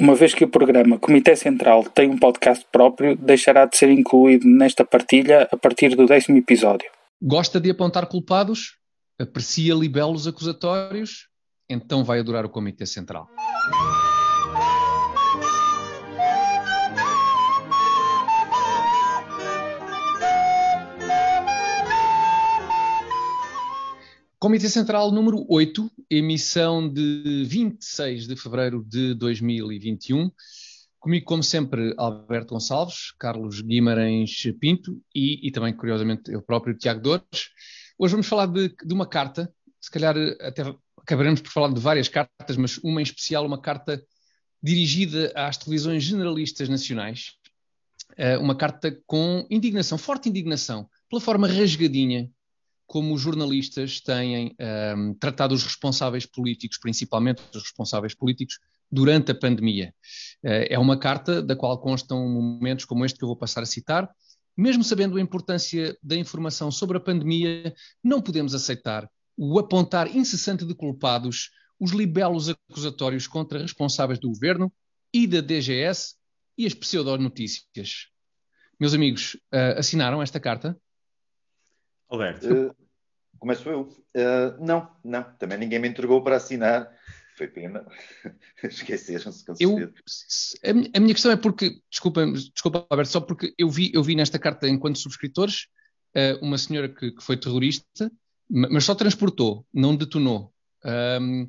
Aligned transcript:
Uma 0.00 0.14
vez 0.14 0.32
que 0.32 0.42
o 0.42 0.48
programa 0.48 0.98
Comitê 0.98 1.36
Central 1.36 1.84
tem 1.84 2.08
um 2.08 2.16
podcast 2.16 2.66
próprio, 2.72 3.14
deixará 3.14 3.66
de 3.66 3.76
ser 3.76 3.90
incluído 3.90 4.48
nesta 4.48 4.82
partilha 4.82 5.46
a 5.52 5.56
partir 5.58 5.94
do 5.94 6.06
décimo 6.06 6.38
episódio. 6.38 6.90
Gosta 7.20 7.60
de 7.60 7.70
apontar 7.70 8.06
culpados? 8.06 8.78
Aprecia 9.20 9.74
libelos 9.74 10.26
acusatórios? 10.26 11.28
Então 11.68 12.02
vai 12.02 12.18
adorar 12.18 12.46
o 12.46 12.48
Comitê 12.48 12.86
Central. 12.86 13.28
Comitê 24.40 24.70
Central 24.70 25.12
número 25.12 25.44
8, 25.50 25.92
emissão 26.08 26.90
de 26.90 27.44
26 27.46 28.26
de 28.26 28.34
fevereiro 28.36 28.82
de 28.88 29.12
2021. 29.12 30.30
Comigo, 30.98 31.26
como 31.26 31.42
sempre, 31.42 31.92
Alberto 31.98 32.54
Gonçalves, 32.54 33.12
Carlos 33.18 33.60
Guimarães 33.60 34.44
Pinto 34.58 34.98
e, 35.14 35.46
e 35.46 35.50
também, 35.50 35.76
curiosamente, 35.76 36.32
eu 36.32 36.40
próprio, 36.40 36.74
Tiago 36.74 37.02
Dores. 37.02 37.50
Hoje 37.98 38.12
vamos 38.12 38.28
falar 38.28 38.46
de, 38.46 38.74
de, 38.82 38.94
uma 38.94 39.06
carta, 39.06 39.52
se 39.78 39.90
calhar 39.90 40.16
até 40.40 40.74
acabaremos 40.96 41.42
por 41.42 41.52
falar 41.52 41.70
de 41.74 41.78
várias 41.78 42.08
cartas, 42.08 42.56
mas 42.56 42.78
uma 42.78 43.02
em 43.02 43.04
especial, 43.04 43.44
uma 43.44 43.60
carta 43.60 44.02
dirigida 44.62 45.30
às 45.36 45.58
televisões 45.58 46.02
generalistas 46.02 46.66
nacionais. 46.66 47.32
Eh, 48.16 48.38
uma 48.38 48.56
carta 48.56 48.98
com 49.06 49.46
indignação, 49.50 49.98
forte 49.98 50.30
indignação, 50.30 50.88
pela 51.10 51.20
forma 51.20 51.46
rasgadinha 51.46 52.30
como 52.90 53.14
os 53.14 53.20
jornalistas 53.20 54.00
têm 54.00 54.48
um, 54.48 54.50
ehm, 54.58 55.14
tratado 55.14 55.54
os 55.54 55.62
responsáveis 55.62 56.26
políticos, 56.26 56.76
principalmente 56.76 57.40
os 57.54 57.62
responsáveis 57.62 58.16
políticos, 58.16 58.58
durante 58.90 59.30
a 59.30 59.34
pandemia. 59.34 59.94
Uh, 60.42 60.66
é 60.68 60.76
uma 60.76 60.98
carta 60.98 61.40
da 61.40 61.54
qual 61.54 61.78
constam 61.78 62.28
momentos 62.28 62.84
como 62.84 63.04
este 63.04 63.16
que 63.16 63.22
eu 63.22 63.28
vou 63.28 63.36
passar 63.36 63.62
a 63.62 63.66
citar. 63.66 64.10
Mesmo 64.56 64.82
sabendo 64.82 65.16
a 65.16 65.20
importância 65.20 65.96
da 66.02 66.16
informação 66.16 66.72
sobre 66.72 66.96
a 66.96 67.00
pandemia, 67.00 67.72
não 68.02 68.20
podemos 68.20 68.56
aceitar 68.56 69.08
o 69.36 69.56
apontar 69.60 70.12
incessante 70.16 70.64
de 70.66 70.74
culpados, 70.74 71.50
os 71.78 71.92
libelos 71.92 72.48
acusatórios 72.48 73.28
contra 73.28 73.62
responsáveis 73.62 74.18
do 74.18 74.30
governo 74.30 74.72
e 75.14 75.28
da 75.28 75.40
DGS 75.40 76.16
e 76.58 76.66
as 76.66 76.74
pseudonotícias. 76.74 78.08
Meus 78.80 78.94
amigos, 78.94 79.36
uh, 79.54 79.78
assinaram 79.78 80.20
esta 80.20 80.40
carta? 80.40 80.76
Alberto. 82.10 82.46
Uh, 82.52 82.76
começo 83.38 83.68
eu. 83.68 83.82
Uh, 83.82 84.64
não, 84.64 84.90
não. 85.04 85.22
Também 85.38 85.58
ninguém 85.58 85.78
me 85.78 85.88
entregou 85.88 86.22
para 86.22 86.36
assinar. 86.36 86.90
Foi 87.36 87.46
pena. 87.46 87.86
Esqueceram-se 88.62 89.44
com 89.44 89.54
eu, 89.58 89.78
a, 89.78 90.98
a, 90.98 91.00
minha 91.00 91.14
questão 91.14 91.32
é 91.32 91.36
porque, 91.36 91.80
desculpa, 91.88 92.26
desculpa, 92.26 92.86
Alberto, 92.90 93.12
só 93.12 93.20
porque 93.20 93.54
eu 93.56 93.70
vi, 93.70 93.90
eu 93.94 94.02
vi 94.02 94.14
nesta 94.14 94.38
carta, 94.38 94.68
enquanto 94.68 94.98
subscritores, 94.98 95.68
uh, 96.14 96.44
uma 96.44 96.58
senhora 96.58 96.88
que, 96.88 97.12
que, 97.12 97.22
foi 97.22 97.38
terrorista, 97.38 98.12
mas 98.48 98.84
só 98.84 98.94
transportou, 98.94 99.64
não 99.72 99.96
detonou. 99.96 100.52
Um, 100.84 101.46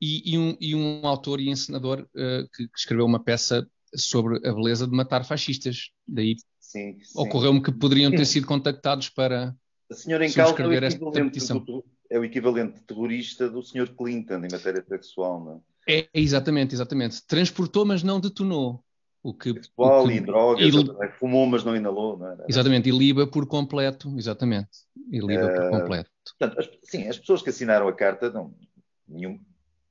e, 0.00 0.34
e, 0.34 0.38
um, 0.38 0.56
e, 0.60 0.74
um, 0.74 1.06
autor 1.06 1.40
e 1.40 1.48
encenador 1.48 2.00
uh, 2.00 2.48
que, 2.54 2.66
que 2.66 2.78
escreveu 2.78 3.06
uma 3.06 3.22
peça 3.22 3.66
sobre 3.94 4.36
a 4.46 4.52
beleza 4.52 4.86
de 4.86 4.94
matar 4.94 5.24
fascistas. 5.24 5.90
Daí 6.06 6.36
ocorreu-me 7.14 7.62
que 7.62 7.72
poderiam 7.72 8.10
ter 8.10 8.24
sido 8.24 8.46
contactados 8.46 9.08
para, 9.08 9.54
a 9.90 9.94
senhora 9.94 10.24
em 10.24 10.32
causa 10.32 10.62
é 10.62 10.66
o, 10.66 10.72
equivalente 10.72 11.84
é 12.08 12.18
o 12.18 12.24
equivalente 12.24 12.80
terrorista 12.82 13.48
do 13.48 13.62
senhor 13.62 13.88
Clinton 13.88 14.36
em 14.36 14.52
matéria 14.52 14.84
sexual, 14.86 15.44
não 15.44 15.56
é? 15.56 15.70
É, 15.88 16.08
exatamente, 16.14 16.74
exatamente. 16.74 17.26
Transportou, 17.26 17.84
mas 17.84 18.02
não 18.02 18.20
detonou. 18.20 18.84
O 19.22 19.34
que, 19.34 19.52
Sexual 19.52 20.04
o 20.04 20.08
que, 20.08 20.14
e 20.14 20.20
drogas, 20.20 20.74
il... 20.74 20.96
fumou, 21.18 21.46
mas 21.46 21.62
não 21.62 21.76
inalou, 21.76 22.16
não 22.16 22.32
é? 22.32 22.36
Exatamente, 22.48 22.88
e 22.88 22.92
liba 22.92 23.26
por 23.26 23.46
completo, 23.46 24.14
exatamente. 24.16 24.70
E 25.10 25.20
liba 25.20 25.44
uh, 25.44 25.54
por 25.54 25.62
eh, 25.64 25.70
completo. 25.70 26.10
Portanto, 26.38 26.58
as, 26.58 26.70
sim, 26.88 27.06
as 27.06 27.18
pessoas 27.18 27.42
que 27.42 27.50
assinaram 27.50 27.86
a 27.86 27.92
carta, 27.92 28.30
não, 28.30 28.54
nenhum, 29.06 29.38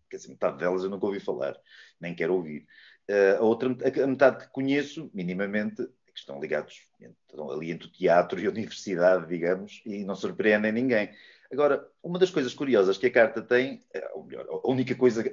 quer 0.10 0.18
dizer, 0.18 0.30
metade 0.30 0.58
delas 0.58 0.84
eu 0.84 0.90
nunca 0.90 1.06
ouvi 1.06 1.20
falar, 1.20 1.56
nem 2.02 2.16
quero 2.16 2.34
ouvir. 2.34 2.66
Uh, 3.08 3.38
a 3.38 3.42
outra, 3.42 3.70
a 3.70 4.08
metade 4.08 4.46
que 4.46 4.52
conheço, 4.52 5.12
minimamente, 5.14 5.88
que 6.20 6.24
estão 6.24 6.40
ligados 6.40 6.88
estão 7.00 7.50
ali 7.50 7.72
entre 7.72 7.88
o 7.88 7.92
teatro 7.92 8.40
e 8.40 8.46
a 8.46 8.50
universidade, 8.50 9.28
digamos, 9.28 9.82
e 9.86 10.04
não 10.04 10.16
surpreendem 10.16 10.72
ninguém. 10.72 11.10
Agora, 11.52 11.90
uma 12.04 12.20
das 12.20 12.30
coisas 12.30 12.54
curiosas 12.54 12.98
que 12.98 13.08
a 13.08 13.12
carta 13.12 13.42
tem, 13.42 13.84
eh, 13.94 14.12
ou 14.14 14.24
melhor, 14.24 14.46
a 14.48 14.70
única 14.70 14.96
coisa 14.96 15.24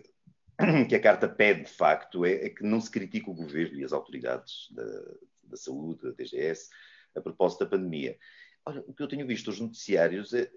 que 0.88 0.94
a 0.94 1.00
carta 1.00 1.28
pede 1.28 1.64
de 1.64 1.70
facto 1.70 2.24
é, 2.24 2.46
é 2.46 2.50
que 2.50 2.62
não 2.62 2.80
se 2.80 2.90
critique 2.90 3.28
o 3.28 3.34
governo 3.34 3.78
e 3.78 3.84
as 3.84 3.92
autoridades 3.92 4.68
da, 4.70 4.84
da, 5.44 5.56
saúde, 5.56 6.02
da 6.02 6.10
DGS, 6.12 6.70
a 7.14 7.20
propósito 7.20 7.64
da 7.64 7.70
pandemia. 7.70 8.16
Olha, 8.64 8.82
o 8.86 8.94
que 8.94 9.02
eu 9.02 9.08
tenho 9.08 9.26
visto 9.26 9.48
nos 9.48 9.60
noticiários 9.60 10.32
é 10.32 10.50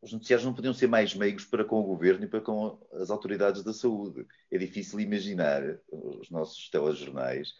os 0.00 0.12
noticiários 0.12 0.46
não 0.46 0.54
podiam 0.54 0.72
ser 0.72 0.86
mais 0.86 1.12
meigos 1.14 1.44
para 1.44 1.64
com 1.64 1.80
o 1.80 1.84
governo 1.84 2.24
e 2.24 2.28
para 2.28 2.40
com 2.40 2.78
as 2.92 3.10
autoridades 3.10 3.64
da 3.64 3.72
saúde. 3.72 4.24
É 4.48 4.56
difícil 4.56 5.00
imaginar 5.00 5.62
os 5.90 6.30
nossos 6.30 6.70
telejornais 6.70 7.54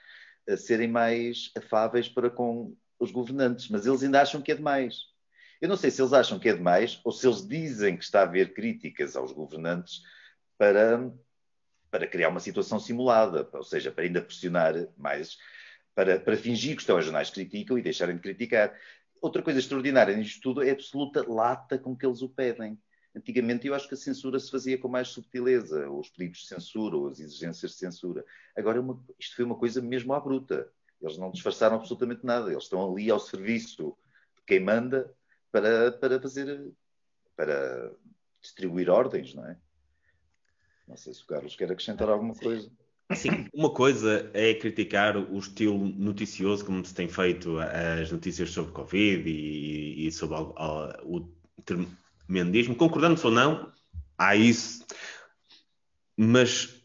serem 0.56 0.88
mais 0.88 1.50
afáveis 1.56 2.08
para 2.08 2.30
com 2.30 2.74
os 2.98 3.10
governantes, 3.10 3.68
mas 3.68 3.86
eles 3.86 4.02
ainda 4.02 4.20
acham 4.20 4.42
que 4.42 4.52
é 4.52 4.54
demais. 4.54 5.06
Eu 5.60 5.68
não 5.68 5.76
sei 5.76 5.90
se 5.90 6.00
eles 6.00 6.12
acham 6.12 6.38
que 6.38 6.48
é 6.48 6.54
demais 6.54 7.00
ou 7.04 7.12
se 7.12 7.26
eles 7.26 7.46
dizem 7.46 7.96
que 7.96 8.04
está 8.04 8.20
a 8.20 8.22
haver 8.22 8.54
críticas 8.54 9.16
aos 9.16 9.32
governantes 9.32 10.02
para, 10.56 11.12
para 11.90 12.06
criar 12.06 12.28
uma 12.28 12.40
situação 12.40 12.78
simulada, 12.78 13.48
ou 13.52 13.64
seja, 13.64 13.90
para 13.90 14.04
ainda 14.04 14.22
pressionar 14.22 14.74
mais, 14.96 15.36
para, 15.94 16.20
para 16.20 16.36
fingir 16.36 16.74
que 16.74 16.80
os 16.80 16.86
telejornais 16.86 17.30
criticam 17.30 17.76
e 17.76 17.82
deixarem 17.82 18.16
de 18.16 18.22
criticar. 18.22 18.72
Outra 19.20 19.42
coisa 19.42 19.58
extraordinária 19.58 20.16
nisto 20.16 20.40
tudo 20.40 20.62
é 20.62 20.70
a 20.70 20.72
absoluta 20.72 21.28
lata 21.28 21.76
com 21.76 21.96
que 21.96 22.06
eles 22.06 22.22
o 22.22 22.28
pedem. 22.28 22.78
Antigamente 23.14 23.66
eu 23.66 23.74
acho 23.74 23.88
que 23.88 23.94
a 23.94 23.96
censura 23.96 24.38
se 24.38 24.50
fazia 24.50 24.78
com 24.78 24.88
mais 24.88 25.08
subtileza, 25.08 25.90
os 25.90 26.08
pedidos 26.10 26.40
de 26.40 26.46
censura, 26.46 26.96
ou 26.96 27.08
as 27.08 27.18
exigências 27.18 27.72
de 27.72 27.78
censura. 27.78 28.24
Agora, 28.56 28.78
é 28.78 28.80
uma, 28.80 29.02
isto 29.18 29.36
foi 29.36 29.44
uma 29.44 29.56
coisa 29.56 29.80
mesmo 29.80 30.12
à 30.12 30.20
bruta. 30.20 30.70
Eles 31.00 31.16
não 31.16 31.30
disfarçaram 31.30 31.76
absolutamente 31.76 32.24
nada. 32.24 32.50
Eles 32.50 32.64
estão 32.64 32.92
ali 32.92 33.10
ao 33.10 33.18
serviço 33.18 33.96
de 34.36 34.42
quem 34.46 34.60
manda 34.60 35.12
para, 35.50 35.92
para 35.92 36.20
fazer, 36.20 36.70
para 37.36 37.92
distribuir 38.40 38.90
ordens, 38.90 39.34
não 39.34 39.46
é? 39.46 39.56
Não 40.86 40.96
sei 40.96 41.12
se 41.12 41.22
o 41.22 41.26
Carlos 41.26 41.56
quer 41.56 41.70
acrescentar 41.70 42.08
alguma 42.08 42.34
coisa. 42.34 42.70
Sim, 43.14 43.46
uma 43.54 43.72
coisa 43.72 44.30
é 44.34 44.52
criticar 44.54 45.16
o 45.16 45.38
estilo 45.38 45.78
noticioso 45.78 46.64
como 46.64 46.84
se 46.84 46.94
tem 46.94 47.08
feito 47.08 47.58
as 47.58 48.12
notícias 48.12 48.50
sobre 48.50 48.72
Covid 48.72 49.28
e, 49.28 50.06
e 50.06 50.12
sobre 50.12 50.36
o, 50.36 50.52
o, 51.04 51.28
tremendismo, 52.28 52.76
concordando 52.76 53.20
ou 53.24 53.30
não, 53.30 53.72
há 54.16 54.36
isso. 54.36 54.84
Mas 56.16 56.82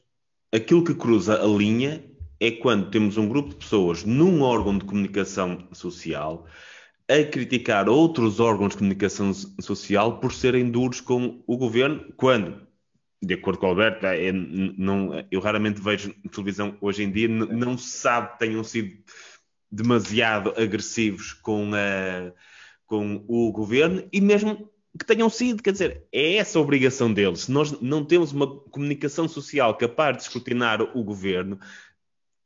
aquilo 0.51 0.83
que 0.83 0.95
cruza 0.95 1.43
a 1.43 1.45
linha 1.45 2.03
é 2.39 2.51
quando 2.51 2.89
temos 2.89 3.17
um 3.17 3.27
grupo 3.27 3.49
de 3.49 3.55
pessoas 3.57 4.03
num 4.03 4.41
órgão 4.41 4.77
de 4.77 4.85
comunicação 4.85 5.67
social 5.73 6.47
a 7.09 7.23
criticar 7.23 7.89
outros 7.89 8.39
órgãos 8.39 8.71
de 8.71 8.77
comunicação 8.77 9.33
social 9.33 10.19
por 10.19 10.31
serem 10.31 10.71
duros 10.71 11.01
com 11.01 11.43
o 11.45 11.57
governo, 11.57 12.13
quando, 12.15 12.65
de 13.21 13.33
acordo 13.33 13.59
com 13.59 13.65
o 13.67 13.69
Alberto, 13.69 14.05
é, 14.05 14.31
não, 14.31 15.11
eu 15.29 15.41
raramente 15.41 15.81
vejo 15.81 16.13
televisão 16.31 16.77
hoje 16.79 17.03
em 17.03 17.11
dia, 17.11 17.27
não 17.27 17.77
se 17.77 17.89
sabe 17.89 18.33
que 18.33 18.39
tenham 18.39 18.63
sido 18.63 18.97
demasiado 19.69 20.53
agressivos 20.55 21.33
com, 21.33 21.71
a, 21.73 22.31
com 22.85 23.25
o 23.27 23.51
governo 23.51 24.07
e 24.11 24.21
mesmo 24.21 24.72
que 24.97 25.05
tenham 25.05 25.29
sido, 25.29 25.63
quer 25.63 25.71
dizer, 25.71 26.03
é 26.11 26.35
essa 26.35 26.59
a 26.59 26.61
obrigação 26.61 27.11
deles. 27.11 27.41
Se 27.41 27.51
nós 27.51 27.79
não 27.81 28.05
temos 28.05 28.31
uma 28.31 28.47
comunicação 28.47 29.27
social 29.27 29.75
capaz 29.75 30.17
de 30.17 30.23
escrutinar 30.23 30.81
o 30.81 31.03
governo, 31.03 31.59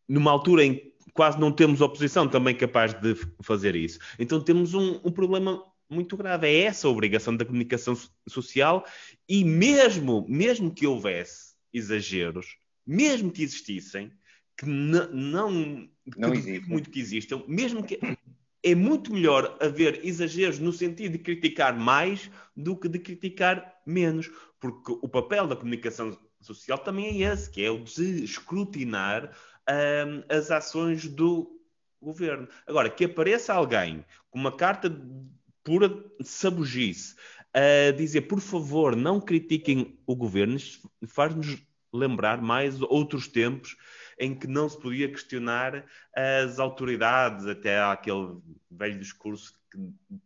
numa 0.07 0.31
altura 0.31 0.63
em 0.63 0.75
que 0.75 1.11
quase 1.13 1.39
não 1.39 1.51
temos 1.51 1.81
oposição 1.81 2.27
também 2.27 2.55
capaz 2.55 2.93
de 2.93 3.15
fazer 3.41 3.75
isso, 3.75 3.99
então 4.17 4.39
temos 4.39 4.73
um, 4.73 4.99
um 5.03 5.11
problema 5.11 5.61
muito 5.89 6.15
grave. 6.15 6.47
É 6.47 6.61
essa 6.61 6.87
a 6.87 6.91
obrigação 6.91 7.35
da 7.35 7.45
comunicação 7.45 7.97
social 8.27 8.85
e 9.27 9.43
mesmo, 9.43 10.25
mesmo 10.29 10.73
que 10.73 10.87
houvesse 10.87 11.55
exageros, 11.73 12.57
mesmo 12.85 13.31
que 13.31 13.43
existissem, 13.43 14.11
que 14.57 14.65
não, 14.65 15.11
não, 15.11 15.89
não 16.15 16.33
existe. 16.33 16.69
muito 16.69 16.89
que 16.89 16.99
existam, 16.99 17.43
mesmo 17.47 17.83
que 17.83 17.99
é 18.63 18.75
muito 18.75 19.13
melhor 19.13 19.57
haver 19.61 20.05
exageros 20.05 20.59
no 20.59 20.73
sentido 20.73 21.13
de 21.13 21.19
criticar 21.19 21.77
mais 21.77 22.29
do 22.55 22.75
que 22.75 22.87
de 22.87 22.99
criticar 22.99 23.81
menos, 23.85 24.29
porque 24.59 24.91
o 24.91 25.07
papel 25.07 25.47
da 25.47 25.55
comunicação 25.55 26.17
social 26.41 26.77
também 26.77 27.23
é 27.23 27.33
esse, 27.33 27.49
que 27.49 27.63
é 27.63 27.69
o 27.69 27.83
de 27.83 28.23
escrutinar 28.23 29.31
um, 29.69 30.23
as 30.35 30.51
ações 30.51 31.07
do 31.07 31.59
governo. 32.01 32.47
Agora, 32.65 32.89
que 32.89 33.05
apareça 33.05 33.53
alguém 33.53 34.05
com 34.29 34.39
uma 34.39 34.51
carta 34.51 34.89
pura 35.63 36.03
sabugice 36.21 37.15
a 37.53 37.91
dizer, 37.91 38.21
por 38.21 38.39
favor, 38.39 38.95
não 38.95 39.19
critiquem 39.19 39.99
o 40.05 40.15
governo, 40.15 40.57
faz-nos 41.07 41.57
lembrar 41.93 42.41
mais 42.41 42.81
outros 42.81 43.27
tempos 43.27 43.75
em 44.19 44.33
que 44.33 44.47
não 44.47 44.67
se 44.67 44.79
podia 44.79 45.09
questionar 45.09 45.85
as 46.15 46.59
autoridades, 46.59 47.45
até 47.45 47.79
aquele 47.79 48.37
velho 48.69 48.99
discurso 48.99 49.53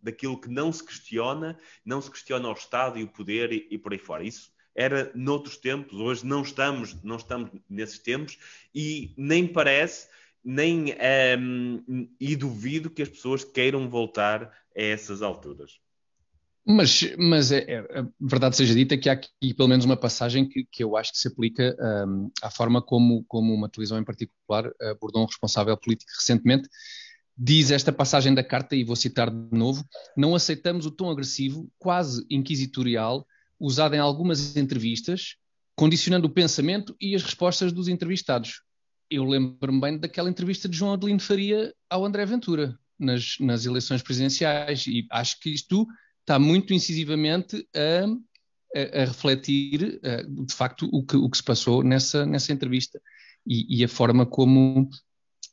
daquilo 0.01 0.39
que 0.39 0.49
não 0.49 0.71
se 0.71 0.85
questiona, 0.85 1.57
não 1.85 2.01
se 2.01 2.09
questiona 2.09 2.47
o 2.47 2.53
Estado 2.53 2.97
e 2.97 3.03
o 3.03 3.07
poder 3.07 3.51
e, 3.51 3.67
e 3.69 3.77
por 3.77 3.91
aí 3.91 3.99
fora. 3.99 4.23
Isso 4.23 4.51
era 4.73 5.11
noutros 5.13 5.57
tempos, 5.57 5.99
hoje 5.99 6.25
não 6.25 6.41
estamos, 6.41 7.01
não 7.03 7.17
estamos 7.17 7.51
nesses 7.69 7.99
tempos 7.99 8.37
e 8.73 9.13
nem 9.17 9.45
parece, 9.45 10.07
nem 10.43 10.93
um, 10.93 11.83
ehm, 11.87 12.07
e 12.19 12.35
duvido 12.35 12.89
que 12.89 13.01
as 13.01 13.09
pessoas 13.09 13.43
queiram 13.43 13.89
voltar 13.89 14.43
a 14.43 14.81
essas 14.81 15.21
alturas. 15.21 15.79
Mas, 16.65 17.01
mas 17.17 17.51
é, 17.51 17.59
é, 17.67 17.99
a 17.99 18.07
verdade 18.19 18.55
seja 18.55 18.75
dita 18.75 18.95
que 18.95 19.09
há 19.09 19.13
aqui 19.13 19.53
pelo 19.55 19.67
menos 19.67 19.83
uma 19.83 19.97
passagem 19.97 20.47
que, 20.47 20.63
que 20.71 20.83
eu 20.83 20.95
acho 20.95 21.11
que 21.11 21.17
se 21.17 21.27
aplica 21.27 21.75
um, 22.07 22.29
à 22.41 22.51
forma 22.51 22.81
como, 22.81 23.23
como 23.23 23.53
uma 23.53 23.67
televisão 23.67 23.97
em 23.97 24.03
particular 24.03 24.71
abordou 24.79 25.23
um 25.23 25.25
responsável 25.25 25.75
político 25.75 26.11
recentemente. 26.15 26.69
Diz 27.35 27.71
esta 27.71 27.91
passagem 27.91 28.35
da 28.35 28.43
carta, 28.43 28.75
e 28.75 28.83
vou 28.83 28.95
citar 28.95 29.31
de 29.31 29.57
novo: 29.57 29.83
Não 30.15 30.35
aceitamos 30.35 30.85
o 30.85 30.91
tom 30.91 31.09
agressivo, 31.09 31.67
quase 31.79 32.23
inquisitorial, 32.29 33.25
usado 33.59 33.95
em 33.95 33.99
algumas 33.99 34.55
entrevistas, 34.55 35.37
condicionando 35.75 36.27
o 36.27 36.29
pensamento 36.29 36.95
e 37.01 37.15
as 37.15 37.23
respostas 37.23 37.71
dos 37.71 37.87
entrevistados. 37.87 38.61
Eu 39.09 39.23
lembro-me 39.23 39.81
bem 39.81 39.97
daquela 39.97 40.29
entrevista 40.29 40.69
de 40.69 40.77
João 40.77 40.93
Adelino 40.93 41.19
Faria 41.19 41.73
ao 41.89 42.05
André 42.05 42.25
Ventura 42.25 42.77
nas, 42.99 43.37
nas 43.39 43.65
eleições 43.65 44.03
presidenciais, 44.03 44.85
e 44.85 45.07
acho 45.09 45.39
que 45.39 45.49
isto 45.49 45.87
está 46.31 46.39
muito 46.39 46.73
incisivamente 46.73 47.67
a, 47.75 48.05
a, 48.79 49.01
a 49.01 49.05
refletir, 49.05 49.99
de 50.29 50.53
facto, 50.53 50.89
o 50.91 51.05
que, 51.05 51.17
o 51.17 51.29
que 51.29 51.37
se 51.37 51.43
passou 51.43 51.83
nessa, 51.83 52.25
nessa 52.25 52.53
entrevista 52.53 53.01
e, 53.45 53.81
e, 53.81 53.83
a 53.83 53.87
forma 53.87 54.25
como 54.25 54.89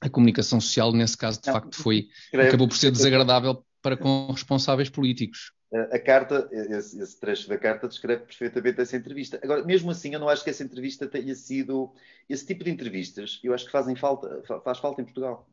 a 0.01 0.09
comunicação 0.09 0.61
social, 0.61 0.93
nesse 0.93 1.17
caso, 1.17 1.41
de 1.43 1.51
facto, 1.51 1.75
foi, 1.75 2.09
acabou 2.33 2.69
por 2.69 2.77
ser 2.77 2.93
desagradável 2.93 3.65
para 3.83 3.97
com 3.97 4.31
responsáveis 4.31 4.89
políticos. 4.89 5.53
A 5.91 5.99
carta, 5.99 6.49
esse, 6.51 6.99
esse, 7.01 7.21
trecho 7.21 7.49
da 7.49 7.59
carta 7.59 7.89
descreve 7.89 8.25
perfeitamente 8.25 8.81
essa 8.81 8.97
entrevista. 8.97 9.39
Agora, 9.43 9.65
mesmo 9.65 9.91
assim, 9.91 10.15
eu 10.15 10.21
não 10.21 10.29
acho 10.29 10.43
que 10.43 10.51
essa 10.51 10.63
entrevista 10.63 11.07
tenha 11.07 11.35
sido 11.35 11.93
esse 12.29 12.47
tipo 12.47 12.65
de 12.65 12.71
entrevistas. 12.71 13.39
Eu 13.43 13.53
acho 13.53 13.67
que 13.67 13.73
fazem 13.73 13.95
falta, 13.95 14.43
faz 14.65 14.79
falta 14.79 15.03
em 15.03 15.05
Portugal. 15.05 15.47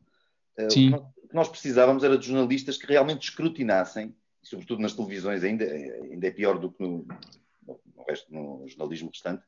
Sim. 0.70 0.94
O 0.94 1.28
que 1.28 1.34
nós 1.34 1.48
precisávamos 1.48 2.02
era 2.02 2.16
de 2.16 2.28
jornalistas 2.28 2.78
que 2.78 2.86
realmente 2.86 3.28
escrutinassem 3.28 4.14
e 4.46 4.48
sobretudo 4.48 4.80
nas 4.80 4.94
televisões 4.94 5.42
ainda, 5.42 5.64
ainda 5.64 6.26
é 6.26 6.30
pior 6.30 6.58
do 6.58 6.70
que 6.70 6.82
no, 6.82 7.06
no 7.66 8.04
resto, 8.08 8.32
no 8.32 8.66
jornalismo 8.68 9.10
restante, 9.10 9.42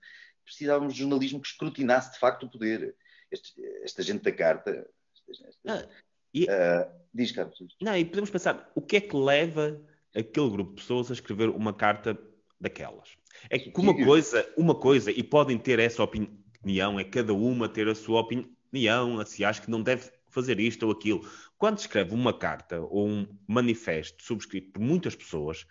precisávamos 0.45 0.95
de 0.95 1.01
jornalismo 1.01 1.41
que 1.41 1.49
escrutinasse 1.49 2.13
de 2.13 2.19
facto 2.19 2.45
o 2.45 2.51
poder. 2.51 2.95
Este, 3.31 3.63
esta 3.83 4.03
gente 4.03 4.23
da 4.23 4.33
carta. 4.33 4.89
Esta, 5.29 5.51
ah, 5.67 5.87
e, 6.33 6.45
uh, 6.45 6.91
diz, 7.13 7.33
Carlos. 7.33 7.59
Não, 7.81 7.97
e 7.97 8.05
podemos 8.05 8.31
pensar, 8.31 8.71
o 8.75 8.81
que 8.81 8.97
é 8.97 9.01
que 9.01 9.17
leva 9.17 9.81
aquele 10.15 10.51
grupo 10.51 10.71
de 10.71 10.81
pessoas 10.81 11.11
a 11.11 11.15
escrever 11.15 11.51
uma 11.51 11.75
carta 11.75 12.19
daquelas? 12.59 13.11
É 13.51 13.59
que 13.59 13.73
uma 13.79 13.95
coisa, 13.95 14.51
uma 14.57 14.75
coisa, 14.75 15.11
e 15.11 15.23
podem 15.23 15.59
ter 15.59 15.79
essa 15.79 16.03
opinião, 16.03 16.99
é 16.99 17.05
cada 17.05 17.35
uma 17.35 17.69
ter 17.69 17.87
a 17.87 17.95
sua 17.95 18.21
opinião, 18.21 19.25
se 19.27 19.45
acha 19.45 19.61
que 19.61 19.71
não 19.71 19.83
deve 19.83 20.11
fazer 20.31 20.61
isto 20.61 20.85
ou 20.85 20.93
aquilo. 20.93 21.29
Quando 21.57 21.79
escreve 21.79 22.15
uma 22.15 22.33
carta 22.33 22.81
ou 22.81 23.09
um 23.09 23.27
manifesto 23.47 24.23
subscrito 24.23 24.73
por 24.73 24.81
muitas 24.81 25.15
pessoas, 25.15 25.67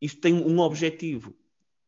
isto 0.00 0.20
tem 0.20 0.34
um 0.34 0.58
objetivo. 0.58 1.36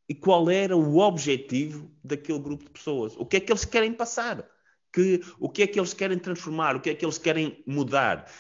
E 0.09 0.15
qual 0.15 0.51
era 0.51 0.77
o 0.77 0.99
objetivo 0.99 1.91
daquele 2.05 2.39
grupo 2.39 2.65
de 2.65 2.71
pessoas? 2.71 3.17
O 3.17 3.25
que 3.25 3.37
é 3.37 3.41
que 3.41 3.51
eles 3.51 3.65
querem 3.65 3.95
passar? 3.95 4.47
Que, 4.93 5.23
o 5.39 5.49
que 5.49 5.63
é 5.63 5.67
que 5.67 5.81
eles 5.81 5.95
querem 5.95 6.19
transformar? 6.19 6.77
O 6.77 6.81
que 6.81 6.91
é 6.91 6.95
que 6.95 7.05
eles 7.05 7.17
querem 7.19 7.63
mudar? 7.67 8.31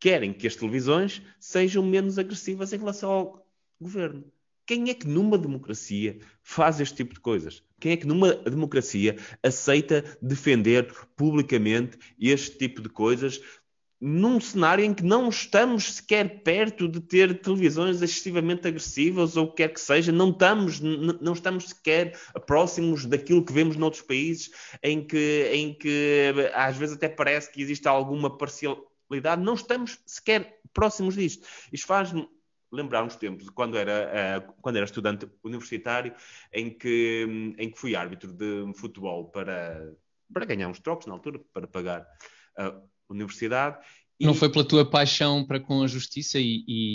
Querem 0.00 0.32
que 0.32 0.48
as 0.48 0.56
televisões 0.56 1.22
sejam 1.38 1.84
menos 1.84 2.18
agressivas 2.18 2.72
em 2.72 2.78
relação 2.78 3.10
ao 3.10 3.46
governo. 3.80 4.24
Quem 4.72 4.88
é 4.88 4.94
que 4.94 5.06
numa 5.06 5.36
democracia 5.36 6.18
faz 6.42 6.80
este 6.80 6.94
tipo 6.94 7.12
de 7.12 7.20
coisas? 7.20 7.62
Quem 7.78 7.92
é 7.92 7.96
que 7.98 8.06
numa 8.06 8.32
democracia 8.32 9.18
aceita 9.42 10.02
defender 10.22 10.90
publicamente 11.14 11.98
este 12.18 12.56
tipo 12.56 12.80
de 12.80 12.88
coisas 12.88 13.38
num 14.00 14.40
cenário 14.40 14.82
em 14.82 14.94
que 14.94 15.04
não 15.04 15.28
estamos 15.28 15.96
sequer 15.96 16.42
perto 16.42 16.88
de 16.88 17.00
ter 17.00 17.42
televisões 17.42 18.00
excessivamente 18.00 18.66
agressivas 18.66 19.36
ou 19.36 19.44
o 19.44 19.50
que 19.50 19.56
quer 19.56 19.74
que 19.74 19.80
seja, 19.80 20.10
não 20.10 20.30
estamos, 20.30 20.80
não 20.80 21.34
estamos 21.34 21.68
sequer 21.68 22.18
próximos 22.46 23.04
daquilo 23.04 23.44
que 23.44 23.52
vemos 23.52 23.76
noutros 23.76 24.00
países 24.00 24.50
em 24.82 25.06
que, 25.06 25.50
em 25.52 25.74
que 25.74 26.32
às 26.54 26.78
vezes 26.78 26.96
até 26.96 27.10
parece 27.10 27.52
que 27.52 27.60
existe 27.60 27.86
alguma 27.86 28.38
parcialidade, 28.38 29.42
não 29.42 29.52
estamos 29.52 29.98
sequer 30.06 30.62
próximos 30.72 31.14
disto. 31.14 31.46
Isto 31.70 31.86
faz-me 31.86 32.26
lembrar 32.72 33.04
uns 33.04 33.16
tempos, 33.16 33.50
quando 33.50 33.76
era, 33.76 34.40
uh, 34.40 34.52
quando 34.62 34.76
era 34.76 34.86
estudante 34.86 35.28
universitário, 35.44 36.14
em 36.52 36.70
que, 36.70 37.54
em 37.58 37.70
que 37.70 37.78
fui 37.78 37.94
árbitro 37.94 38.32
de 38.32 38.72
futebol 38.74 39.26
para, 39.30 39.92
para 40.32 40.46
ganhar 40.46 40.68
uns 40.68 40.80
trocos 40.80 41.06
na 41.06 41.12
altura, 41.12 41.38
para 41.52 41.66
pagar 41.66 42.06
a 42.56 42.74
universidade. 43.08 43.78
E... 44.18 44.26
Não 44.26 44.34
foi 44.34 44.50
pela 44.50 44.66
tua 44.66 44.88
paixão 44.88 45.44
para 45.44 45.60
com 45.60 45.82
a 45.82 45.86
justiça 45.86 46.38
e, 46.38 46.64
e, 46.66 46.94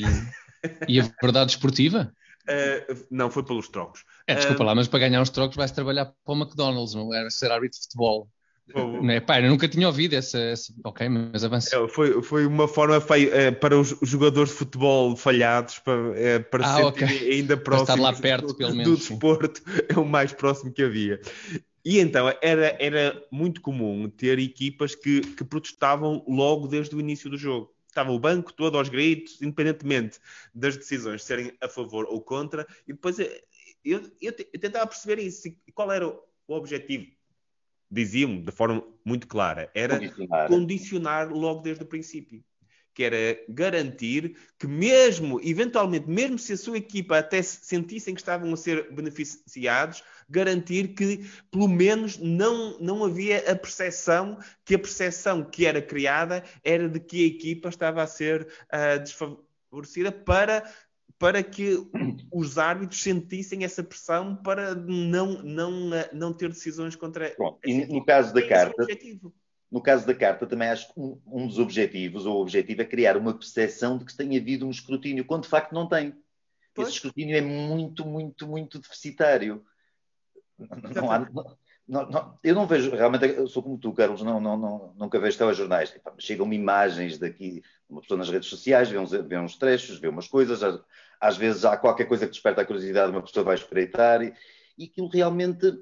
e 0.88 1.00
a 1.00 1.10
verdade 1.22 1.52
esportiva? 1.52 2.12
Uh, 2.44 3.06
não, 3.12 3.30
foi 3.30 3.44
pelos 3.44 3.70
trocos. 3.70 4.04
É, 4.26 4.36
desculpa 4.36 4.64
uh, 4.64 4.66
lá, 4.66 4.76
mas 4.76 4.88
para 4.88 5.00
ganhar 5.00 5.22
uns 5.22 5.30
trocos 5.30 5.56
vais 5.56 5.72
trabalhar 5.72 6.06
para 6.06 6.34
o 6.34 6.38
McDonald's, 6.38 6.96
não 6.96 7.14
era 7.14 7.30
ser 7.30 7.52
árbitro 7.52 7.78
de 7.78 7.84
futebol. 7.84 8.30
É? 9.10 9.20
Pá, 9.22 9.40
eu 9.40 9.50
nunca 9.50 9.68
tinha 9.68 9.88
ouvido 9.88 10.14
essa. 10.14 10.38
essa... 10.38 10.74
Ok, 10.84 11.08
mas 11.08 11.44
avança. 11.44 11.76
É, 11.76 11.88
foi, 11.88 12.22
foi 12.22 12.46
uma 12.46 12.68
forma 12.68 13.00
feia, 13.00 13.30
é, 13.34 13.52
para 13.52 13.80
os 13.80 13.96
jogadores 14.02 14.52
de 14.52 14.58
futebol 14.58 15.16
falhados 15.16 15.80
para, 15.80 16.20
é, 16.20 16.40
para 16.40 16.68
ah, 16.68 16.88
okay. 16.88 17.32
ainda 17.32 17.56
próximo 17.56 17.84
estar 17.84 18.02
lá 18.02 18.14
perto, 18.14 18.54
pelo 18.56 18.76
menos, 18.76 18.92
do 18.92 18.98
desporto, 18.98 19.62
é 19.88 19.98
o 19.98 20.06
mais 20.06 20.34
próximo 20.34 20.72
que 20.72 20.84
havia. 20.84 21.22
E 21.84 22.00
então 22.00 22.28
era, 22.42 22.76
era 22.80 23.24
muito 23.32 23.62
comum 23.62 24.10
ter 24.10 24.38
equipas 24.40 24.94
que, 24.94 25.22
que 25.22 25.44
protestavam 25.46 26.24
logo 26.28 26.68
desde 26.68 26.94
o 26.94 27.00
início 27.00 27.30
do 27.30 27.38
jogo. 27.38 27.74
Estava 27.88 28.12
o 28.12 28.20
banco 28.20 28.52
todo 28.52 28.78
aos 28.78 28.90
gritos, 28.90 29.42
independentemente 29.42 30.20
das 30.54 30.76
decisões 30.76 31.24
serem 31.24 31.54
a 31.62 31.70
favor 31.70 32.06
ou 32.10 32.22
contra, 32.22 32.68
e 32.86 32.92
depois 32.92 33.18
eu, 33.18 33.30
eu, 33.84 34.04
eu 34.22 34.60
tentava 34.60 34.86
perceber 34.86 35.22
isso. 35.22 35.48
Qual 35.74 35.90
era 35.90 36.06
o 36.08 36.22
objetivo? 36.50 37.17
Diziam 37.90 38.42
de 38.42 38.52
forma 38.52 38.84
muito 39.04 39.28
clara, 39.28 39.70
era 39.74 39.98
condicionar. 39.98 40.48
condicionar 40.48 41.30
logo 41.30 41.62
desde 41.62 41.84
o 41.84 41.88
princípio 41.88 42.44
que 42.98 43.04
era 43.04 43.40
garantir 43.48 44.36
que 44.58 44.66
mesmo, 44.66 45.40
eventualmente, 45.44 46.10
mesmo 46.10 46.40
se 46.40 46.54
a 46.54 46.58
sua 46.58 46.80
equipa 46.80 47.20
até 47.20 47.44
sentissem 47.44 48.16
que 48.16 48.20
estavam 48.20 48.52
a 48.52 48.58
ser 48.58 48.92
beneficiados, 48.92 50.04
garantir 50.28 50.96
que, 50.96 51.30
pelo 51.52 51.68
menos, 51.68 52.18
não, 52.18 52.76
não 52.80 53.06
havia 53.06 53.52
a 53.52 53.56
percepção, 53.56 54.40
que 54.66 54.74
a 54.74 54.80
percepção 54.80 55.44
que 55.44 55.68
era 55.68 55.80
criada 55.80 56.44
era 56.64 56.90
de 56.90 57.00
que 57.00 57.24
a 57.24 57.28
equipa 57.28 57.70
estava 57.70 58.02
a 58.02 58.08
ser 58.08 58.48
uh, 58.74 59.00
desfavorecida 59.00 60.12
para 60.12 60.64
para 61.20 61.42
que 61.42 61.78
os 62.32 62.58
árbitros 62.58 63.02
sentissem 63.02 63.64
essa 63.64 63.84
pressão 63.84 64.36
para 64.36 64.76
não, 64.76 65.42
não, 65.42 65.90
não 66.14 66.34
ter 66.34 66.50
decisões 66.50 66.96
contra. 66.96 67.34
Bom, 67.38 67.60
e 67.66 67.86
no 67.86 68.06
caso 68.06 68.34
da 68.34 68.48
carta. 68.48 68.86
No 69.70 69.82
caso 69.82 70.08
da 70.08 70.16
carta, 70.16 70.48
também 70.48 70.70
acho 70.70 70.94
que 70.94 70.98
um, 70.98 71.20
um, 71.28 71.46
dos 71.46 71.60
objetivos, 71.60 72.26
ou 72.26 72.38
o 72.38 72.42
objetivo, 72.42 72.82
é 72.82 72.86
criar 72.86 73.18
uma 73.18 73.34
percepção 73.34 73.98
de 73.98 74.06
que 74.06 74.16
tem 74.16 74.38
havido 74.38 74.66
um 74.66 74.72
escrutínio, 74.72 75.26
quando 75.26 75.44
de 75.44 75.50
facto 75.50 75.74
não 75.74 75.90
tem. 75.90 76.16
Pois. 76.74 76.88
Esse 76.88 76.98
escrutínio 76.98 77.36
é 77.36 77.42
muito, 77.42 78.06
muito, 78.06 78.48
muito 78.48 78.80
deficitário. 78.80 79.66
Não 80.96 81.12
há, 81.12 81.20
não, 81.88 82.10
não, 82.10 82.40
eu 82.44 82.54
não 82.54 82.68
vejo, 82.68 82.92
realmente, 82.92 83.26
eu 83.26 83.48
sou 83.48 83.64
como 83.64 83.78
tu, 83.78 83.94
Carlos, 83.94 84.22
não, 84.22 84.42
não, 84.42 84.58
não, 84.58 84.94
nunca 84.98 85.20
vejo 85.20 85.38
telejornais. 85.38 85.96
Chegam-me 86.20 86.56
imagens 86.56 87.18
daqui, 87.18 87.64
uma 87.90 88.02
pessoa 88.02 88.18
nas 88.18 88.30
redes 88.30 88.50
sociais, 88.50 88.90
vê 88.90 88.98
uns, 88.98 89.12
vê 89.12 89.38
uns 89.38 89.58
trechos, 89.58 89.98
vê 89.98 90.10
umas 90.10 90.28
coisas, 90.28 90.62
às, 91.20 91.38
vezes 91.38 91.66
há 91.66 91.78
qualquer 91.78 92.06
coisa 92.06 92.26
que 92.26 92.32
desperta 92.32 92.62
a 92.62 92.66
curiosidade, 92.66 93.12
uma 93.12 93.22
pessoa 93.22 93.44
vai 93.44 93.56
espreitar 93.56 94.22
e, 94.22 94.34
e 94.78 94.86
aquilo 94.86 95.08
realmente. 95.08 95.80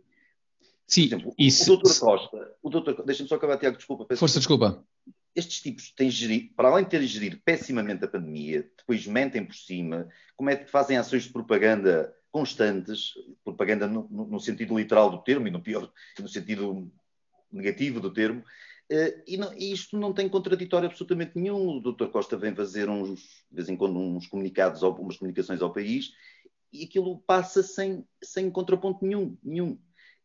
Sim, 0.87 1.05
exemplo, 1.05 1.33
isso, 1.37 1.73
o 1.73 1.77
doutor 1.77 1.99
Costa, 1.99 2.55
o 2.61 2.69
doutor, 2.69 3.03
deixa-me 3.05 3.27
só 3.27 3.35
acabar, 3.35 3.57
Tiago, 3.57 3.77
desculpa. 3.77 4.05
Força, 4.15 4.39
desculpa. 4.39 4.83
Estes 5.35 5.61
tipos 5.61 5.91
têm 5.91 6.09
gerido, 6.09 6.53
para 6.55 6.69
além 6.69 6.83
de 6.83 6.91
terem 6.91 7.07
gerido 7.07 7.39
pessimamente 7.43 8.05
a 8.05 8.07
pandemia, 8.07 8.69
depois 8.77 9.05
mentem 9.07 9.43
por 9.43 9.55
cima, 9.55 10.07
como 10.37 10.49
é 10.49 10.55
que 10.55 10.69
fazem 10.69 10.97
ações 10.97 11.23
de 11.23 11.33
propaganda 11.33 12.13
constantes, 12.35 13.13
propaganda 13.45 13.87
no, 13.87 14.07
no, 14.09 14.39
sentido 14.41 14.77
literal 14.77 15.09
do 15.09 15.23
termo 15.23 15.47
e 15.47 15.51
no 15.51 15.61
pior, 15.61 15.89
no 16.19 16.27
sentido 16.27 16.91
negativo 17.49 18.01
do 18.01 18.11
termo, 18.11 18.43
e, 19.27 19.37
não, 19.37 19.53
e, 19.53 19.71
isto 19.71 19.97
não 19.97 20.13
tem 20.13 20.29
contraditório 20.29 20.87
absolutamente 20.87 21.33
nenhum. 21.35 21.77
O 21.77 21.79
Dr. 21.79 22.07
Costa 22.07 22.37
vem 22.37 22.55
fazer 22.55 22.89
uns, 22.89 23.19
de 23.49 23.55
vez 23.55 23.69
em 23.69 23.75
quando, 23.75 23.97
uns 23.97 24.27
comunicados, 24.27 24.83
ao, 24.83 24.93
umas 24.95 25.17
comunicações 25.17 25.61
ao 25.61 25.73
país, 25.73 26.11
e 26.71 26.83
aquilo 26.83 27.19
passa 27.19 27.63
sem, 27.63 28.05
sem 28.23 28.51
contraponto 28.51 29.05
nenhum, 29.05 29.37
nenhum. 29.43 29.71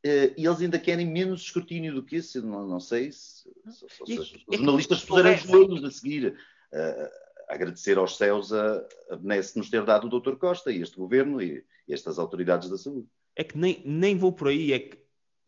Uh, 0.05 0.33
e 0.37 0.47
eles 0.47 0.61
ainda 0.61 0.79
querem 0.79 1.07
menos 1.07 1.43
escrutínio 1.43 1.95
do 1.95 2.03
que 2.03 2.17
isso, 2.17 2.41
não, 2.47 2.67
não 2.67 2.81
sei 2.81 3.13
se, 3.13 3.51
se, 3.71 3.87
se, 3.89 4.07
se 4.07 4.19
os 4.19 4.45
é 4.51 4.57
jornalistas 4.57 5.05
puseram 5.05 5.37
joelhos 5.37 5.85
a 5.85 5.91
seguir. 5.91 6.37
Uh, 6.73 7.31
agradecer 7.51 7.99
aos 7.99 8.17
céus 8.17 8.53
a, 8.53 8.87
a 9.11 9.17
benesse 9.17 9.59
nos 9.59 9.69
ter 9.69 9.85
dado 9.85 10.07
o 10.07 10.21
Dr. 10.21 10.37
Costa 10.37 10.71
e 10.71 10.81
este 10.81 10.97
governo 10.97 11.43
e, 11.43 11.65
e 11.87 11.93
estas 11.93 12.19
autoridades 12.19 12.71
da 12.71 12.79
saúde. 12.79 13.09
É 13.35 13.45
que 13.45 13.59
nem, 13.59 13.83
nem 13.85 14.17
vou 14.17 14.33
por 14.33 14.49
aí, 14.49 14.73
é 14.73 14.79
que 14.79 15.00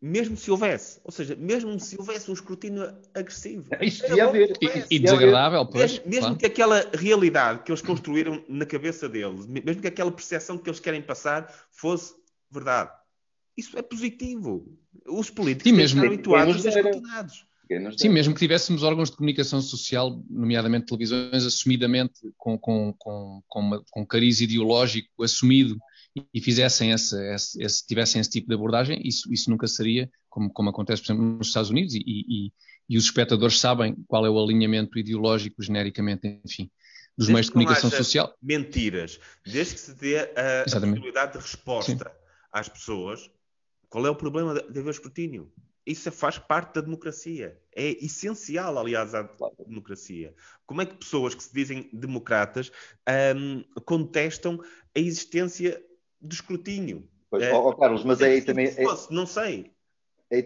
mesmo 0.05 0.35
se 0.35 0.51
houvesse, 0.51 0.99
ou 1.01 1.13
seja, 1.13 1.33
mesmo 1.33 1.79
se 1.79 1.97
houvesse 1.97 2.29
um 2.29 2.33
escrutínio 2.33 2.93
agressivo. 3.15 3.69
Isso 3.79 4.05
devia 4.05 4.25
haver. 4.25 4.51
E, 4.61 4.97
e 4.97 4.99
desagradável, 4.99 5.65
pois. 5.65 5.93
Mesmo, 5.93 6.09
mesmo 6.09 6.21
claro. 6.21 6.35
que 6.35 6.45
aquela 6.45 6.91
realidade 6.93 7.63
que 7.63 7.71
eles 7.71 7.81
construíram 7.81 8.43
na 8.49 8.65
cabeça 8.65 9.07
deles, 9.07 9.45
mesmo 9.45 9.81
que 9.81 9.87
aquela 9.87 10.11
percepção 10.11 10.57
que 10.57 10.69
eles 10.69 10.81
querem 10.81 11.01
passar 11.01 11.49
fosse 11.71 12.15
verdade. 12.51 12.91
Isso 13.55 13.79
é 13.79 13.81
positivo. 13.81 14.77
Os 15.07 15.29
políticos 15.29 15.71
e 15.71 15.73
mesmo, 15.73 16.03
habituados 16.03 16.57
a 16.57 16.71
ser 16.71 16.79
escrutinados. 16.79 17.45
Sim, 17.97 18.09
mesmo 18.09 18.33
que 18.33 18.41
tivéssemos 18.41 18.83
órgãos 18.83 19.09
de 19.09 19.15
comunicação 19.15 19.61
social, 19.61 20.21
nomeadamente 20.29 20.87
televisões, 20.87 21.45
assumidamente 21.45 22.19
com, 22.37 22.57
com, 22.57 22.93
com, 22.97 23.41
com, 23.47 23.59
uma, 23.61 23.83
com 23.89 24.05
cariz 24.05 24.41
ideológico 24.41 25.23
assumido 25.23 25.79
e 26.33 26.41
fizessem 26.41 26.91
esse, 26.91 27.15
esse, 27.33 27.63
esse, 27.63 27.87
tivessem 27.87 28.21
esse 28.21 28.29
tipo 28.29 28.47
de 28.47 28.53
abordagem, 28.53 29.01
isso, 29.03 29.31
isso 29.33 29.49
nunca 29.49 29.67
seria, 29.67 30.09
como, 30.29 30.51
como 30.51 30.69
acontece, 30.69 31.01
por 31.01 31.07
exemplo, 31.07 31.37
nos 31.37 31.47
Estados 31.47 31.69
Unidos, 31.71 31.95
e, 31.95 32.03
e, 32.05 32.53
e 32.87 32.97
os 32.97 33.05
espectadores 33.05 33.59
sabem 33.59 33.95
qual 34.07 34.25
é 34.25 34.29
o 34.29 34.41
alinhamento 34.41 34.97
ideológico, 34.99 35.63
genericamente, 35.63 36.27
enfim, 36.45 36.69
dos 37.17 37.27
desde 37.27 37.33
meios 37.33 37.45
de 37.47 37.51
comunicação 37.53 37.89
social. 37.89 38.35
Mentiras, 38.41 39.19
desde 39.43 39.73
que 39.73 39.79
se 39.79 39.93
dê 39.95 40.19
a, 40.19 40.61
a 40.61 40.63
possibilidade 40.63 41.33
de 41.33 41.39
resposta 41.39 41.91
Sim. 41.91 42.15
às 42.51 42.69
pessoas, 42.69 43.31
qual 43.89 44.05
é 44.05 44.09
o 44.09 44.15
problema 44.15 44.53
de 44.53 44.79
haver 44.79 44.91
escrutínio? 44.91 45.51
Isso 45.85 46.11
faz 46.11 46.37
parte 46.37 46.75
da 46.75 46.81
democracia. 46.81 47.59
É 47.75 48.03
essencial, 48.03 48.77
aliás, 48.77 49.13
à 49.13 49.29
democracia. 49.67 50.33
Como 50.65 50.81
é 50.81 50.85
que 50.85 50.95
pessoas 50.95 51.35
que 51.35 51.43
se 51.43 51.53
dizem 51.53 51.89
democratas 51.91 52.71
um, 53.35 53.63
contestam 53.81 54.61
a 54.95 54.99
existência 54.99 55.81
do 56.23 56.33
escrutínio? 56.33 57.07
Pois, 57.29 57.43
é, 57.43 57.53
oh, 57.53 57.75
Carlos, 57.75 58.03
mas 58.03 58.21
é 58.21 58.27
aí 58.27 58.41
também. 58.41 58.67
É, 58.67 58.83
não 59.09 59.25
sei. 59.25 59.71
É, 60.31 60.43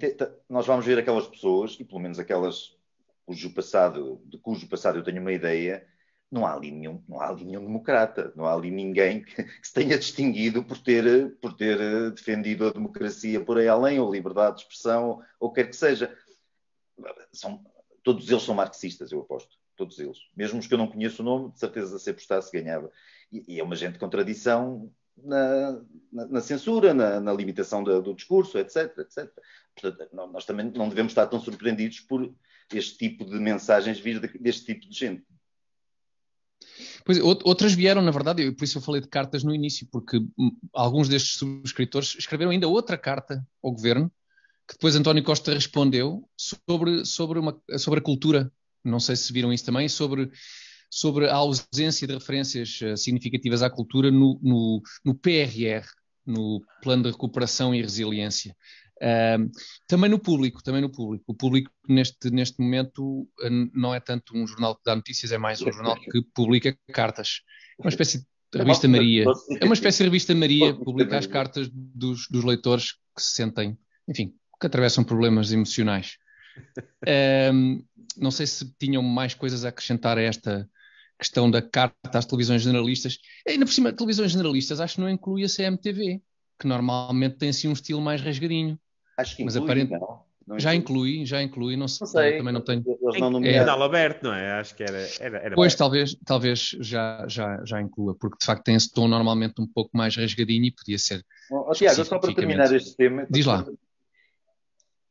nós 0.49 0.65
vamos 0.65 0.85
ver 0.85 0.97
aquelas 0.97 1.27
pessoas, 1.27 1.77
e 1.79 1.83
pelo 1.85 1.99
menos 1.99 2.19
aquelas 2.19 2.75
cujo 3.25 3.53
passado, 3.53 4.21
de 4.25 4.37
cujo 4.37 4.67
passado 4.67 4.97
eu 4.97 5.03
tenho 5.03 5.21
uma 5.21 5.33
ideia, 5.33 5.85
não 6.31 6.45
há 6.45 6.53
ali 6.53 6.71
nenhum, 6.71 7.03
não 7.07 7.21
há 7.21 7.27
ali 7.29 7.45
nenhum 7.45 7.61
democrata, 7.61 8.33
não 8.35 8.45
há 8.45 8.53
ali 8.53 8.71
ninguém 8.71 9.23
que, 9.23 9.35
que, 9.43 9.67
se 9.67 9.73
tenha 9.73 9.97
distinguido 9.97 10.63
por 10.63 10.77
ter, 10.77 11.37
por 11.39 11.53
ter 11.53 11.79
eh, 11.79 12.09
defendido 12.11 12.67
a 12.67 12.71
democracia 12.71 13.43
por 13.43 13.57
aí 13.57 13.67
além, 13.67 13.99
ou 13.99 14.11
liberdade 14.11 14.57
de 14.57 14.61
expressão, 14.63 15.21
ou 15.39 15.51
quer 15.51 15.65
que 15.65 15.75
seja. 15.75 16.17
São, 17.31 17.63
todos 18.03 18.29
eles 18.29 18.43
são 18.43 18.55
marxistas, 18.55 19.11
eu 19.11 19.21
aposto. 19.21 19.57
Todos 19.75 19.99
eles. 19.99 20.17
Mesmo 20.35 20.59
os 20.59 20.65
que 20.65 20.73
eu 20.73 20.77
não 20.77 20.87
conheço 20.87 21.21
o 21.21 21.25
nome, 21.25 21.51
de 21.51 21.59
certeza 21.59 21.99
se 21.99 22.09
apostasse 22.09 22.51
ganhava. 22.51 22.91
E, 23.31 23.55
e, 23.55 23.59
é 23.59 23.63
uma 23.63 23.75
gente 23.75 23.93
de 23.93 23.99
contradição 23.99 24.91
na, 25.23 25.81
na, 26.11 26.27
na 26.27 26.41
censura, 26.41 26.93
na, 26.93 27.19
na 27.19 27.33
limitação 27.33 27.83
do, 27.83 28.01
do, 28.01 28.13
discurso, 28.13 28.57
etc, 28.57 28.97
etc. 28.99 29.29
Portanto, 29.75 30.09
nós 30.31 30.45
também 30.45 30.71
não 30.75 30.89
devemos 30.89 31.11
estar 31.11 31.27
tão 31.27 31.39
surpreendidos 31.39 31.99
por 32.01 32.33
este 32.73 32.97
tipo 32.97 33.25
de 33.25 33.39
mensagens 33.39 33.99
vir 33.99 34.19
deste 34.39 34.65
tipo 34.65 34.87
de 34.89 34.97
gente. 34.97 35.25
Pois, 37.05 37.19
outras 37.19 37.73
vieram, 37.73 38.01
na 38.01 38.11
verdade, 38.11 38.51
por 38.51 38.63
isso 38.63 38.77
eu 38.77 38.81
falei 38.81 39.01
de 39.01 39.07
cartas 39.07 39.43
no 39.43 39.53
início, 39.53 39.87
porque 39.91 40.19
alguns 40.73 41.07
destes 41.07 41.37
subscritores 41.37 42.15
escreveram 42.17 42.51
ainda 42.51 42.67
outra 42.67 42.97
carta 42.97 43.45
ao 43.63 43.71
governo, 43.71 44.11
que 44.67 44.73
depois 44.73 44.95
António 44.95 45.23
Costa 45.23 45.53
respondeu 45.53 46.27
sobre, 46.35 47.05
sobre, 47.05 47.39
uma, 47.39 47.61
sobre 47.77 47.99
a 47.99 48.03
cultura. 48.03 48.51
Não 48.83 48.99
sei 48.99 49.15
se 49.15 49.31
viram 49.31 49.53
isso 49.53 49.65
também, 49.65 49.87
sobre, 49.87 50.29
sobre 50.89 51.27
a 51.29 51.35
ausência 51.35 52.07
de 52.07 52.13
referências 52.13 52.79
eh, 52.81 52.95
significativas 52.95 53.61
à 53.61 53.69
cultura 53.69 54.09
no, 54.09 54.39
no, 54.41 54.81
no 55.03 55.15
PRR, 55.15 55.85
no 56.25 56.61
Plano 56.81 57.03
de 57.03 57.11
Recuperação 57.11 57.73
e 57.73 57.81
Resiliência. 57.81 58.55
Uh, 58.97 59.51
também 59.87 60.09
no 60.09 60.17
público, 60.17 60.63
também 60.63 60.81
no 60.81 60.91
público. 60.91 61.23
O 61.27 61.33
público 61.35 61.69
neste, 61.87 62.31
neste 62.31 62.59
momento 62.59 63.27
eh, 63.41 63.49
não 63.73 63.93
é 63.93 63.99
tanto 63.99 64.35
um 64.35 64.47
jornal 64.47 64.75
que 64.75 64.81
dá 64.83 64.95
notícias, 64.95 65.31
é 65.31 65.37
mais 65.37 65.61
um 65.61 65.71
jornal 65.71 65.95
que 65.99 66.21
publica 66.33 66.75
cartas. 66.91 67.41
É 67.79 67.83
uma 67.83 67.89
espécie 67.89 68.25
de 68.51 68.57
revista 68.57 68.87
Maria. 68.87 69.25
É 69.61 69.65
uma 69.65 69.75
espécie 69.75 69.99
de 69.99 70.03
revista 70.05 70.33
Maria, 70.33 70.73
publica 70.73 71.17
as 71.17 71.27
cartas 71.27 71.69
dos, 71.71 72.27
dos 72.27 72.43
leitores 72.43 72.93
que 73.15 73.21
se 73.21 73.35
sentem, 73.35 73.77
enfim, 74.07 74.33
que 74.59 74.67
atravessam 74.67 75.03
problemas 75.03 75.51
emocionais. 75.51 76.17
Um, 77.53 77.83
não 78.17 78.31
sei 78.31 78.47
se 78.47 78.73
tinham 78.79 79.03
mais 79.03 79.35
coisas 79.35 79.63
a 79.63 79.69
acrescentar 79.69 80.17
a 80.17 80.21
esta 80.21 80.67
questão 81.17 81.49
da 81.49 81.61
carta 81.61 82.17
às 82.17 82.25
televisões 82.25 82.61
generalistas. 82.61 83.19
E 83.45 83.51
ainda 83.51 83.65
por 83.65 83.71
cima, 83.71 83.91
televisões 83.91 84.31
generalistas, 84.31 84.79
acho 84.79 84.95
que 84.95 85.01
não 85.01 85.09
inclui 85.09 85.43
a 85.43 85.47
CMTV, 85.49 86.21
que 86.59 86.67
normalmente 86.67 87.37
tem 87.37 87.49
assim 87.49 87.67
um 87.67 87.73
estilo 87.73 88.01
mais 88.01 88.21
rasgadinho. 88.21 88.79
Acho 89.17 89.35
que 89.35 89.43
inclui, 89.43 89.55
mas 89.55 89.63
aparente... 89.63 89.91
não. 89.91 90.27
Não 90.47 90.57
já 90.57 90.73
inclui, 90.73 91.25
já 91.25 91.43
inclui, 91.43 91.75
não, 91.75 91.81
não 91.81 91.87
sei, 91.87 92.37
também 92.37 92.53
não 92.53 92.61
tenho. 92.61 92.81
Eles 92.87 93.19
não 93.19 93.43
é 93.43 93.53
canal 93.53 93.83
aberto, 93.83 94.23
não 94.23 94.33
é? 94.33 94.53
Acho 94.53 94.73
que 94.73 94.83
era. 94.83 95.05
era, 95.19 95.37
era 95.39 95.55
pois, 95.55 95.75
talvez, 95.75 96.15
talvez 96.25 96.69
já, 96.79 97.25
já, 97.27 97.61
já 97.65 97.81
inclua, 97.81 98.15
porque 98.17 98.37
de 98.39 98.45
facto 98.45 98.63
tem 98.63 98.75
esse 98.75 98.89
tom 98.89 99.09
normalmente 99.09 99.61
um 99.61 99.67
pouco 99.67 99.89
mais 99.93 100.15
rasgadinho 100.15 100.63
e 100.63 100.71
podia 100.71 100.97
ser. 100.97 101.21
Oh, 101.51 101.69
Tiago, 101.73 102.05
só 102.05 102.17
para 102.17 102.33
terminar 102.33 102.73
este 102.73 102.95
tema. 102.95 103.27
Diz 103.29 103.45
lá. 103.45 103.65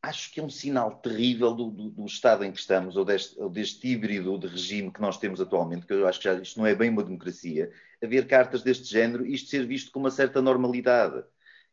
Acho 0.08 0.32
que 0.32 0.40
é 0.40 0.42
um 0.42 0.50
sinal 0.50 0.96
terrível 0.96 1.54
do, 1.54 1.70
do, 1.70 1.90
do 1.90 2.06
estado 2.06 2.44
em 2.44 2.52
que 2.52 2.58
estamos, 2.58 2.96
ou 2.96 3.04
deste, 3.04 3.38
ou 3.40 3.50
deste, 3.50 3.88
híbrido 3.88 4.38
de 4.38 4.46
regime 4.46 4.92
que 4.92 5.00
nós 5.00 5.18
temos 5.18 5.40
atualmente, 5.40 5.86
que 5.86 5.92
eu 5.92 6.06
acho 6.06 6.20
que 6.20 6.24
já, 6.24 6.34
isto 6.34 6.58
não 6.58 6.66
é 6.66 6.74
bem 6.74 6.90
uma 6.90 7.02
democracia, 7.02 7.72
haver 8.02 8.26
cartas 8.26 8.62
deste 8.62 8.84
género 8.84 9.26
e 9.26 9.34
isto 9.34 9.50
ser 9.50 9.66
visto 9.66 9.90
com 9.90 9.98
uma 9.98 10.10
certa 10.10 10.40
normalidade 10.40 11.24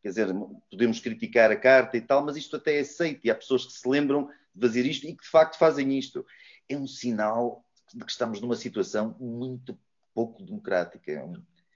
quer 0.04 0.10
dizer, 0.10 0.28
podemos 0.70 1.00
criticar 1.00 1.50
a 1.50 1.56
carta 1.56 1.96
e 1.96 2.02
tal, 2.02 2.24
mas 2.26 2.36
isto 2.36 2.58
até 2.58 2.78
é 2.78 2.82
aceito 2.82 3.26
e 3.26 3.32
há 3.32 3.36
pessoas 3.36 3.66
que 3.66 3.72
se 3.72 3.88
lembram 3.88 4.30
de 4.54 4.68
fazer 4.68 4.86
isto 4.86 5.08
e 5.08 5.16
que 5.16 5.24
de 5.24 5.30
facto 5.30 5.58
fazem 5.58 5.98
isto. 5.98 6.26
É 6.68 6.76
um 6.76 6.86
sinal 6.86 7.66
de 7.94 8.04
que 8.04 8.12
estamos 8.12 8.42
numa 8.42 8.58
situação 8.58 9.16
muito 9.18 9.80
pouco 10.14 10.44
democrática. 10.44 11.10
É 11.10 11.24
um, 11.24 11.36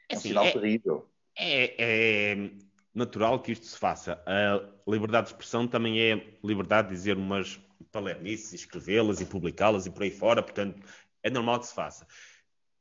é 0.09 0.15
um 0.15 0.17
assim, 0.17 0.27
sinal 0.29 0.45
é, 0.45 0.51
terrível. 0.51 1.09
É, 1.37 2.33
é, 2.33 2.51
natural 2.97 3.39
que 3.41 3.51
isto 3.51 3.65
se 3.65 3.77
faça. 3.77 4.21
A 4.25 4.89
liberdade 4.89 5.27
de 5.27 5.33
expressão 5.33 5.67
também 5.67 6.01
é 6.01 6.37
liberdade 6.43 6.89
de 6.89 6.95
dizer 6.95 7.15
umas 7.15 7.59
palermices, 7.91 8.53
escrevê-las 8.53 9.21
e 9.21 9.25
publicá-las 9.25 9.85
e 9.85 9.91
por 9.91 10.03
aí 10.03 10.11
fora, 10.11 10.41
portanto, 10.41 10.81
é 11.21 11.29
normal 11.29 11.59
que 11.59 11.67
se 11.67 11.75
faça. 11.75 12.07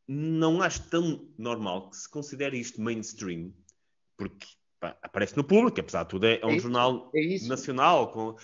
Não 0.08 0.62
acho 0.62 0.88
tão 0.88 1.28
normal 1.36 1.90
que 1.90 1.96
se 1.96 2.08
considere 2.08 2.58
isto 2.58 2.80
mainstream, 2.80 3.52
porque 4.16 4.46
aparece 4.80 5.36
no 5.36 5.44
público, 5.44 5.80
apesar 5.80 6.04
de 6.04 6.08
tudo 6.08 6.26
é, 6.26 6.40
é 6.40 6.46
um 6.46 6.54
é 6.54 6.58
jornal 6.58 7.10
é 7.14 7.48
nacional 7.48 8.10
com, 8.10 8.30
uh, 8.30 8.36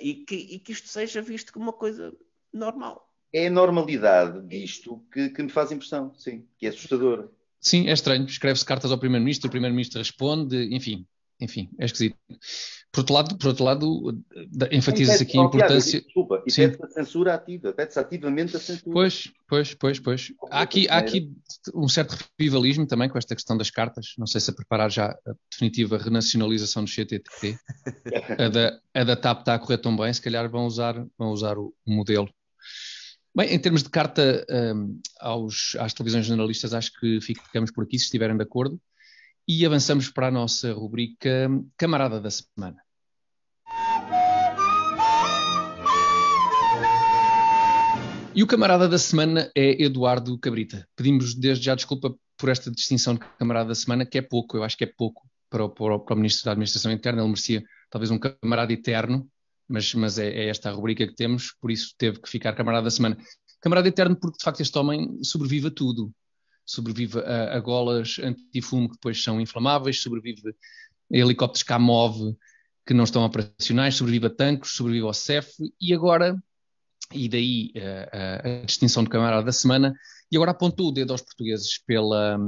e, 0.00 0.24
que, 0.26 0.34
e, 0.34 0.58
que, 0.58 0.72
isto 0.72 0.88
seja 0.88 1.20
visto 1.20 1.52
como 1.52 1.66
uma 1.66 1.72
coisa 1.72 2.14
normal. 2.52 3.08
É 3.32 3.46
a 3.46 3.50
normalidade 3.50 4.46
disto 4.46 5.04
que, 5.12 5.30
que 5.30 5.42
me 5.42 5.48
faz 5.48 5.72
impressão, 5.72 6.14
sim, 6.14 6.46
que 6.58 6.66
é 6.66 6.68
assustador. 6.68 7.30
Sim, 7.62 7.88
é 7.88 7.92
estranho. 7.92 8.24
Escreve-se 8.26 8.64
cartas 8.64 8.90
ao 8.90 8.98
Primeiro-Ministro, 8.98 9.46
o 9.46 9.50
Primeiro-Ministro 9.50 10.00
responde, 10.00 10.74
enfim, 10.74 11.06
enfim, 11.40 11.70
é 11.78 11.84
esquisito. 11.84 12.16
Por 12.92 13.00
outro 13.00 13.14
lado, 13.14 13.38
por 13.38 13.48
outro 13.48 13.64
lado 13.64 14.24
enfatiza-se 14.70 15.22
aqui 15.22 15.38
a 15.38 15.42
importância. 15.42 16.00
Desculpa, 16.02 16.42
e 16.46 16.52
pede-se 16.52 16.84
a 16.84 16.88
censura 16.88 17.34
ativa, 17.34 17.72
pede-se 17.72 17.98
ativamente 17.98 18.56
a 18.56 18.60
censura. 18.60 18.92
Pois, 18.92 19.32
pois, 19.48 19.74
pois, 19.74 19.98
pois. 19.98 20.32
Há 20.50 20.60
aqui, 20.60 20.86
há 20.88 20.98
aqui 20.98 21.32
um 21.74 21.88
certo 21.88 22.18
revivalismo 22.38 22.86
também 22.86 23.08
com 23.08 23.16
esta 23.16 23.34
questão 23.34 23.56
das 23.56 23.70
cartas. 23.70 24.14
Não 24.18 24.26
sei 24.26 24.40
se 24.40 24.50
a 24.50 24.54
preparar 24.54 24.90
já 24.90 25.06
a 25.06 25.32
definitiva 25.50 25.96
renacionalização 25.96 26.84
do 26.84 26.90
CTT. 26.90 27.56
a, 28.38 28.48
da, 28.48 28.80
a 28.94 29.04
da 29.04 29.16
TAP 29.16 29.40
está 29.40 29.54
a 29.54 29.58
correr 29.58 29.78
tão 29.78 29.96
bem, 29.96 30.12
se 30.12 30.20
calhar 30.20 30.48
vão 30.50 30.66
usar, 30.66 30.94
vão 31.16 31.30
usar 31.30 31.56
o, 31.58 31.72
o 31.86 31.92
modelo. 31.92 32.28
Bem, 33.34 33.54
em 33.54 33.58
termos 33.58 33.82
de 33.82 33.88
carta 33.88 34.44
um, 34.50 35.00
aos, 35.18 35.74
às 35.80 35.94
televisões 35.94 36.26
jornalistas, 36.26 36.74
acho 36.74 36.92
que 37.00 37.18
ficamos 37.22 37.70
por 37.70 37.84
aqui, 37.84 37.98
se 37.98 38.04
estiverem 38.04 38.36
de 38.36 38.42
acordo 38.42 38.78
e 39.48 39.64
avançamos 39.64 40.10
para 40.10 40.28
a 40.28 40.30
nossa 40.30 40.70
rubrica 40.74 41.48
Camarada 41.78 42.20
da 42.20 42.30
Semana. 42.30 42.76
E 48.34 48.42
o 48.42 48.46
camarada 48.46 48.86
da 48.86 48.98
semana 48.98 49.50
é 49.54 49.82
Eduardo 49.82 50.38
Cabrita. 50.38 50.86
Pedimos 50.94 51.34
desde 51.34 51.64
já 51.64 51.74
desculpa 51.74 52.14
por 52.36 52.50
esta 52.50 52.70
distinção 52.70 53.14
de 53.14 53.20
camarada 53.38 53.68
da 53.68 53.74
semana, 53.74 54.04
que 54.04 54.18
é 54.18 54.22
pouco, 54.22 54.58
eu 54.58 54.62
acho 54.62 54.76
que 54.76 54.84
é 54.84 54.92
pouco 54.94 55.26
para 55.48 55.64
o, 55.64 55.70
para 55.70 55.94
o, 55.94 56.00
para 56.00 56.14
o 56.14 56.16
Ministro 56.16 56.44
da 56.44 56.52
Administração 56.52 56.92
Interna. 56.92 57.20
Ele 57.22 57.28
merecia 57.28 57.62
talvez 57.90 58.10
um 58.10 58.18
camarada 58.18 58.72
eterno, 58.72 59.26
mas, 59.68 59.94
mas 59.94 60.18
é, 60.18 60.28
é, 60.28 60.48
esta 60.48 60.70
a 60.70 60.72
rubrica 60.72 61.06
que 61.06 61.14
temos, 61.14 61.52
por 61.60 61.70
isso 61.70 61.94
teve 61.96 62.20
que 62.20 62.28
ficar 62.28 62.54
camarada 62.54 62.84
da 62.84 62.90
semana. 62.90 63.16
Camarada 63.60 63.88
eterno 63.88 64.16
porque 64.16 64.38
de 64.38 64.44
facto 64.44 64.60
este 64.60 64.76
homem 64.78 65.22
sobrevive 65.22 65.68
a 65.68 65.70
tudo 65.70 66.12
sobrevive 66.64 67.18
a, 67.18 67.56
a 67.56 67.60
golas 67.60 68.18
antifumo 68.22 68.88
que 68.88 68.94
depois 68.94 69.22
são 69.22 69.40
inflamáveis, 69.40 70.00
sobrevive 70.00 70.40
a 71.12 71.16
helicópteros 71.16 71.62
Kamov, 71.62 72.34
que 72.86 72.94
não 72.94 73.04
estão 73.04 73.24
operacionais, 73.24 73.94
sobrevive 73.94 74.26
a 74.26 74.30
tanques, 74.30 74.72
sobrevive 74.72 75.06
ao 75.06 75.14
CEF 75.14 75.52
e 75.80 75.94
agora, 75.94 76.36
e 77.12 77.28
daí 77.28 77.72
uh, 77.76 78.62
a 78.62 78.66
distinção 78.66 79.04
de 79.04 79.10
camarada 79.10 79.44
da 79.44 79.52
semana, 79.52 79.94
e 80.30 80.36
agora 80.36 80.52
apontou 80.52 80.88
o 80.88 80.92
dedo 80.92 81.12
aos 81.12 81.20
portugueses 81.20 81.78
pela, 81.86 82.38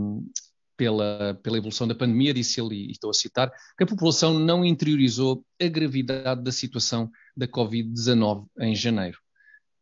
pela, 0.76 1.38
pela 1.42 1.58
evolução 1.58 1.86
da 1.86 1.94
pandemia, 1.94 2.34
disse 2.34 2.60
ele, 2.60 2.74
e 2.74 2.92
estou 2.92 3.10
a 3.10 3.14
citar, 3.14 3.52
que 3.76 3.84
a 3.84 3.86
população 3.86 4.38
não 4.38 4.64
interiorizou 4.64 5.44
a 5.60 5.66
gravidade 5.66 6.42
da 6.42 6.52
situação 6.52 7.10
da 7.36 7.46
Covid-19 7.46 8.46
em 8.60 8.74
janeiro. 8.74 9.18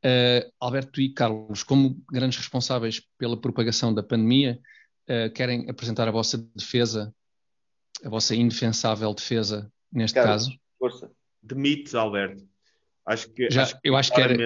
Uh, 0.04 0.50
Alberto 0.58 1.00
e 1.00 1.12
Carlos, 1.12 1.62
como 1.62 2.02
grandes 2.10 2.38
responsáveis 2.38 3.00
pela 3.16 3.40
propagação 3.40 3.94
da 3.94 4.02
pandemia, 4.02 4.60
uh, 5.08 5.32
querem 5.32 5.70
apresentar 5.70 6.08
a 6.08 6.12
vossa 6.12 6.38
defesa, 6.56 7.14
a 8.04 8.08
vossa 8.08 8.34
indefensável 8.34 9.14
defesa 9.14 9.70
neste 9.92 10.14
Carlos, 10.14 10.46
caso? 10.46 10.58
Força. 10.78 11.10
Demite, 11.40 11.96
Alberto. 11.96 12.44
Acho 13.06 13.28
que, 13.30 13.50
Já, 13.50 13.62
acho 13.62 13.78
eu 13.82 13.96
acho 13.96 14.12
que 14.12 14.20
era 14.20 14.36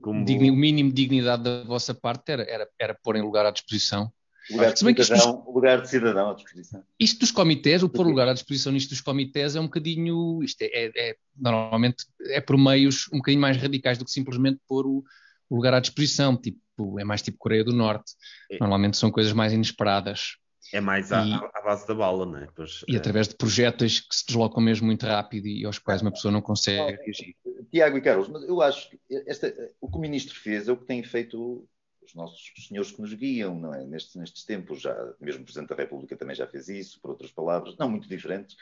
como... 0.00 0.24
digni, 0.24 0.50
o 0.50 0.56
mínimo 0.56 0.90
de 0.90 1.02
dignidade 1.02 1.44
da 1.44 1.62
vossa 1.64 1.94
parte 1.94 2.32
era, 2.32 2.42
era, 2.42 2.68
era 2.78 2.98
pôr 3.00 3.16
em 3.16 3.22
lugar 3.22 3.46
à 3.46 3.50
disposição 3.50 4.12
Lugar 4.50 4.72
de, 4.72 4.78
cidadão, 4.78 5.16
isto, 5.16 5.50
lugar 5.50 5.80
de 5.80 5.88
cidadão 5.88 6.30
à 6.30 6.34
disposição. 6.34 6.84
Isto 6.98 7.20
dos 7.20 7.30
comitês, 7.30 7.82
o 7.82 7.88
pôr 7.88 8.06
lugar 8.06 8.28
à 8.28 8.32
disposição 8.32 8.72
nisto 8.72 8.90
dos 8.90 9.00
comitês 9.00 9.54
é 9.54 9.60
um 9.60 9.64
bocadinho. 9.64 10.42
Isto 10.42 10.62
é, 10.62 10.66
é, 10.66 11.10
é, 11.10 11.16
normalmente 11.36 12.06
é 12.26 12.40
por 12.40 12.58
meios 12.58 13.08
um 13.12 13.18
bocadinho 13.18 13.40
mais 13.40 13.56
radicais 13.56 13.98
do 13.98 14.04
que 14.04 14.10
simplesmente 14.10 14.60
pôr 14.66 14.86
o, 14.86 15.04
o 15.48 15.56
lugar 15.56 15.74
à 15.74 15.80
disposição. 15.80 16.36
Tipo, 16.36 16.98
é 16.98 17.04
mais 17.04 17.22
tipo 17.22 17.38
Coreia 17.38 17.64
do 17.64 17.72
Norte. 17.72 18.12
É. 18.50 18.58
Normalmente 18.58 18.96
são 18.96 19.10
coisas 19.10 19.32
mais 19.32 19.52
inesperadas. 19.52 20.36
É 20.72 20.80
mais 20.80 21.12
à, 21.12 21.24
e, 21.24 21.34
à 21.34 21.60
base 21.62 21.86
da 21.86 21.94
bala, 21.94 22.24
não 22.24 22.38
é? 22.38 22.48
Pois, 22.54 22.82
e 22.88 22.94
é... 22.94 22.98
através 22.98 23.28
de 23.28 23.36
projéteis 23.36 24.00
que 24.00 24.14
se 24.16 24.26
deslocam 24.26 24.62
mesmo 24.62 24.86
muito 24.86 25.04
rápido 25.04 25.46
e 25.46 25.64
aos 25.66 25.78
quais 25.78 26.00
uma 26.00 26.10
pessoa 26.10 26.32
não 26.32 26.40
consegue 26.40 26.96
reagir. 26.96 27.36
Tiago 27.70 27.98
e 27.98 28.00
Carlos, 28.00 28.28
mas 28.28 28.42
eu 28.44 28.60
acho 28.62 28.90
que 28.90 28.98
esta, 29.26 29.52
o 29.80 29.90
que 29.90 29.96
o 29.96 30.00
ministro 30.00 30.34
fez 30.34 30.68
é 30.68 30.72
o 30.72 30.76
que 30.76 30.86
tem 30.86 31.02
feito 31.02 31.68
os 32.04 32.14
nossos 32.14 32.52
senhores 32.66 32.90
que 32.90 33.00
nos 33.00 33.14
guiam, 33.14 33.58
não 33.58 33.74
é? 33.74 33.84
Nestes, 33.84 34.14
nestes 34.16 34.44
tempos, 34.44 34.80
já, 34.80 34.94
mesmo 35.20 35.42
o 35.42 35.44
Presidente 35.44 35.68
da 35.68 35.76
República 35.76 36.16
também 36.16 36.34
já 36.34 36.46
fez 36.46 36.68
isso, 36.68 37.00
por 37.00 37.10
outras 37.10 37.30
palavras, 37.30 37.76
não 37.76 37.88
muito 37.88 38.08
diferentes. 38.08 38.56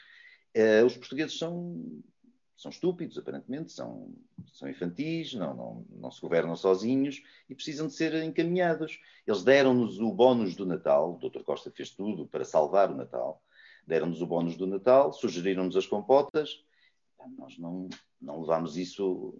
Uh, 0.56 0.84
os 0.84 0.96
portugueses 0.96 1.38
são, 1.38 2.02
são 2.56 2.70
estúpidos, 2.70 3.16
aparentemente, 3.16 3.72
são, 3.72 4.12
são 4.52 4.68
infantis, 4.68 5.32
não, 5.34 5.54
não, 5.54 5.86
não 5.90 6.10
se 6.10 6.20
governam 6.20 6.56
sozinhos 6.56 7.22
e 7.48 7.54
precisam 7.54 7.86
de 7.86 7.94
ser 7.94 8.14
encaminhados. 8.22 9.00
Eles 9.26 9.42
deram-nos 9.42 9.98
o 10.00 10.12
bónus 10.12 10.54
do 10.54 10.66
Natal, 10.66 11.14
o 11.14 11.28
Dr. 11.28 11.42
Costa 11.42 11.70
fez 11.70 11.90
tudo 11.90 12.26
para 12.26 12.44
salvar 12.44 12.90
o 12.90 12.96
Natal, 12.96 13.42
deram-nos 13.86 14.20
o 14.20 14.26
bónus 14.26 14.56
do 14.56 14.66
Natal, 14.66 15.12
sugeriram-nos 15.12 15.76
as 15.76 15.86
compotas, 15.86 16.62
nós 17.38 17.58
não, 17.58 17.88
não 18.20 18.40
levámos 18.40 18.76
isso 18.76 19.34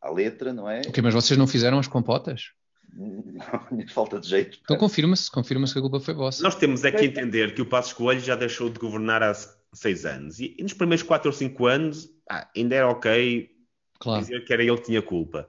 à 0.00 0.10
letra, 0.10 0.52
não 0.52 0.68
é? 0.68 0.80
Ok, 0.80 1.02
mas 1.02 1.14
vocês 1.14 1.38
não 1.38 1.46
fizeram 1.46 1.78
as 1.78 1.86
compotas? 1.86 2.52
falta 3.92 4.20
de 4.20 4.28
jeito. 4.28 4.58
Então 4.62 4.76
confirma-se, 4.76 5.30
confirma-se 5.30 5.72
que 5.72 5.78
a 5.78 5.82
culpa 5.82 6.00
foi 6.00 6.14
vossa. 6.14 6.42
Nós 6.42 6.56
temos 6.56 6.84
é 6.84 6.92
que 6.92 7.04
entender 7.04 7.54
que 7.54 7.62
o 7.62 7.66
Passos 7.66 7.92
Coelho 7.92 8.20
já 8.20 8.34
deixou 8.34 8.68
de 8.68 8.78
governar 8.78 9.22
há 9.22 9.32
seis 9.72 10.04
anos 10.04 10.40
e, 10.40 10.54
e 10.58 10.62
nos 10.62 10.72
primeiros 10.72 11.02
quatro 11.02 11.28
ou 11.30 11.36
cinco 11.36 11.66
anos 11.66 12.08
ah, 12.30 12.48
ainda 12.56 12.74
era 12.74 12.88
ok 12.88 13.50
claro. 13.98 14.22
dizer 14.22 14.44
que 14.44 14.52
era 14.52 14.62
ele 14.62 14.76
que 14.76 14.84
tinha 14.84 15.02
culpa. 15.02 15.48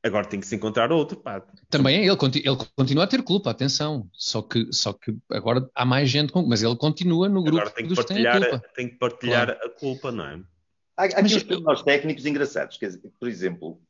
Agora 0.00 0.24
tem 0.24 0.38
que 0.38 0.46
se 0.46 0.54
encontrar 0.54 0.92
outro. 0.92 1.18
Pá. 1.18 1.42
Também 1.68 1.96
é 1.96 2.06
ele, 2.06 2.16
ele 2.44 2.56
continua 2.76 3.04
a 3.04 3.06
ter 3.06 3.22
culpa, 3.22 3.50
atenção. 3.50 4.08
Só 4.12 4.42
que, 4.42 4.68
só 4.72 4.92
que 4.92 5.16
agora 5.30 5.68
há 5.74 5.84
mais 5.84 6.08
gente 6.08 6.32
com 6.32 6.46
mas 6.46 6.62
ele 6.62 6.76
continua 6.76 7.28
no 7.28 7.42
grupo 7.42 7.58
agora 7.58 7.74
tem 7.74 7.88
que 7.88 7.94
partilhar, 7.94 8.40
tem, 8.40 8.60
tem 8.74 8.88
que 8.88 8.94
partilhar 8.94 9.46
claro. 9.46 9.66
a 9.66 9.70
culpa, 9.70 10.12
não 10.12 10.24
é? 10.24 10.40
Há, 10.96 11.02
há 11.02 11.04
aqui 11.06 11.22
mas, 11.22 11.34
uns 11.34 11.60
nós 11.62 11.82
técnicos 11.82 12.24
engraçados, 12.26 12.76
quer 12.76 12.86
dizer, 12.86 13.12
por 13.18 13.28
exemplo, 13.28 13.80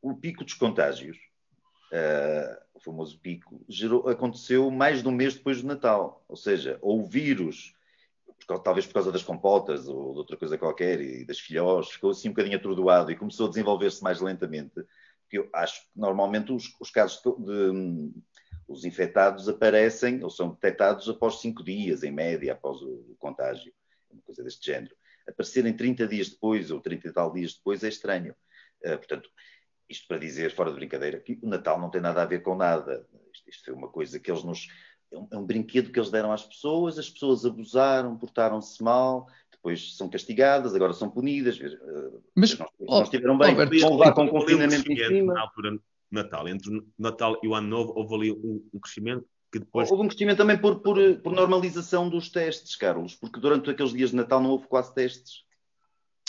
o 0.00 0.14
pico 0.14 0.42
dos 0.42 0.54
contágios 0.54 1.18
uh, 1.92 2.58
o 2.74 2.80
famoso 2.80 3.18
pico, 3.18 3.64
gerou, 3.68 4.08
aconteceu 4.08 4.70
mais 4.70 5.02
de 5.02 5.08
um 5.08 5.12
mês 5.12 5.34
depois 5.34 5.60
do 5.60 5.68
Natal. 5.68 6.24
Ou 6.28 6.36
seja, 6.36 6.78
ou 6.80 7.00
o 7.00 7.06
vírus, 7.06 7.74
por, 8.46 8.58
talvez 8.60 8.86
por 8.86 8.94
causa 8.94 9.12
das 9.12 9.22
compotas 9.22 9.88
ou 9.88 10.12
de 10.12 10.18
outra 10.18 10.36
coisa 10.36 10.58
qualquer, 10.58 11.00
e 11.00 11.24
das 11.24 11.38
filhós, 11.38 11.90
ficou 11.90 12.10
assim 12.10 12.28
um 12.28 12.32
bocadinho 12.32 12.56
atordoado 12.56 13.10
e 13.10 13.16
começou 13.16 13.46
a 13.46 13.50
desenvolver-se 13.50 14.02
mais 14.02 14.20
lentamente. 14.20 14.74
Porque 15.22 15.38
eu 15.38 15.48
acho 15.52 15.82
que 15.82 15.88
normalmente 15.94 16.52
os, 16.52 16.74
os 16.80 16.90
casos 16.90 17.20
de, 17.22 17.30
de 17.44 18.12
os 18.68 18.84
infectados 18.84 19.48
aparecem 19.48 20.22
ou 20.22 20.28
são 20.28 20.50
detectados 20.50 21.08
após 21.08 21.40
cinco 21.40 21.64
dias, 21.64 22.02
em 22.02 22.12
média, 22.12 22.52
após 22.52 22.82
o, 22.82 23.16
contágio, 23.18 23.72
uma 24.10 24.22
coisa 24.22 24.44
deste 24.44 24.66
género. 24.66 24.94
Aparecerem 25.26 25.74
30 25.74 26.06
dias 26.06 26.28
depois 26.28 26.70
ou 26.70 26.80
30 26.80 27.08
e 27.08 27.12
tal 27.12 27.32
dias 27.32 27.54
depois 27.54 27.82
é 27.82 27.88
estranho. 27.88 28.34
Uh, 28.84 28.96
portanto, 28.98 29.28
isto 29.88 30.06
para 30.06 30.18
dizer, 30.18 30.54
fora 30.54 30.70
de 30.70 30.76
brincadeira, 30.76 31.18
que 31.18 31.38
o 31.42 31.48
Natal 31.48 31.80
não 31.80 31.90
tem 31.90 32.00
nada 32.00 32.22
a 32.22 32.26
ver 32.26 32.42
com 32.42 32.54
nada. 32.54 33.06
Isto, 33.32 33.50
isto 33.50 33.64
foi 33.64 33.74
uma 33.74 33.88
coisa 33.88 34.18
que 34.20 34.30
eles 34.30 34.44
nos. 34.44 34.68
É 35.10 35.18
um, 35.18 35.28
é 35.32 35.38
um, 35.38 35.46
brinquedo 35.46 35.90
que 35.90 35.98
eles 35.98 36.10
deram 36.10 36.30
às 36.30 36.44
pessoas, 36.44 36.98
as 36.98 37.08
pessoas 37.08 37.44
abusaram, 37.44 38.16
portaram-se 38.18 38.82
mal, 38.82 39.26
depois 39.50 39.96
são 39.96 40.08
castigadas, 40.08 40.74
agora 40.74 40.92
são 40.92 41.08
punidas. 41.08 41.58
Mas 42.34 42.58
não, 42.58 42.68
oh, 42.80 43.02
estiveram 43.02 43.38
bem, 43.38 43.54
vão 43.54 43.96
levar 43.96 44.12
com 44.12 44.28
confinamento 44.28 44.92
em 44.92 44.96
cima. 44.96 45.32
Na 45.32 45.40
altura 45.40 45.78
Natal, 46.10 46.48
entre 46.48 46.76
o 46.76 46.86
Natal 46.98 47.38
e 47.42 47.48
o 47.48 47.54
Ano 47.54 47.68
Novo, 47.68 47.92
houve 47.96 48.14
ali 48.14 48.32
um, 48.32 48.62
um 48.72 48.78
crescimento 48.78 49.26
que 49.50 49.58
depois. 49.58 49.90
Houve 49.90 50.04
um 50.04 50.08
crescimento 50.08 50.38
também 50.38 50.58
por, 50.58 50.80
por, 50.80 50.98
por 51.22 51.32
normalização 51.32 52.08
dos 52.08 52.30
testes, 52.30 52.76
Carlos, 52.76 53.14
porque 53.14 53.40
durante 53.40 53.70
aqueles 53.70 53.92
dias 53.92 54.10
de 54.10 54.16
Natal 54.16 54.42
não 54.42 54.50
houve 54.50 54.66
quase 54.66 54.94
testes. 54.94 55.47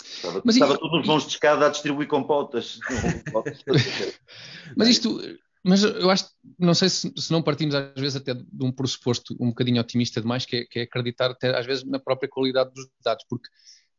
Estava, 0.02 0.42
mas 0.44 0.54
estava 0.54 0.78
todos 0.78 1.00
os 1.00 1.06
mãos 1.06 1.22
de 1.24 1.30
escada 1.30 1.66
a 1.66 1.68
distribuir 1.68 2.08
compotas. 2.08 2.78
mas 4.76 4.88
isto, 4.88 5.20
mas 5.64 5.82
eu 5.82 6.10
acho, 6.10 6.26
não 6.58 6.74
sei 6.74 6.88
se, 6.88 7.12
se, 7.16 7.30
não 7.30 7.42
partimos 7.42 7.74
às 7.74 8.00
vezes 8.00 8.16
até 8.16 8.34
de 8.34 8.64
um 8.64 8.72
pressuposto 8.72 9.36
um 9.38 9.48
bocadinho 9.48 9.80
otimista 9.80 10.20
demais, 10.20 10.46
que 10.46 10.56
é, 10.56 10.64
que 10.64 10.78
é 10.78 10.82
acreditar 10.82 11.30
até 11.30 11.56
às 11.56 11.66
vezes 11.66 11.84
na 11.84 11.98
própria 11.98 12.28
qualidade 12.28 12.72
dos 12.72 12.88
dados, 13.04 13.24
porque 13.28 13.48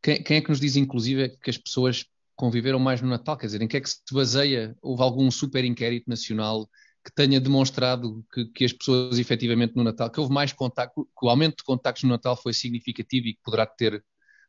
quem, 0.02 0.24
quem, 0.24 0.38
é 0.38 0.42
que 0.42 0.50
nos 0.50 0.60
diz 0.60 0.76
inclusive 0.76 1.30
que 1.38 1.50
as 1.50 1.58
pessoas 1.58 2.06
conviveram 2.36 2.80
mais 2.80 3.02
no 3.02 3.08
Natal? 3.08 3.38
Quer 3.38 3.46
dizer, 3.46 3.62
em 3.62 3.68
que 3.68 3.78
é 3.78 3.82
que 3.82 3.90
se 3.90 4.02
baseia? 4.12 4.76
Houve 4.82 5.04
algum 5.04 5.30
super 5.30 5.64
inquérito 5.64 6.10
nacional 6.10 6.68
que 7.04 7.14
tenha 7.14 7.40
demonstrado 7.40 8.24
que, 8.34 8.46
que, 8.46 8.66
as 8.66 8.74
pessoas 8.74 9.18
efetivamente 9.18 9.76
no 9.76 9.84
Natal, 9.84 10.10
que 10.10 10.20
houve 10.20 10.34
mais 10.34 10.54
contacto, 10.54 11.06
que 11.06 11.26
o 11.26 11.30
aumento 11.30 11.58
de 11.58 11.64
contactos 11.64 12.04
no 12.04 12.10
Natal 12.10 12.36
foi 12.36 12.54
significativo 12.54 13.28
e 13.28 13.34
que 13.34 13.42
poderá 13.44 13.66
ter 13.66 14.04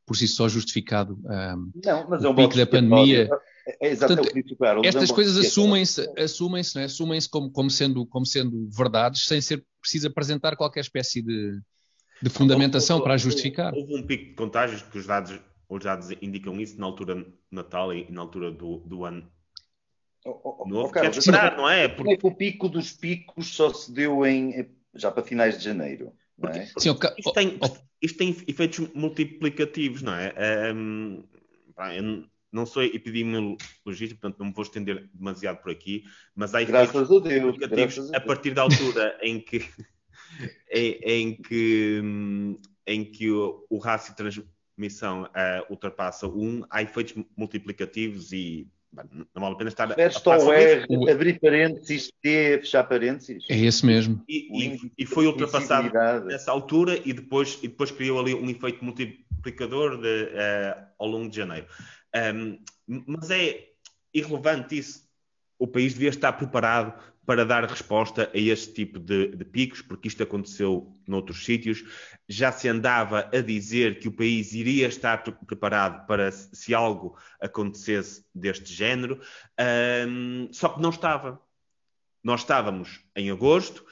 por 0.07 0.17
si 0.17 0.27
só 0.27 0.49
justificado 0.49 1.19
um, 1.25 1.71
não, 1.85 2.09
mas 2.09 2.25
é 2.25 2.29
um 2.29 2.35
pico 2.35 2.57
da 2.57 2.67
pandemia. 2.67 3.29
É, 3.67 3.89
é 3.89 3.91
exatamente 3.93 4.33
Portanto, 4.33 4.57
claro, 4.57 4.83
estas 4.85 5.11
é 5.11 5.15
coisas 5.15 5.37
assumem-se 5.37 6.11
assumem-se 6.19 6.79
é? 6.79 6.85
assumem 6.85 7.21
como, 7.31 7.51
como, 7.51 7.71
sendo, 7.71 8.05
como 8.07 8.27
sendo 8.27 8.69
verdades 8.71 9.25
sem 9.25 9.41
ser 9.41 9.65
preciso 9.81 10.09
apresentar 10.09 10.57
qualquer 10.57 10.81
espécie 10.81 11.23
de, 11.23 11.61
de 12.23 12.31
fundamentação 12.31 12.97
houve, 12.97 13.05
para 13.05 13.17
justificar. 13.17 13.75
Houve 13.75 13.97
um 13.97 14.07
pico 14.07 14.27
de 14.27 14.35
contágios 14.35 14.83
que 14.83 14.99
os 14.99 15.07
dados, 15.07 15.39
os 15.69 15.83
dados 15.83 16.11
indicam 16.23 16.61
isso 16.61 16.79
na 16.79 16.87
altura 16.87 17.17
de 17.17 17.27
Natal 17.51 17.93
e 17.93 18.11
na 18.11 18.21
altura 18.21 18.51
do, 18.51 18.79
do 18.79 19.05
ano 19.05 19.29
oh, 20.25 20.63
oh, 20.63 20.69
novo. 20.69 20.89
Oh, 20.89 20.91
Carlos, 20.91 21.17
esperar, 21.17 21.57
não 21.57 21.69
é? 21.69 21.89
Porque... 21.89 22.19
O 22.23 22.35
pico 22.35 22.69
dos 22.69 22.93
picos 22.93 23.55
só 23.55 23.73
se 23.73 23.93
deu 23.93 24.25
em, 24.25 24.69
já 24.95 25.11
para 25.11 25.25
finais 25.25 25.59
de 25.59 25.65
janeiro. 25.65 26.13
É? 26.49 26.67
Sim, 26.79 26.91
isto, 27.19 27.33
tem, 27.33 27.59
isto, 28.01 28.19
tem, 28.19 28.37
efeitos 28.47 28.79
multiplicativos, 28.95 30.03
não 30.03 30.15
é? 30.15 30.73
Um, 30.75 31.25
eu 31.97 32.25
não 32.53 32.67
sou 32.67 32.83
epidemiologista, 32.83 34.15
portanto 34.15 34.39
não 34.39 34.47
me 34.47 34.53
vou 34.53 34.63
estender 34.63 35.09
demasiado 35.15 35.63
por 35.63 35.71
aqui, 35.73 36.05
mas 36.35 36.55
há 36.55 36.63
efeitos 36.63 36.93
graças 36.93 37.09
multiplicativos 37.09 38.13
a, 38.13 38.17
a, 38.19 38.21
partir 38.21 38.53
da 38.53 38.63
altura 38.63 39.19
em 39.23 39.41
que, 39.41 39.59
em, 40.71 40.91
em, 41.03 41.43
que, 41.43 42.03
em 42.87 43.05
que 43.05 43.31
o, 43.31 43.67
o 43.71 43.79
rácio 43.79 44.11
de 44.11 44.17
transmissão 44.17 45.25
uh, 45.25 45.71
ultrapassa 45.71 46.27
1, 46.27 46.65
há 46.69 46.83
efeitos 46.83 47.25
multiplicativos 47.37 48.33
e 48.33 48.69
não 48.93 49.43
vale 49.43 49.55
a 49.55 49.59
pena 49.59 49.69
estar. 49.69 49.89
Tiveste 49.89 50.29
ao 50.29 50.53
R, 50.53 50.87
abrir 51.11 51.41
parênteses, 51.41 52.13
T, 52.21 52.59
fechar 52.59 52.85
parênteses. 52.85 53.45
É 53.49 53.57
esse 53.57 53.87
mesmo. 53.87 54.23
E, 54.29 54.75
e, 54.75 54.93
e 54.99 55.07
foi 55.07 55.27
ultrapassado 55.27 55.91
nessa 56.27 56.51
altura 56.51 57.01
e 57.05 57.13
depois, 57.13 57.59
e 57.63 57.69
depois 57.69 57.91
criou 57.91 58.21
ali 58.21 58.35
um 58.35 58.49
efeito 58.51 58.85
multiplicador 58.85 60.01
de, 60.01 60.25
uh, 60.25 60.87
ao 60.99 61.09
longo 61.09 61.31
de 61.31 61.37
janeiro. 61.37 61.67
Um, 62.35 62.59
mas 63.07 63.31
é 63.31 63.69
irrelevante 64.13 64.77
isso. 64.77 65.03
O 65.59 65.67
país 65.67 65.95
devia 65.95 66.11
estar 66.11 66.33
preparado 66.33 66.93
para 67.25 67.45
dar 67.45 67.65
resposta 67.65 68.31
a 68.35 68.39
este 68.39 68.73
tipo 68.73 68.99
de, 68.99 69.29
de, 69.29 69.45
picos, 69.45 69.81
porque 69.81 70.09
isto 70.09 70.23
aconteceu 70.23 70.97
noutros 71.07 71.45
sítios. 71.45 71.85
Já 72.29 72.51
se 72.51 72.69
andava 72.69 73.31
a 73.33 73.41
dizer 73.41 73.99
que 74.01 74.09
o 74.09 74.13
país 74.13 74.53
iria 74.53 74.89
estar 74.89 75.19
preparado 75.47 76.07
para 76.07 76.33
se 76.33 76.75
algo 76.75 77.17
acontecesse 77.41 78.25
deste 78.35 78.73
género, 78.73 79.21
um, 80.09 80.49
só 80.53 80.69
que 80.71 80.83
não 80.83 80.91
estava. 80.91 81.41
Nós 82.25 82.41
estávamos 82.41 83.01
em 83.17 83.31
agosto, 83.31 83.85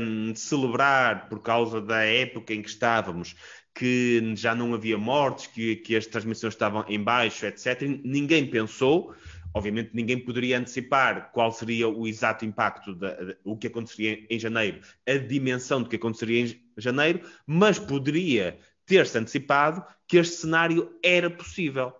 um, 0.00 0.34
celebrar 0.34 1.28
por 1.28 1.40
causa 1.40 1.80
da 1.80 2.04
época 2.04 2.52
em 2.52 2.62
que 2.62 2.68
estávamos, 2.68 3.34
que 3.74 4.34
já 4.36 4.54
não 4.54 4.74
havia 4.74 4.96
mortes, 4.96 5.46
que, 5.46 5.76
que 5.76 5.96
as 5.96 6.06
transmissões 6.06 6.54
estavam 6.54 6.84
em 6.88 7.02
baixo, 7.02 7.44
etc. 7.44 7.82
Ninguém 8.02 8.46
pensou, 8.48 9.14
obviamente 9.56 9.90
ninguém 9.94 10.18
poderia 10.18 10.58
antecipar 10.58 11.32
qual 11.32 11.50
seria 11.50 11.88
o 11.88 12.06
exato 12.06 12.44
impacto 12.44 12.94
de, 12.94 13.38
o 13.42 13.56
que 13.56 13.68
aconteceria 13.68 14.26
em 14.28 14.38
janeiro, 14.38 14.82
a 15.08 15.14
dimensão 15.14 15.82
do 15.82 15.88
que 15.88 15.96
aconteceria 15.96 16.42
em 16.42 16.62
janeiro, 16.76 17.22
mas 17.46 17.78
poderia 17.78 18.58
ter-se 18.84 19.16
antecipado 19.16 19.82
que 20.06 20.18
este 20.18 20.36
cenário 20.36 20.94
era 21.02 21.30
possível. 21.30 21.94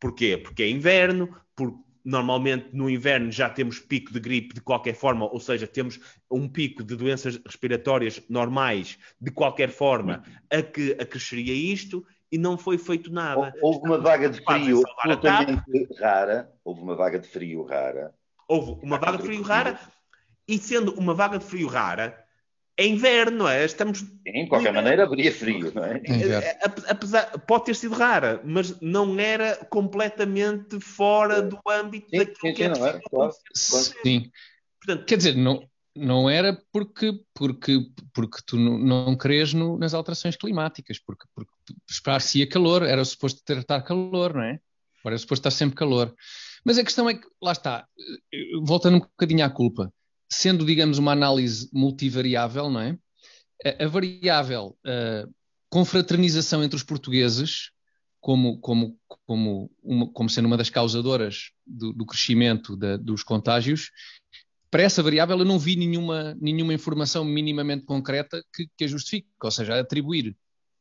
Porquê? 0.00 0.36
Porque 0.36 0.64
é 0.64 0.68
inverno, 0.68 1.32
porque 1.54 1.78
normalmente 2.04 2.70
no 2.72 2.90
inverno 2.90 3.30
já 3.30 3.48
temos 3.48 3.78
pico 3.78 4.12
de 4.12 4.18
gripe 4.18 4.54
de 4.54 4.60
qualquer 4.60 4.94
forma, 4.94 5.24
ou 5.24 5.38
seja, 5.38 5.68
temos 5.68 6.00
um 6.28 6.48
pico 6.48 6.82
de 6.82 6.96
doenças 6.96 7.40
respiratórias 7.46 8.20
normais 8.28 8.98
de 9.20 9.30
qualquer 9.30 9.70
forma 9.70 10.24
a 10.50 10.62
que 10.62 10.96
acresceria 10.98 11.54
isto 11.54 12.04
e 12.30 12.38
não 12.38 12.58
foi 12.58 12.78
feito 12.78 13.12
nada. 13.12 13.52
Houve 13.62 13.80
uma 13.80 13.98
vaga 13.98 14.28
de 14.28 14.40
frio 14.42 14.82
absolutamente 14.98 15.88
rara. 15.98 16.52
Houve 16.64 16.82
uma 16.82 16.94
vaga 16.94 17.18
de 17.18 17.28
frio 17.28 17.62
rara. 17.64 18.14
Houve 18.46 18.78
uma 18.82 18.98
vaga 18.98 19.18
de 19.18 19.24
frio 19.24 19.42
rara 19.42 19.78
e 20.46 20.58
sendo 20.58 20.94
uma 20.94 21.12
vaga 21.14 21.38
de 21.38 21.44
frio 21.44 21.68
rara, 21.68 22.24
é 22.78 22.86
inverno, 22.86 23.38
não 23.38 23.48
é? 23.48 23.64
Estamos. 23.64 23.98
Sim, 23.98 24.14
de 24.24 24.46
qualquer 24.46 24.72
maneira 24.72 25.04
haveria 25.04 25.32
frio, 25.32 25.72
não 25.74 25.84
é? 25.84 26.00
é 26.06 26.58
apesar, 26.88 27.26
pode 27.40 27.64
ter 27.64 27.74
sido 27.74 27.94
rara, 27.94 28.40
mas 28.44 28.80
não 28.80 29.18
era 29.18 29.56
completamente 29.68 30.80
fora 30.80 31.42
do 31.42 31.58
âmbito 31.68 32.08
sim, 32.08 32.18
daquilo 32.18 32.38
sim, 32.40 32.54
que 32.54 32.62
é 32.62 32.68
não 32.68 32.86
era, 32.86 33.00
claro, 33.10 33.32
Sim. 33.54 34.30
Portanto, 34.80 35.06
Quer 35.06 35.16
dizer, 35.16 35.36
não, 35.36 35.68
não 35.98 36.30
era 36.30 36.60
porque, 36.72 37.12
porque, 37.34 37.80
porque 38.12 38.38
tu 38.46 38.56
não, 38.56 39.16
crês 39.16 39.52
no, 39.52 39.78
nas 39.78 39.94
alterações 39.94 40.36
climáticas, 40.36 40.98
porque, 40.98 41.24
porque 41.34 41.52
esperar-se-ia 41.88 42.48
calor, 42.48 42.82
era 42.82 43.04
suposto 43.04 43.42
ter 43.44 43.58
estar 43.58 43.82
calor, 43.82 44.34
não 44.34 44.42
é? 44.42 44.60
Agora 45.00 45.14
é 45.14 45.18
suposto 45.18 45.46
estar 45.46 45.50
sempre 45.50 45.76
calor. 45.76 46.14
Mas 46.64 46.78
a 46.78 46.84
questão 46.84 47.08
é 47.08 47.14
que, 47.14 47.26
lá 47.42 47.52
está, 47.52 47.86
voltando 48.62 48.96
um 48.96 49.00
bocadinho 49.00 49.44
à 49.44 49.50
culpa, 49.50 49.92
sendo, 50.30 50.64
digamos, 50.64 50.98
uma 50.98 51.12
análise 51.12 51.68
multivariável, 51.72 52.70
não 52.70 52.80
é? 52.80 52.98
A, 53.64 53.84
a 53.84 53.88
variável 53.88 54.76
a 54.84 55.28
confraternização 55.70 56.62
entre 56.62 56.76
os 56.76 56.82
portugueses, 56.82 57.70
como, 58.20 58.58
como, 58.60 58.98
como, 59.26 59.70
uma, 59.82 60.12
como 60.12 60.28
sendo 60.28 60.46
uma 60.46 60.56
das 60.56 60.70
causadoras 60.70 61.50
do, 61.66 61.92
do 61.92 62.04
crescimento 62.04 62.76
da, 62.76 62.96
dos 62.96 63.22
contágios, 63.22 63.90
para 64.70 64.82
essa 64.82 65.02
variável 65.02 65.38
eu 65.38 65.44
não 65.44 65.58
vi 65.58 65.76
nenhuma, 65.76 66.36
nenhuma 66.40 66.74
informação 66.74 67.24
minimamente 67.24 67.84
concreta 67.84 68.42
que, 68.54 68.68
que 68.76 68.84
a 68.84 68.88
justifique, 68.88 69.28
ou 69.42 69.50
seja, 69.50 69.78
atribuir 69.78 70.36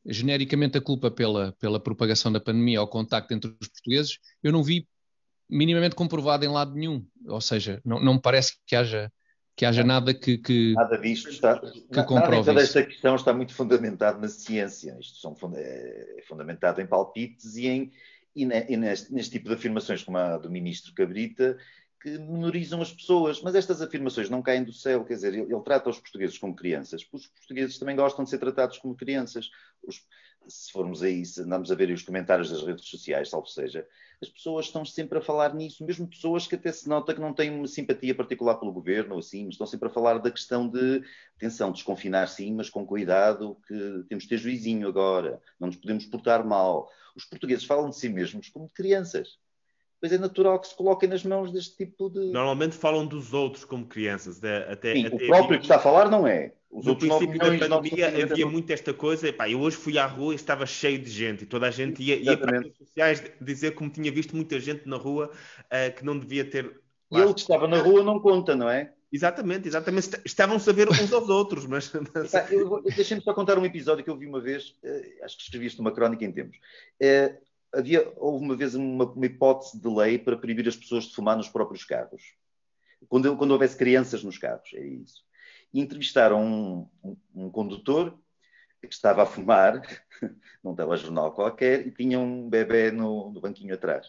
genericamente 0.06 0.78
a 0.78 0.82
culpa 0.82 1.12
pela, 1.12 1.54
pela 1.60 1.80
propagação 1.80 2.32
da 2.32 2.40
pandemia 2.40 2.80
ao 2.80 2.88
contacto 2.88 3.34
entre 3.34 3.50
os 3.60 3.68
portugueses, 3.68 4.20
eu 4.42 4.52
não 4.52 4.64
vi 4.64 4.88
minimamente 5.50 5.96
comprovado 5.96 6.46
em 6.46 6.50
lado 6.50 6.74
nenhum. 6.74 7.06
Ou 7.28 7.42
seja, 7.42 7.82
não, 7.84 8.00
não 8.00 8.16
me 8.16 8.22
parece 8.22 8.58
que 8.66 8.76
haja 8.76 9.12
que 9.56 9.66
haja 9.66 9.84
nada 9.84 10.14
que, 10.14 10.38
que 10.38 10.74
nada 10.74 11.00
disto 11.00 11.30
está 11.30 11.60
que 11.60 12.04
comprove 12.04 12.54
nada 12.54 12.84
questão 12.86 13.16
está 13.16 13.34
muito 13.34 13.56
fundamentado 13.56 14.22
na 14.22 14.28
ciência. 14.28 14.96
Isto 15.00 15.18
são, 15.18 15.36
é 15.56 16.22
fundamentado 16.28 16.80
em 16.80 16.86
palpites 16.86 17.56
e 17.56 17.68
em 17.68 17.92
e 18.36 18.46
neste, 18.46 19.12
neste, 19.12 19.32
tipo 19.32 19.50
de 19.50 19.56
afirmações 19.56 20.04
como 20.04 20.16
a 20.20 20.38
do 20.38 20.52
ministro 20.52 20.94
Cabrita 20.94 21.58
que 22.02 22.18
menorizam 22.18 22.82
as 22.82 22.92
pessoas, 22.92 23.42
mas 23.42 23.56
estas 23.56 23.82
afirmações 23.82 24.30
não 24.30 24.42
caem 24.42 24.64
do 24.64 24.74
céu, 24.74 25.04
quer 25.04 25.16
dizer, 25.16 25.34
ele, 25.34 25.54
ele 25.54 25.64
trata 25.64 25.90
os 25.90 26.00
portugueses 26.00 26.38
como 26.38 26.56
crianças, 26.56 27.02
os 27.12 27.28
portugueses 27.28 27.80
também 27.80 27.96
gostam 27.96 28.24
de 28.24 28.30
ser 28.30 28.38
tratados 28.38 28.78
como 28.78 28.96
crianças. 28.96 29.50
Os, 29.84 30.06
se 30.48 30.72
formos 30.72 31.04
aí, 31.04 31.26
se 31.26 31.42
andamos 31.42 31.72
a 31.72 31.76
ver 31.76 31.92
os 31.92 32.04
comentários 32.04 32.50
das 32.50 32.64
redes 32.64 32.86
sociais, 32.86 33.30
salvo 33.30 33.48
seja, 33.48 33.86
as 34.22 34.30
pessoas 34.30 34.68
estão 34.68 34.86
sempre 34.86 35.18
a 35.20 35.22
falar 35.22 35.54
nisso, 35.54 35.86
mesmo 35.86 36.08
pessoas 36.08 36.48
que 36.48 36.56
até 36.56 36.72
se 36.72 36.88
nota 36.88 37.14
que 37.14 37.20
não 37.20 37.34
têm 37.34 37.52
uma 37.52 37.68
simpatia 37.68 38.16
particular 38.16 38.56
pelo 38.56 38.72
governo 38.72 39.14
ou 39.14 39.20
assim, 39.20 39.46
mas 39.46 39.56
estão 39.56 39.68
sempre 39.68 39.90
a 39.90 39.92
falar 39.92 40.20
da 40.20 40.32
questão 40.32 40.68
de, 40.68 41.04
atenção, 41.36 41.72
desconfinar 41.72 42.28
sim, 42.28 42.54
mas 42.54 42.70
com 42.70 42.86
cuidado, 42.86 43.58
que 43.68 44.06
temos 44.08 44.24
de 44.24 44.30
ter 44.30 44.38
juizinho 44.38 44.88
agora, 44.88 45.42
não 45.60 45.68
nos 45.68 45.78
podemos 45.78 46.06
portar 46.06 46.46
mal. 46.46 46.90
Os 47.16 47.26
portugueses 47.26 47.66
falam 47.66 47.90
de 47.90 47.98
si 47.98 48.10
mesmos 48.10 48.50
como 48.50 48.68
de 48.68 48.74
crianças. 48.74 49.38
Pois 50.00 50.14
é 50.14 50.18
natural 50.18 50.60
que 50.60 50.68
se 50.68 50.76
coloquem 50.76 51.10
nas 51.10 51.24
mãos 51.24 51.52
deste 51.52 51.76
tipo 51.76 52.10
de. 52.10 52.32
Normalmente 52.32 52.76
falam 52.76 53.06
dos 53.06 53.34
outros 53.34 53.66
como 53.66 53.86
crianças. 53.86 54.38
Até, 54.38 54.94
Sim, 54.94 55.08
até 55.08 55.16
o 55.16 55.28
próprio 55.28 55.58
que 55.58 55.66
está 55.66 55.78
a 55.78 55.80
falar 55.80 56.10
não 56.10 56.28
é. 56.28 56.54
Os 56.70 56.86
no 56.86 56.96
princípio 56.96 57.40
da 57.40 57.58
pandemia 57.68 58.24
havia 58.24 58.46
muito 58.46 58.72
esta 58.72 58.94
coisa. 58.94 59.30
Epá, 59.30 59.50
eu 59.50 59.60
hoje 59.60 59.78
fui 59.78 59.98
à 59.98 60.06
rua 60.06 60.34
e 60.34 60.36
estava 60.36 60.66
cheio 60.66 61.00
de 61.00 61.10
gente 61.10 61.44
e 61.44 61.48
toda 61.48 61.68
a 61.68 61.72
gente 61.72 62.04
ia, 62.04 62.18
ia 62.18 62.38
para 62.38 62.58
as 62.58 62.64
redes 62.64 62.78
sociais 62.78 63.24
dizer 63.42 63.74
como 63.74 63.90
tinha 63.90 64.12
visto 64.12 64.36
muita 64.36 64.60
gente 64.60 64.88
na 64.88 64.98
rua 64.98 65.32
uh, 65.32 65.96
que 65.96 66.06
não 66.06 66.18
devia 66.20 66.46
ter. 66.46 66.80
E 67.10 67.18
ele 67.18 67.34
que 67.34 67.40
estava 67.40 67.68
na 67.68 67.80
rua 67.80 68.04
não 68.04 68.20
conta, 68.20 68.56
não 68.56 68.70
é? 68.70 68.92
Exatamente, 69.12 69.68
exatamente. 69.68 70.22
Estavam-se 70.26 70.70
a 70.70 70.74
ver 70.74 70.90
uns 70.90 71.12
aos 71.14 71.30
outros, 71.30 71.66
mas. 71.66 71.92
Deixem-me 72.96 73.24
só 73.24 73.34
contar 73.34 73.58
um 73.58 73.66
episódio 73.66 74.04
que 74.04 74.10
eu 74.10 74.18
vi 74.18 74.28
uma 74.28 74.42
vez, 74.42 74.76
uh, 74.84 75.24
acho 75.24 75.38
que 75.38 75.44
escrevi 75.44 75.68
isto 75.68 75.82
numa 75.82 75.94
crónica 75.94 76.26
em 76.26 76.32
tempos. 76.32 76.58
Uh, 77.02 77.47
havia, 77.74 78.12
houve 78.18 78.44
uma 78.44 78.56
vez 78.56 78.76
uma, 78.76 79.06
uma, 79.06 79.26
hipótese 79.26 79.80
de 79.80 79.88
lei 79.88 80.18
para 80.18 80.38
proibir 80.38 80.68
as 80.68 80.76
pessoas 80.76 81.06
de 81.06 81.16
fumar 81.16 81.38
nos 81.38 81.50
próprios 81.50 81.84
carros. 81.84 82.36
Quando, 83.08 83.36
quando 83.38 83.52
houvesse 83.52 83.78
crianças 83.78 84.24
nos 84.24 84.38
carros, 84.38 84.70
é 84.74 84.86
isso. 84.86 85.24
E 85.74 85.80
entrevistaram 85.80 86.44
um, 86.44 86.90
um, 87.04 87.18
um 87.36 87.50
condutor 87.52 88.18
que 88.82 88.94
estava 88.94 89.24
a 89.24 89.26
fumar 89.26 89.82
num 90.64 90.76
telejornal 90.76 91.32
qualquer 91.34 91.86
e 91.86 91.92
tinha 91.92 92.20
um 92.20 92.50
bebê 92.50 92.92
no, 92.92 93.32
no, 93.32 93.42
banquinho 93.42 93.74
atrás. 93.74 94.08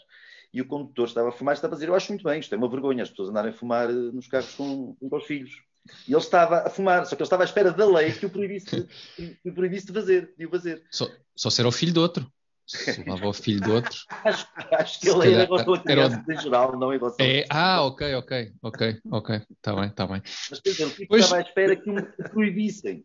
E 0.53 0.61
o 0.61 0.67
condutor 0.67 1.07
estava 1.07 1.29
a 1.29 1.33
fumar 1.33 1.55
estava 1.55 1.75
a 1.75 1.77
dizer: 1.77 1.89
Eu 1.89 1.95
acho 1.95 2.11
muito 2.13 2.25
bem, 2.25 2.41
isto 2.41 2.55
é 2.55 2.59
uma 2.59 2.69
vergonha 2.69 3.03
as 3.03 3.11
pessoas 3.11 3.29
andarem 3.29 3.51
a 3.51 3.55
fumar 3.55 3.91
eh, 3.91 3.93
nos 3.93 4.27
carros 4.27 4.55
com, 4.55 4.95
com 4.95 5.17
os 5.17 5.25
filhos. 5.25 5.63
E 6.07 6.13
ele 6.13 6.21
estava 6.21 6.61
a 6.61 6.71
fumar, 6.71 7.05
só 7.07 7.17
que 7.17 7.23
ele 7.23 7.27
estava 7.27 7.43
à 7.43 7.47
espera 7.47 7.73
da 7.73 7.87
lei 7.87 8.13
que 8.13 8.27
o 8.27 8.31
proibisse, 8.31 8.87
que 9.17 9.49
o 9.49 9.55
proibisse 9.55 9.87
de 9.87 9.93
fazer. 9.93 10.35
De 10.37 10.47
o 10.47 10.51
fazer. 10.51 10.83
Só, 10.91 11.09
só 11.35 11.51
ser 11.51 11.67
o 11.67 11.73
filho 11.73 11.93
do 11.93 12.01
outro. 12.01 12.31
Chamava 12.69 13.27
o 13.27 13.33
filho 13.33 13.61
do 13.61 13.73
outro. 13.73 13.99
acho, 14.25 14.47
acho 14.73 15.01
que 15.01 15.09
ele 15.09 15.19
calhar, 15.19 15.35
era 15.35 15.45
em 15.45 15.47
relação 15.47 15.75
a 15.75 15.81
crianças 15.81 16.19
era... 16.29 16.35
em 16.35 16.43
geral, 16.43 16.79
não 16.79 16.93
em 16.93 16.99
relação 16.99 17.27
é, 17.27 17.45
a... 17.49 17.75
Ah, 17.75 17.87
ok, 17.87 18.15
ok, 18.15 18.53
ok, 18.63 19.01
ok. 19.11 19.41
Está 19.51 19.75
bem, 19.75 19.87
está 19.87 20.07
bem. 20.07 20.23
Mas 20.51 20.61
quer 20.61 20.71
dizer, 20.71 20.87
o 20.87 21.07
pois... 21.09 21.25
estava 21.25 21.43
à 21.43 21.45
espera 21.45 21.77
que 21.77 21.91
o 21.91 22.31
proibissem. 22.31 23.05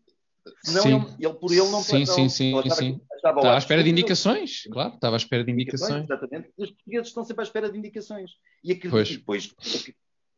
Senão 0.62 0.82
sim. 0.82 0.94
Ele, 0.94 1.26
ele, 1.26 1.34
por 1.34 1.50
ele 1.50 1.70
não 1.70 1.80
Sim, 1.80 2.04
sim, 2.04 2.28
sim. 2.28 2.54
sim. 2.70 3.00
Estava 3.16 3.54
à 3.54 3.58
espera 3.58 3.82
de 3.82 3.88
indicações, 3.88 4.64
claro, 4.70 4.94
estava 4.94 5.16
à 5.16 5.18
espera 5.18 5.42
de 5.42 5.50
indicações. 5.50 6.04
Exatamente. 6.04 6.52
Os 6.58 6.70
portugueses 6.70 7.08
estão 7.08 7.24
sempre 7.24 7.42
à 7.42 7.44
espera 7.44 7.70
de 7.70 7.78
indicações. 7.78 8.32
E 8.62 8.72
acreditam 8.72 9.16
depois 9.16 9.54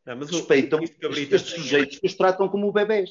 não, 0.06 0.16
mas 0.16 0.30
respeitam 0.30 0.80
estes 0.80 1.50
sujeitos 1.50 1.98
que 1.98 2.06
os 2.06 2.14
tratam 2.14 2.48
como 2.48 2.70
bebés. 2.70 3.10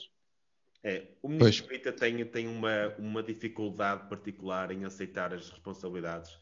É, 0.88 1.08
o 1.24 1.28
ministro 1.28 1.67
Rita 1.74 1.91
tem, 1.91 2.24
tem 2.26 2.48
uma, 2.48 2.93
uma 3.00 3.24
dificuldade 3.24 4.08
particular 4.08 4.69
em 4.69 4.86
aceitar 4.86 5.34
as 5.34 5.50
responsabilidades 5.50 6.38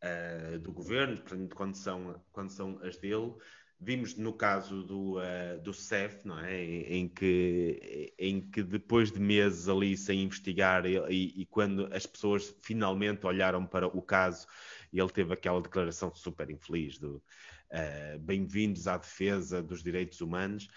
uh, 0.00 0.60
do 0.60 0.70
governo, 0.70 1.20
quando 1.56 1.74
são, 1.74 2.22
quando 2.30 2.50
são 2.50 2.78
as 2.84 2.96
dele. 2.96 3.34
Vimos 3.80 4.16
no 4.16 4.32
caso 4.32 4.84
do, 4.84 5.18
uh, 5.18 5.60
do 5.64 5.74
CEF, 5.74 6.24
não 6.24 6.38
é? 6.38 6.62
em, 6.62 7.08
que, 7.08 8.14
em 8.16 8.40
que 8.40 8.62
depois 8.62 9.10
de 9.10 9.18
meses 9.18 9.68
ali 9.68 9.96
sem 9.96 10.22
investigar 10.22 10.86
e, 10.86 11.40
e, 11.40 11.44
quando 11.46 11.92
as 11.92 12.06
pessoas 12.06 12.54
finalmente 12.62 13.26
olharam 13.26 13.66
para 13.66 13.88
o 13.88 14.00
caso, 14.00 14.46
ele 14.92 15.10
teve 15.10 15.34
aquela 15.34 15.60
declaração 15.60 16.14
super 16.14 16.48
infeliz 16.48 16.96
do 16.96 17.16
uh, 17.16 18.18
bem-vindos 18.20 18.86
à 18.86 18.96
defesa 18.96 19.60
dos 19.60 19.82
direitos 19.82 20.20
humanos. 20.20 20.68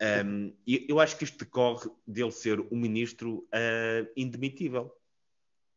Um, 0.00 0.52
eu 0.66 0.98
acho 0.98 1.16
que 1.16 1.24
isto 1.24 1.38
decorre 1.38 1.88
dele 2.06 2.32
ser 2.32 2.60
um 2.60 2.76
ministro 2.76 3.46
uh, 3.54 4.10
indemitível. 4.16 4.92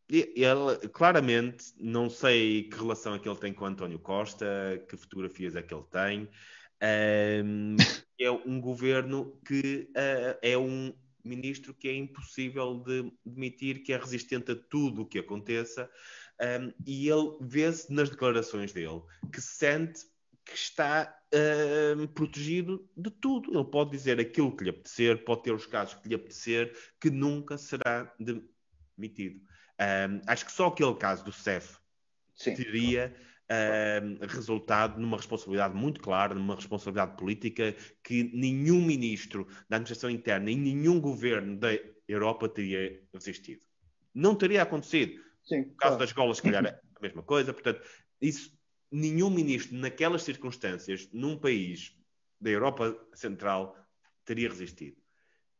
Ele, 0.09 0.87
claramente, 0.93 1.73
não 1.77 2.09
sei 2.09 2.63
que 2.63 2.77
relação 2.77 3.13
é 3.13 3.19
que 3.19 3.27
ele 3.27 3.37
tem 3.37 3.53
com 3.53 3.65
António 3.65 3.99
Costa, 3.99 4.45
que 4.87 4.95
fotografias 4.95 5.55
é 5.55 5.61
que 5.61 5.73
ele 5.73 5.83
tem. 5.91 6.29
Um, 7.43 7.75
é 8.19 8.31
um 8.31 8.61
governo 8.61 9.37
que 9.45 9.89
uh, 9.91 10.39
é 10.41 10.57
um 10.57 10.93
ministro 11.23 11.73
que 11.73 11.89
é 11.89 11.93
impossível 11.93 12.75
de 12.75 13.11
demitir, 13.25 13.83
que 13.83 13.91
é 13.91 13.97
resistente 13.97 14.51
a 14.51 14.55
tudo 14.55 15.01
o 15.01 15.05
que 15.05 15.19
aconteça. 15.19 15.89
Um, 16.39 16.71
e 16.85 17.09
ele 17.09 17.37
vê-se 17.41 17.91
nas 17.91 18.09
declarações 18.09 18.71
dele 18.71 19.01
que 19.33 19.41
se 19.41 19.55
sente 19.55 20.05
que 20.47 20.55
está 20.55 21.13
uh, 21.33 22.07
protegido 22.09 22.89
de 22.95 23.11
tudo. 23.11 23.53
Ele 23.53 23.65
pode 23.65 23.91
dizer 23.91 24.19
aquilo 24.19 24.55
que 24.55 24.63
lhe 24.63 24.69
apetecer, 24.69 25.23
pode 25.23 25.43
ter 25.43 25.51
os 25.51 25.65
casos 25.65 25.95
que 25.95 26.09
lhe 26.09 26.15
apetecer, 26.15 26.73
que 26.99 27.09
nunca 27.09 27.57
será 27.57 28.13
demitido. 28.97 29.41
Um, 29.79 30.21
acho 30.25 30.45
que 30.45 30.51
só 30.51 30.67
aquele 30.67 30.95
caso 30.95 31.23
do 31.23 31.31
CEF 31.31 31.77
Sim. 32.33 32.55
teria 32.55 33.15
um, 33.49 34.25
resultado 34.25 34.99
numa 34.99 35.17
responsabilidade 35.17 35.75
muito 35.75 36.01
clara, 36.01 36.33
numa 36.33 36.55
responsabilidade 36.55 37.15
política 37.17 37.75
que 38.03 38.23
nenhum 38.33 38.83
ministro 38.83 39.45
da 39.69 39.77
administração 39.77 40.09
interna 40.09 40.49
e 40.49 40.55
nenhum 40.55 40.99
governo 40.99 41.57
da 41.57 41.69
Europa 42.07 42.49
teria 42.49 43.01
resistido. 43.13 43.61
Não 44.13 44.35
teria 44.35 44.63
acontecido. 44.63 45.21
Sim, 45.43 45.61
O 45.61 45.65
caso 45.65 45.77
claro. 45.77 45.97
das 45.97 46.09
escolas, 46.09 46.37
se 46.37 46.43
calhar, 46.43 46.65
é 46.65 46.79
a 46.95 47.01
mesma 47.01 47.21
coisa. 47.21 47.53
Portanto, 47.53 47.81
isso, 48.19 48.56
nenhum 48.91 49.29
ministro, 49.29 49.77
naquelas 49.77 50.23
circunstâncias, 50.23 51.09
num 51.11 51.37
país 51.37 51.95
da 52.39 52.49
Europa 52.49 52.97
Central, 53.13 53.75
teria 54.23 54.49
resistido. 54.49 54.97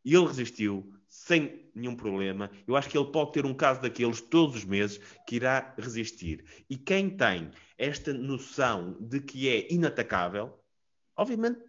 E 0.03 0.13
ele 0.15 0.27
resistiu 0.27 0.93
sem 1.07 1.69
nenhum 1.73 1.95
problema. 1.95 2.51
Eu 2.67 2.75
acho 2.75 2.89
que 2.89 2.97
ele 2.97 3.11
pode 3.11 3.33
ter 3.33 3.45
um 3.45 3.53
caso 3.53 3.81
daqueles 3.81 4.21
todos 4.21 4.55
os 4.55 4.65
meses 4.65 4.99
que 5.25 5.35
irá 5.37 5.73
resistir. 5.77 6.45
E 6.69 6.77
quem 6.77 7.09
tem 7.09 7.51
esta 7.77 8.13
noção 8.13 8.97
de 8.99 9.19
que 9.19 9.49
é 9.49 9.71
inatacável, 9.71 10.57
obviamente 11.15 11.59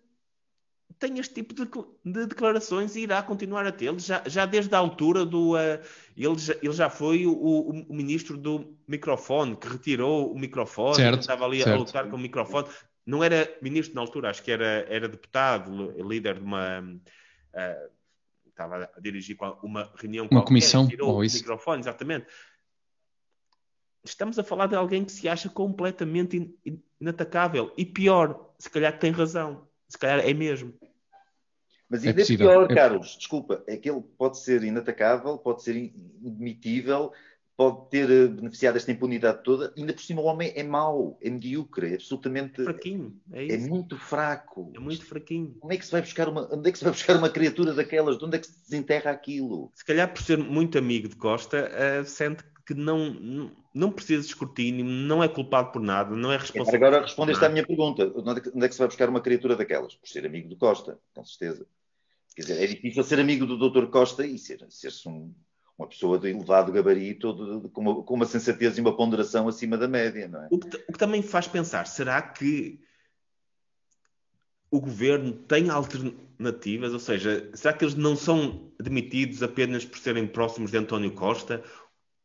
tem 0.98 1.18
este 1.18 1.34
tipo 1.34 1.54
de, 1.54 1.64
de 2.04 2.26
declarações 2.26 2.96
e 2.96 3.02
irá 3.02 3.22
continuar 3.22 3.66
a 3.66 3.72
tê-lo, 3.72 3.98
já, 3.98 4.22
já 4.26 4.44
desde 4.44 4.74
a 4.74 4.78
altura 4.78 5.24
do. 5.24 5.52
Uh, 5.54 5.80
ele, 6.16 6.38
já, 6.38 6.54
ele 6.54 6.72
já 6.72 6.90
foi 6.90 7.26
o, 7.26 7.32
o, 7.32 7.70
o, 7.88 7.94
ministro 7.94 8.36
do 8.36 8.76
microfone, 8.86 9.56
que 9.56 9.68
retirou 9.68 10.32
o 10.32 10.38
microfone, 10.38 10.96
Certo, 10.96 11.20
estava 11.20 11.44
ali 11.44 11.62
certo. 11.62 11.74
a 11.74 11.78
lutar 11.78 12.10
com 12.10 12.16
o 12.16 12.18
microfone. 12.18 12.68
Não 13.06 13.22
era 13.22 13.48
ministro 13.62 13.94
na 13.94 14.00
altura, 14.00 14.30
acho 14.30 14.42
que 14.42 14.50
era, 14.50 14.84
era 14.88 15.08
deputado, 15.08 15.92
líder 16.02 16.34
de 16.34 16.44
uma. 16.44 16.80
Uh, 16.80 17.98
estava 18.48 18.90
a 18.94 19.00
dirigir 19.00 19.36
uma 19.62 19.92
reunião 19.94 20.24
Uma 20.24 20.40
qualquer, 20.40 20.48
comissão, 20.48 20.88
tirou 20.88 21.10
ou 21.10 21.18
o 21.18 21.24
isso. 21.24 21.38
microfone, 21.38 21.80
exatamente. 21.80 22.26
Estamos 24.04 24.38
a 24.38 24.42
falar 24.42 24.66
de 24.66 24.74
alguém 24.74 25.04
que 25.04 25.12
se 25.12 25.28
acha 25.28 25.48
completamente 25.48 26.36
in- 26.66 26.82
inatacável. 27.00 27.72
E 27.76 27.84
pior, 27.84 28.52
se 28.58 28.68
calhar 28.68 28.98
tem 28.98 29.12
razão. 29.12 29.67
Se 29.88 29.98
calhar 29.98 30.20
é 30.20 30.34
mesmo. 30.34 30.74
Mas 31.88 32.04
É 32.04 32.08
ainda 32.08 32.20
é, 32.20 32.24
possível. 32.24 32.48
pior, 32.50 32.70
É- 32.70 32.74
Carlos, 32.74 33.16
desculpa, 33.16 33.64
é 33.66 33.76
que 33.76 33.90
ele 33.90 34.02
pode 34.18 34.38
ser 34.40 34.62
inatacável, 34.62 35.38
pode 35.38 35.62
ser 35.62 35.74
indemitível, 35.76 37.12
pode 37.56 37.88
ter 37.90 38.08
eh, 38.10 38.28
beneficiado 38.28 38.74
desta 38.74 38.92
impunidade 38.92 39.42
toda, 39.42 39.72
ainda 39.76 39.92
por 39.94 40.02
cima 40.02 40.20
o 40.20 40.26
homem 40.26 40.52
é 40.54 40.62
mau, 40.62 41.18
é 41.22 41.30
medíocre, 41.30 41.90
é 41.92 41.94
absolutamente 41.94 42.62
Fraquinho. 42.62 43.18
É 43.32 43.42
é 43.48 43.56
isso. 43.56 43.68
muito 43.68 43.96
fraco. 43.96 44.70
É 44.76 44.78
muito 44.78 45.04
fraquinho. 45.06 45.56
Como 45.58 45.72
é 45.72 45.76
que 45.78 45.84
se 45.84 45.90
vai 45.90 46.02
buscar 46.02 46.28
uma, 46.28 46.46
onde 46.54 46.68
é 46.68 46.72
que 46.72 46.78
se 46.78 46.84
vai 46.84 46.92
buscar 46.92 47.16
uma 47.16 47.30
criatura 47.30 47.72
daquelas? 47.72 48.18
De 48.18 48.24
onde 48.26 48.36
é 48.36 48.38
que 48.38 48.46
se 48.46 48.60
desenterra 48.60 49.10
aquilo? 49.10 49.72
Se 49.74 49.84
calhar 49.84 50.12
por 50.12 50.22
ser 50.22 50.36
muito 50.38 50.76
amigo 50.78 51.08
de 51.08 51.16
Costa, 51.16 51.56
eh, 51.72 52.04
sente 52.04 52.44
que 52.44 52.57
não, 52.74 53.10
não, 53.14 53.50
não 53.74 53.90
precisa 53.92 54.20
de 54.22 54.28
escrutínio, 54.28 54.84
não 54.84 55.22
é 55.22 55.28
culpado 55.28 55.72
por 55.72 55.80
nada, 55.82 56.14
não 56.14 56.32
é 56.32 56.36
responsável. 56.36 56.74
Agora 56.86 57.02
respondeste 57.02 57.44
à 57.44 57.48
minha 57.48 57.66
pergunta. 57.66 58.12
Onde 58.14 58.38
é, 58.38 58.40
que, 58.42 58.48
onde 58.50 58.64
é 58.64 58.68
que 58.68 58.74
se 58.74 58.78
vai 58.78 58.88
buscar 58.88 59.08
uma 59.08 59.20
criatura 59.20 59.56
daquelas? 59.56 59.94
Por 59.94 60.08
ser 60.08 60.26
amigo 60.26 60.48
do 60.48 60.56
Costa, 60.56 60.98
com 61.14 61.24
certeza. 61.24 61.66
Quer 62.34 62.42
dizer, 62.42 62.62
é 62.62 62.66
difícil 62.66 63.02
ser 63.04 63.18
amigo 63.20 63.46
do 63.46 63.70
Dr. 63.70 63.86
Costa 63.86 64.24
e 64.26 64.38
ser- 64.38 64.64
ser-se 64.70 65.08
um- 65.08 65.34
uma 65.78 65.88
pessoa 65.88 66.18
de 66.18 66.28
elevado 66.28 66.72
gabarito, 66.72 67.32
de- 67.32 67.60
de- 67.62 67.68
com, 67.68 67.80
uma, 67.80 68.02
com 68.02 68.14
uma 68.14 68.26
sensatez 68.26 68.76
e 68.76 68.80
uma 68.80 68.96
ponderação 68.96 69.46
acima 69.48 69.76
da 69.78 69.86
média, 69.88 70.26
não 70.28 70.42
é? 70.42 70.48
O 70.50 70.58
que, 70.58 70.76
o 70.88 70.92
que 70.92 70.98
também 70.98 71.22
faz 71.22 71.46
pensar, 71.48 71.86
será 71.86 72.20
que 72.20 72.80
o 74.70 74.80
governo 74.80 75.32
tem 75.32 75.70
alternativas? 75.70 76.92
Ou 76.92 76.98
seja, 76.98 77.50
será 77.54 77.72
que 77.72 77.84
eles 77.84 77.94
não 77.94 78.14
são 78.16 78.70
demitidos 78.78 79.42
apenas 79.42 79.84
por 79.84 79.98
serem 79.98 80.26
próximos 80.26 80.70
de 80.70 80.78
António 80.78 81.12
Costa? 81.12 81.62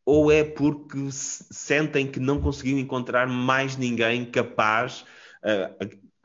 Ou 0.05 0.31
é 0.31 0.43
porque 0.43 1.11
se- 1.11 1.45
sentem 1.51 2.05
que 2.07 2.19
não 2.19 2.41
conseguiram 2.41 2.79
encontrar 2.79 3.27
mais 3.27 3.77
ninguém 3.77 4.25
capaz, 4.25 5.05
ah, 5.43 5.71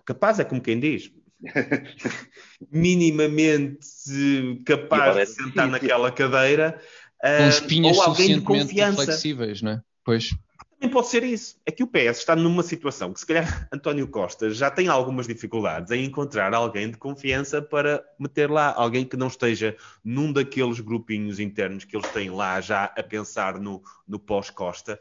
capaz 0.05 0.38
é 0.41 0.45
como 0.45 0.61
quem 0.61 0.81
diz, 0.81 1.11
minimamente 2.71 4.62
capaz 4.64 5.17
é 5.17 5.25
de 5.25 5.31
sentar 5.31 5.69
naquela 5.69 6.11
cadeira, 6.11 6.81
Com 7.21 7.49
espinhas 7.49 7.97
ou 7.97 8.03
alguém 8.03 8.27
de 8.29 8.35
suficientemente 8.35 8.67
confiança. 8.67 9.05
flexíveis, 9.05 9.62
não 9.62 9.73
é? 9.73 9.81
Pois. 10.05 10.31
Também 10.79 10.93
pode 10.93 11.09
ser 11.09 11.25
isso. 11.25 11.61
É 11.67 11.73
que 11.73 11.83
o 11.83 11.88
PS 11.88 12.21
está 12.21 12.37
numa 12.37 12.62
situação 12.62 13.12
que, 13.12 13.19
se 13.19 13.27
calhar, 13.27 13.69
António 13.73 14.07
Costa 14.07 14.49
já 14.51 14.71
tem 14.71 14.87
algumas 14.87 15.27
dificuldades 15.27 15.91
em 15.91 16.05
encontrar 16.05 16.55
alguém 16.55 16.88
de 16.91 16.97
confiança 16.97 17.61
para 17.61 18.05
meter 18.19 18.49
lá. 18.49 18.73
Alguém 18.75 19.05
que 19.05 19.17
não 19.17 19.27
esteja 19.27 19.77
num 20.05 20.33
daqueles 20.33 20.79
grupinhos 20.79 21.41
internos 21.41 21.85
que 21.85 21.97
eles 21.97 22.09
têm 22.12 22.31
lá 22.31 22.61
já 22.61 22.85
a 22.85 23.03
pensar 23.03 23.59
no, 23.59 23.83
no 24.07 24.21
pós-Costa. 24.21 25.01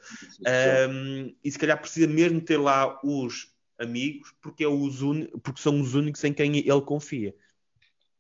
Um, 0.90 1.36
e 1.44 1.52
se 1.52 1.60
calhar 1.60 1.80
precisa 1.80 2.08
mesmo 2.08 2.42
ter 2.42 2.58
lá 2.58 3.00
os 3.04 3.54
amigos 3.80 4.34
porque, 4.42 4.63
é 4.63 4.68
os 4.68 5.04
uni- 5.04 5.28
porque 5.44 5.62
são 5.62 5.80
os 5.80 5.94
únicos 5.94 6.24
em 6.24 6.34
quem 6.34 6.58
ele 6.58 6.82
confia. 6.82 7.36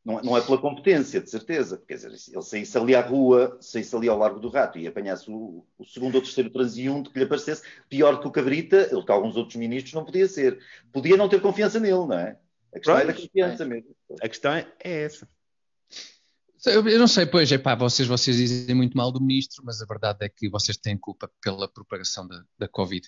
Não, 0.07 0.21
não 0.21 0.37
é 0.37 0.41
pela 0.41 0.57
competência, 0.57 1.19
de 1.19 1.29
certeza. 1.29 1.83
Quer 1.85 1.95
dizer, 1.95 2.07
ele 2.07 2.41
saísse 2.41 2.77
ali 2.77 2.95
à 2.95 3.01
rua, 3.01 3.57
saísse 3.59 3.93
ali 3.93 4.07
ao 4.07 4.17
Largo 4.17 4.39
do 4.39 4.47
Rato 4.47 4.79
e 4.79 4.87
apanhasse 4.87 5.29
o, 5.29 5.65
o 5.77 5.83
segundo 5.83 6.15
ou 6.15 6.21
terceiro 6.21 6.49
transeunte 6.49 7.09
que 7.09 7.19
lhe 7.19 7.25
aparecesse, 7.25 7.61
pior 7.89 8.17
que 8.21 8.25
o 8.25 8.31
Cabrita, 8.31 8.87
ele 8.89 9.03
que 9.03 9.11
alguns 9.11 9.35
outros 9.35 9.57
ministros 9.57 9.93
não 9.93 10.05
podia 10.05 10.25
ser. 10.29 10.59
Podia 10.93 11.17
não 11.17 11.27
ter 11.27 11.41
confiança 11.41 11.77
nele, 11.77 12.07
não 12.07 12.13
é? 12.13 12.37
A 12.73 12.77
questão 12.77 12.97
é 12.97 13.05
da 13.05 13.13
confiança 13.13 13.65
mesmo. 13.65 13.89
A 14.21 14.29
questão 14.29 14.53
é, 14.53 14.65
é 14.81 15.03
essa. 15.03 15.27
Eu 16.65 16.87
eu 16.87 16.99
não 16.99 17.07
sei, 17.07 17.25
pois, 17.25 17.51
é 17.51 17.57
pá, 17.57 17.75
vocês, 17.75 18.07
vocês 18.07 18.37
dizem 18.37 18.75
muito 18.75 18.95
mal 18.95 19.11
do 19.11 19.19
ministro, 19.19 19.61
mas 19.65 19.81
a 19.81 19.85
verdade 19.85 20.19
é 20.21 20.29
que 20.29 20.47
vocês 20.49 20.77
têm 20.77 20.97
culpa 20.97 21.29
pela 21.41 21.67
propagação 21.67 22.25
da, 22.25 22.41
da 22.57 22.67
Covid. 22.69 23.05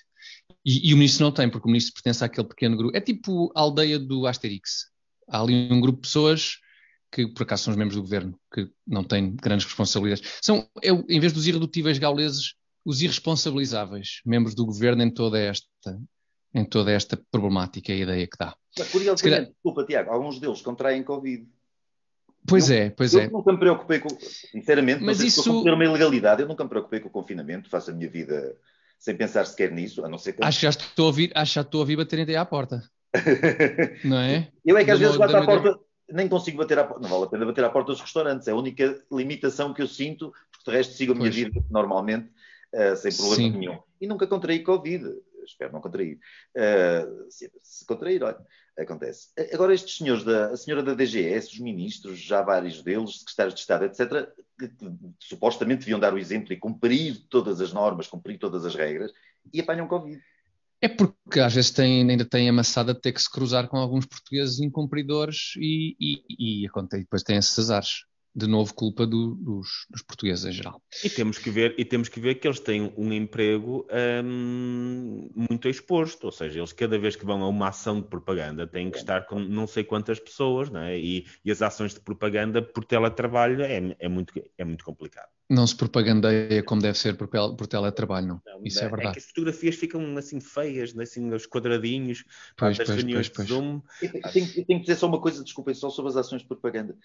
E, 0.66 0.90
e 0.90 0.94
o 0.94 0.98
ministro 0.98 1.24
não 1.24 1.32
tem, 1.32 1.50
porque 1.50 1.66
o 1.66 1.72
ministro 1.72 1.94
pertence 1.94 2.26
àquele 2.26 2.48
pequeno 2.48 2.76
grupo. 2.76 2.98
É 2.98 3.00
tipo 3.00 3.54
a 3.56 3.62
aldeia 3.62 3.98
do 3.98 4.28
Asterix. 4.28 4.90
Há 5.30 5.42
ali 5.42 5.70
um 5.72 5.80
grupo 5.80 6.02
de 6.02 6.08
pessoas 6.08 6.60
que, 7.12 7.28
por 7.28 7.44
acaso, 7.44 7.64
são 7.64 7.72
os 7.72 7.78
membros 7.78 7.96
do 7.96 8.02
governo, 8.04 8.40
que 8.54 8.70
não 8.86 9.04
têm 9.04 9.36
grandes 9.36 9.66
responsabilidades. 9.66 10.38
São, 10.42 10.68
eu, 10.82 11.04
em 11.10 11.20
vez 11.20 11.34
dos 11.34 11.48
irredutíveis 11.48 11.98
gauleses, 11.98 12.54
os 12.86 13.02
irresponsabilizáveis, 13.02 14.22
membros 14.26 14.54
do 14.56 14.66
governo 14.66 15.02
em 15.04 15.12
toda 15.12 15.40
esta, 15.40 15.68
em 16.54 16.64
toda 16.66 16.92
esta 16.92 17.20
problemática, 17.32 17.92
é 17.92 17.96
a 17.96 18.00
ideia 18.00 18.28
que 18.28 18.38
dá. 18.38 18.56
Mas, 18.78 18.90
curiosamente, 18.92 19.24
calhar- 19.38 19.52
desculpa, 19.52 19.84
Tiago, 19.86 20.12
alguns 20.12 20.40
deles 20.40 20.62
contraem 20.62 21.04
Covid. 21.04 21.48
Pois 22.48 22.70
Eu- 22.70 22.78
é, 22.78 22.90
pois 22.90 23.14
eu 23.14 23.22
é. 23.22 23.28
nunca 23.30 23.52
me 23.52 23.60
preocupei 23.60 24.00
com. 24.00 24.10
Sinceramente, 24.20 25.04
Mas 25.04 25.20
isso- 25.20 25.44
cometer 25.44 25.74
uma 25.74 25.86
ilegalidade, 25.86 26.42
eu 26.42 26.48
nunca 26.48 26.64
me 26.64 26.70
preocupei 26.70 27.00
com 27.00 27.10
o 27.10 27.12
confinamento, 27.12 27.70
faço 27.70 27.92
a 27.92 27.94
minha 27.94 28.10
vida 28.10 28.56
sem 28.98 29.16
pensar 29.16 29.46
sequer 29.46 29.72
nisso, 29.72 30.04
a 30.06 30.10
não 30.10 30.18
ser 30.18 30.34
que. 30.34 30.44
Acho 30.44 30.60
que 30.60 30.64
já 30.64 30.70
estou 30.70 31.04
a 31.04 31.08
ouvir, 31.08 31.32
acho 31.36 31.52
que 31.52 31.56
já 31.56 31.62
estou 31.62 31.80
a 31.80 31.82
ouvir 31.82 31.98
baterem 31.98 32.36
à 32.36 32.46
porta, 32.46 32.82
não 34.04 34.18
é? 34.20 34.52
Eu 34.66 34.78
é 34.78 34.86
que 34.86 34.92
às 34.92 35.00
Da 35.00 35.06
vezes 35.06 35.18
bato 35.20 35.36
à 35.38 35.46
porta, 35.46 35.80
nem 36.12 36.28
consigo 36.28 36.58
bater 36.58 36.80
à 36.80 36.84
porta, 36.84 37.02
não 37.02 37.10
vale 37.10 37.26
a 37.26 37.28
pena 37.28 37.46
bater 37.46 37.64
à 37.64 37.70
porta 37.70 37.92
dos 37.92 38.02
restaurantes, 38.02 38.48
é 38.48 38.52
a 38.52 38.56
única 38.56 39.04
limitação 39.12 39.74
que 39.74 39.82
eu 39.82 39.88
sinto, 39.88 40.34
porque 40.52 40.72
de 40.72 40.78
resto 40.78 40.94
sigo 40.94 41.14
a 41.14 41.16
minha 41.16 41.30
Pois. 41.30 41.36
vida 41.36 41.64
normalmente, 41.70 42.32
eh, 42.74 42.96
sem 42.96 43.12
problema 43.12 43.36
Sim. 43.36 43.58
nenhum. 43.58 43.80
E 44.00 44.08
nunca 44.08 44.28
contraí 44.28 44.64
Covid, 44.64 45.06
espero 45.46 45.74
não 45.74 45.82
contrair. 45.82 46.20
Eh, 46.56 47.08
se, 47.30 47.52
se 47.62 47.86
contrair, 47.86 48.24
olha, 48.24 48.40
acontece. 48.78 49.30
Agora, 49.54 49.74
estes 49.74 49.98
senhores, 49.98 50.24
da, 50.24 50.52
a 50.52 50.58
senhora 50.58 50.84
da 50.84 50.94
DGS, 50.94 51.54
os 51.54 51.60
ministros, 51.60 52.20
já 52.20 52.42
vários 52.42 52.82
deles, 52.82 53.20
secretários 53.20 53.56
de 53.56 53.62
Estado, 53.62 53.86
etc., 53.86 54.30
que, 54.58 54.68
que 54.68 54.98
supostamente 55.20 55.82
deviam 55.82 56.00
dar 56.00 56.14
o 56.14 56.18
exemplo 56.18 56.54
e 56.54 56.58
cumprir 56.58 57.26
todas 57.30 57.62
as 57.62 57.74
normas, 57.74 58.08
cumprir 58.08 58.38
todas 58.38 58.66
as 58.66 58.76
regras, 58.76 59.12
e 59.54 59.60
apanham 59.60 59.88
Covid. 59.88 60.22
É 60.82 60.88
porque 60.88 61.40
às 61.40 61.54
vezes 61.54 61.72
tem, 61.72 62.10
ainda 62.10 62.26
tem 62.26 62.48
amassada 62.50 62.94
de 62.94 63.02
ter 63.02 63.12
que 63.14 63.22
se 63.22 63.30
cruzar 63.30 63.68
com 63.68 63.78
alguns 63.78 64.06
portugueses 64.06 64.60
incumpridores 64.60 65.54
e, 65.58 65.96
e, 66.00 66.64
e 66.64 66.68
acontece, 66.68 67.04
depois 67.04 67.24
tem 67.24 67.38
esses 67.38 67.58
azares. 67.60 68.04
De 68.36 68.48
novo, 68.48 68.74
culpa 68.74 69.06
do- 69.08 69.36
dos, 69.36 69.86
dos 69.90 70.02
portugueses 70.04 70.46
em 70.46 70.52
geral. 70.52 70.82
E 71.04 71.10
temos 71.10 71.38
que 71.38 71.50
ver, 71.50 71.76
e 71.78 71.86
temos 71.86 72.10
que 72.10 72.20
ver 72.20 72.36
que 72.36 72.48
eles 72.48 72.60
têm 72.60 72.94
um 72.98 73.12
emprego 73.14 73.88
hum, 74.24 75.30
muito 75.36 75.68
exposto, 75.70 76.26
ou 76.26 76.32
seja, 76.32 76.60
eles 76.60 76.74
cada 76.74 76.98
vez 77.00 77.16
que 77.16 77.26
vão 77.26 77.42
a 77.44 77.48
uma 77.48 77.70
ação 77.70 78.02
de 78.02 78.08
propaganda 78.08 78.68
têm 78.68 78.92
que 78.92 78.98
estar 78.98 79.26
com 79.26 79.40
não 79.40 79.66
sei 79.68 79.84
quantas 79.84 80.20
pessoas, 80.20 80.70
não 80.70 80.82
é? 80.82 80.98
E, 80.98 81.26
e 81.44 81.52
as 81.52 81.62
ações 81.62 81.94
de 81.94 82.02
propaganda 82.02 82.62
por 82.62 82.86
teletrabalho 82.86 83.62
é, 83.64 83.96
é, 84.00 84.08
muito, 84.10 84.34
é 84.58 84.64
muito 84.66 84.84
complicado. 84.84 85.30
Não 85.50 85.68
se 85.68 85.76
propagandeia 85.76 86.64
como 86.64 86.82
deve 86.82 86.98
ser 86.98 87.16
por, 87.18 87.28
por 87.28 87.68
teletrabalho, 87.68 88.28
não. 88.28 88.42
Não, 88.46 88.64
Isso 88.64 88.84
é 88.84 88.90
que 88.90 88.90
verdade. 88.90 89.20
as 89.20 89.26
fotografias 89.26 89.76
ficam 89.76 90.18
assim 90.18 90.40
feias, 90.42 90.98
assim, 90.98 91.32
os 91.34 91.46
quadradinhos, 91.46 92.24
Pois, 92.60 92.78
das 92.78 92.90
pois, 92.90 93.04
reuniões 93.04 93.14
pois, 93.14 93.30
de 93.30 93.38
pois. 93.38 93.52
Zoom. 93.54 93.82
Eu 94.02 94.12
tenho, 94.12 94.26
eu 94.26 94.32
tenho- 94.32 94.48
eu 94.56 94.66
tenho 94.66 94.80
que 94.80 94.86
dizer 94.86 94.96
só 94.96 95.08
uma 95.08 95.22
coisa, 95.22 95.44
desculpem, 95.44 95.74
só 95.74 95.90
sobre 95.90 96.10
as 96.12 96.18
ações 96.18 96.42
de 96.42 96.48
propaganda. 96.48 96.98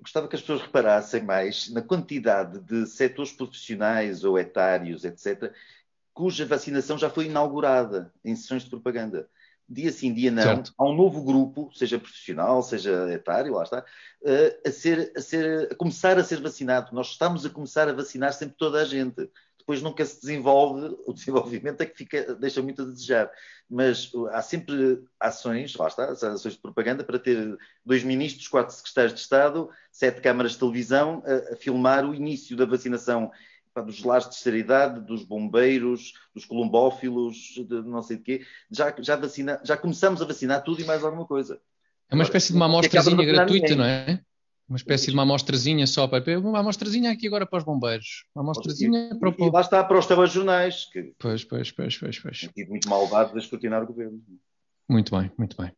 Gostava 0.00 0.28
que 0.28 0.34
as 0.36 0.40
pessoas 0.40 0.62
reparassem 0.62 1.22
mais 1.22 1.68
na 1.70 1.82
quantidade 1.82 2.60
de 2.60 2.86
setores 2.86 3.32
profissionais 3.32 4.24
ou 4.24 4.38
etários, 4.38 5.04
etc., 5.04 5.52
cuja 6.12 6.46
vacinação 6.46 6.98
já 6.98 7.08
foi 7.08 7.26
inaugurada 7.26 8.12
em 8.24 8.34
sessões 8.34 8.64
de 8.64 8.70
propaganda. 8.70 9.28
Dia 9.68 9.92
sim, 9.92 10.12
dia 10.12 10.32
não, 10.32 10.42
Certo. 10.42 10.74
há 10.76 10.84
um 10.84 10.96
novo 10.96 11.22
grupo, 11.22 11.70
seja 11.72 11.96
profissional, 11.98 12.60
seja 12.60 13.08
etário, 13.12 13.54
lá 13.54 13.62
está, 13.62 13.84
eh, 14.24 14.60
a, 14.66 14.70
ser, 14.72 15.12
a, 15.16 15.20
ser, 15.20 15.70
a 15.70 15.74
começar 15.76 16.18
a 16.18 16.24
ser 16.24 16.40
vacinado. 16.40 16.92
Nós 16.92 17.12
estamos 17.12 17.46
a 17.46 17.50
começar 17.50 17.88
a 17.88 17.92
vacinar 17.92 18.32
sempre 18.32 18.56
toda 18.58 18.82
a 18.82 18.84
gente. 18.84 19.30
Depois 19.70 19.82
nunca 19.82 20.04
se 20.04 20.20
desenvolve, 20.20 20.96
o 21.06 21.12
desenvolvimento 21.12 21.80
é 21.80 21.86
que 21.86 21.96
fica, 21.96 22.34
deixa 22.34 22.60
muito 22.60 22.82
a 22.82 22.86
desejar. 22.86 23.30
Mas 23.70 24.12
uh, 24.12 24.26
há 24.30 24.42
sempre 24.42 25.00
ações, 25.20 25.76
lá 25.76 25.86
está, 25.86 26.06
ações 26.10 26.54
de 26.54 26.60
propaganda 26.60 27.04
para 27.04 27.20
ter 27.20 27.56
dois 27.86 28.02
ministros, 28.02 28.48
quatro 28.48 28.74
secretários 28.74 29.14
de 29.14 29.20
Estado, 29.20 29.70
sete 29.92 30.20
câmaras 30.20 30.52
de 30.52 30.58
televisão 30.58 31.22
a, 31.24 31.52
a 31.52 31.56
filmar 31.56 32.04
o 32.04 32.12
início 32.12 32.56
da 32.56 32.64
vacinação 32.66 33.30
pá, 33.72 33.80
dos 33.80 34.02
lares 34.02 34.28
de 34.28 34.34
seriedade, 34.34 35.06
dos 35.06 35.22
bombeiros, 35.22 36.14
dos 36.34 36.44
colombófilos, 36.44 37.36
de 37.54 37.80
não 37.82 38.02
sei 38.02 38.16
de 38.16 38.24
quê. 38.24 38.46
Já, 38.72 38.92
já, 38.98 39.14
vacina, 39.14 39.60
já 39.62 39.76
começamos 39.76 40.20
a 40.20 40.24
vacinar 40.24 40.64
tudo 40.64 40.80
e 40.80 40.84
mais 40.84 41.04
alguma 41.04 41.26
coisa. 41.26 41.60
É 42.08 42.16
uma 42.16 42.24
espécie 42.24 42.48
de 42.48 42.56
uma 42.56 42.66
amostrazinha 42.66 43.24
gratuita, 43.24 43.76
não 43.76 43.84
é? 43.84 44.20
Uma 44.70 44.76
espécie 44.76 45.06
de 45.06 45.14
uma 45.14 45.24
amostrazinha 45.24 45.84
só 45.84 46.06
para. 46.06 46.38
Uma 46.38 46.60
amostrazinha 46.60 47.10
aqui 47.10 47.26
agora 47.26 47.44
para 47.44 47.58
os 47.58 47.64
bombeiros. 47.64 48.24
Uma 48.32 48.44
amostrazinha 48.44 49.16
para 49.18 49.28
o 49.28 49.32
povo. 49.32 49.50
E 49.50 49.52
lá 49.52 49.62
está 49.62 49.82
para 49.82 49.98
os 49.98 50.06
telejornais. 50.06 50.88
Que 50.92 51.12
pois, 51.18 51.42
pois, 51.42 51.72
pois, 51.72 51.98
pois. 51.98 52.20
pois. 52.20 52.48
Tem 52.54 52.68
muito 52.68 52.88
maldade 52.88 53.32
de 53.32 53.40
escrutinar 53.40 53.82
o 53.82 53.86
governo. 53.88 54.22
Muito 54.88 55.16
bem, 55.16 55.28
muito 55.36 55.60
bem. 55.60 55.72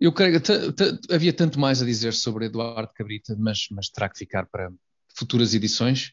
Eu 0.00 0.12
creio 0.12 0.40
que 0.40 1.14
havia 1.14 1.32
tanto 1.32 1.60
mais 1.60 1.80
a 1.80 1.86
dizer 1.86 2.12
sobre 2.14 2.46
Eduardo 2.46 2.92
Cabrita, 2.92 3.36
mas, 3.38 3.68
mas 3.70 3.88
terá 3.88 4.08
que 4.08 4.18
ficar 4.18 4.44
para 4.46 4.72
futuras 5.16 5.54
edições, 5.54 6.10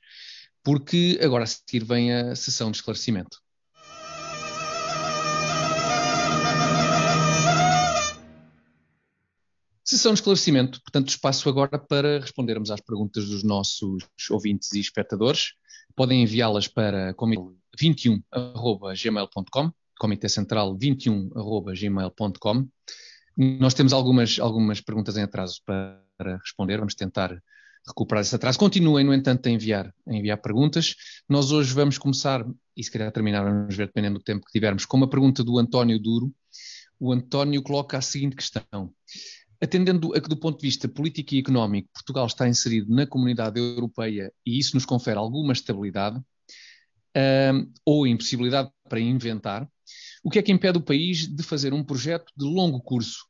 porque 0.63 1.19
agora 1.19 1.45
a 1.45 1.47
seguir 1.47 1.83
vem 1.83 2.13
a 2.13 2.35
sessão 2.35 2.69
de 2.69 2.77
esclarecimento. 2.77 3.42
Sessão 9.93 10.11
de 10.11 10.19
esclarecimento, 10.21 10.81
portanto, 10.81 11.09
espaço 11.09 11.47
agora 11.47 11.77
para 11.77 12.19
respondermos 12.19 12.71
às 12.71 12.81
perguntas 12.81 13.27
dos 13.27 13.43
nossos 13.43 14.03
ouvintes 14.31 14.73
e 14.73 14.79
espectadores. 14.79 15.49
Podem 15.95 16.23
enviá-las 16.23 16.67
para 16.67 17.13
21.gmail.com, 17.13 19.71
Comitê 19.99 20.27
Central 20.27 20.75
21.gmail.com. 20.79 22.67
Nós 23.37 23.75
temos 23.75 23.93
algumas, 23.93 24.39
algumas 24.39 24.81
perguntas 24.81 25.15
em 25.15 25.21
atraso 25.21 25.61
para 25.63 26.01
responder, 26.39 26.79
vamos 26.79 26.95
tentar 26.95 27.39
recuperar 27.87 28.23
esse 28.23 28.35
atraso. 28.35 28.57
Continuem, 28.57 29.05
no 29.05 29.13
entanto, 29.13 29.47
a 29.47 29.51
enviar, 29.51 29.93
a 30.07 30.15
enviar 30.15 30.41
perguntas. 30.41 30.95
Nós 31.29 31.51
hoje 31.51 31.71
vamos 31.71 31.99
começar, 31.99 32.43
e 32.75 32.83
se 32.83 32.89
calhar 32.89 33.11
terminar, 33.11 33.43
vamos 33.43 33.75
ver, 33.75 33.85
dependendo 33.85 34.17
do 34.17 34.23
tempo 34.23 34.43
que 34.43 34.51
tivermos, 34.51 34.87
com 34.87 34.97
uma 34.97 35.07
pergunta 35.07 35.43
do 35.43 35.59
António 35.59 35.99
Duro. 35.99 36.33
O 36.99 37.13
António 37.13 37.61
coloca 37.61 37.95
a 37.95 38.01
seguinte 38.01 38.35
questão. 38.35 38.91
Atendendo 39.63 40.13
a 40.13 40.19
que, 40.19 40.27
do 40.27 40.35
ponto 40.35 40.59
de 40.59 40.67
vista 40.67 40.89
político 40.89 41.33
e 41.33 41.39
económico, 41.39 41.87
Portugal 41.93 42.27
está 42.27 42.49
inserido 42.49 42.93
na 42.93 43.07
comunidade 43.07 43.57
europeia 43.57 44.29
e 44.45 44.59
isso 44.59 44.75
nos 44.75 44.85
confere 44.85 45.17
alguma 45.17 45.53
estabilidade 45.53 46.21
ou 47.85 48.05
impossibilidade 48.05 48.69
para 48.89 48.99
inventar, 48.99 49.65
o 50.21 50.29
que 50.29 50.39
é 50.39 50.41
que 50.41 50.51
impede 50.51 50.79
o 50.79 50.83
país 50.83 51.27
de 51.27 51.43
fazer 51.43 51.73
um 51.73 51.83
projeto 51.83 52.31
de 52.35 52.43
longo 52.43 52.81
curso, 52.81 53.25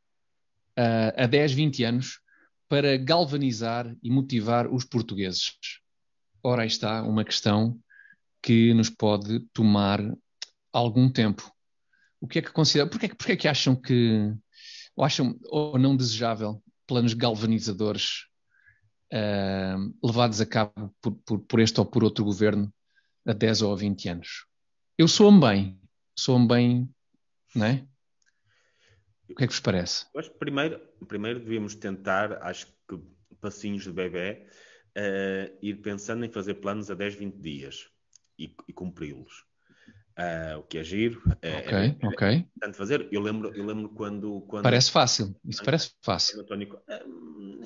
uh, 0.80 1.22
a 1.22 1.28
10, 1.28 1.52
20 1.54 1.84
anos, 1.84 2.20
para 2.68 2.98
galvanizar 2.98 3.96
e 4.02 4.10
motivar 4.10 4.68
os 4.72 4.86
portugueses? 4.86 5.58
Ora, 6.42 6.64
aí 6.64 6.68
está 6.68 7.04
uma 7.04 7.24
questão 7.24 7.80
que 8.42 8.74
nos 8.74 8.90
pode 8.90 9.40
tomar 9.54 10.00
algum 10.72 11.12
tempo. 11.12 11.52
O 12.20 12.28
que 12.28 12.40
é 12.40 12.42
que 12.42 12.52
considera? 12.52 12.90
Porquê, 12.90 13.10
porquê 13.10 13.34
é 13.34 13.36
que 13.36 13.48
acham 13.48 13.76
que 13.76 14.34
ou 14.96 15.04
acham 15.04 15.40
ou 15.46 15.78
não 15.78 15.96
desejável 15.96 16.62
planos 16.88 17.14
galvanizadores 17.14 18.26
uh, 19.14 19.94
levados 20.06 20.42
a 20.42 20.46
cabo 20.46 20.94
por, 21.02 21.12
por, 21.26 21.40
por, 21.40 21.60
este 21.60 21.80
ou 21.80 21.86
por 21.86 22.04
outro 22.04 22.24
governo 22.24 22.74
a 23.26 23.34
10 23.34 23.62
ou 23.62 23.74
a 23.74 23.76
20 23.76 24.10
anos? 24.10 24.46
Eu 24.98 25.08
sou-me 25.08 25.40
bem, 25.40 25.82
sou-me 26.18 26.48
bem, 26.48 26.90
não 27.56 27.66
é? 27.66 27.88
O 29.30 29.36
que 29.36 29.44
é 29.46 29.48
que 29.48 29.54
vos 29.54 29.62
parece? 29.62 30.06
Mas 30.14 30.30
primeiro, 30.30 30.80
primeiro 31.08 31.40
devíamos 31.40 31.76
tentar, 31.76 32.44
acho 32.44 32.68
que 32.88 33.00
passinhos 33.42 33.84
de 33.84 33.92
bebê, 33.92 34.48
uh, 34.98 35.58
ir 35.62 35.82
pensando 35.82 36.24
em 36.24 36.30
fazer 36.30 36.56
planos 36.56 36.92
a 36.92 36.94
10, 36.94 37.16
20 37.16 37.36
dias 37.36 37.90
e, 38.38 38.56
e 38.68 38.74
cumpri-los. 38.74 39.46
Uh, 40.18 40.60
o 40.60 40.64
que 40.64 40.78
é 40.78 40.84
giro. 40.84 41.24
É, 41.42 41.58
ok, 41.58 41.74
é, 41.74 42.08
ok. 42.08 42.46
É 42.62 42.74
fazer. 42.74 43.08
Eu 43.12 43.20
lembro, 43.20 43.52
eu 43.56 43.66
lembro 43.66 43.90
quando, 43.90 44.42
quando. 44.42 44.62
Parece 44.62 44.92
fácil, 44.92 45.36
isso 45.44 45.64
parece 45.64 45.92
fácil. 46.02 46.40
António, 46.42 46.80
ah, 46.88 47.04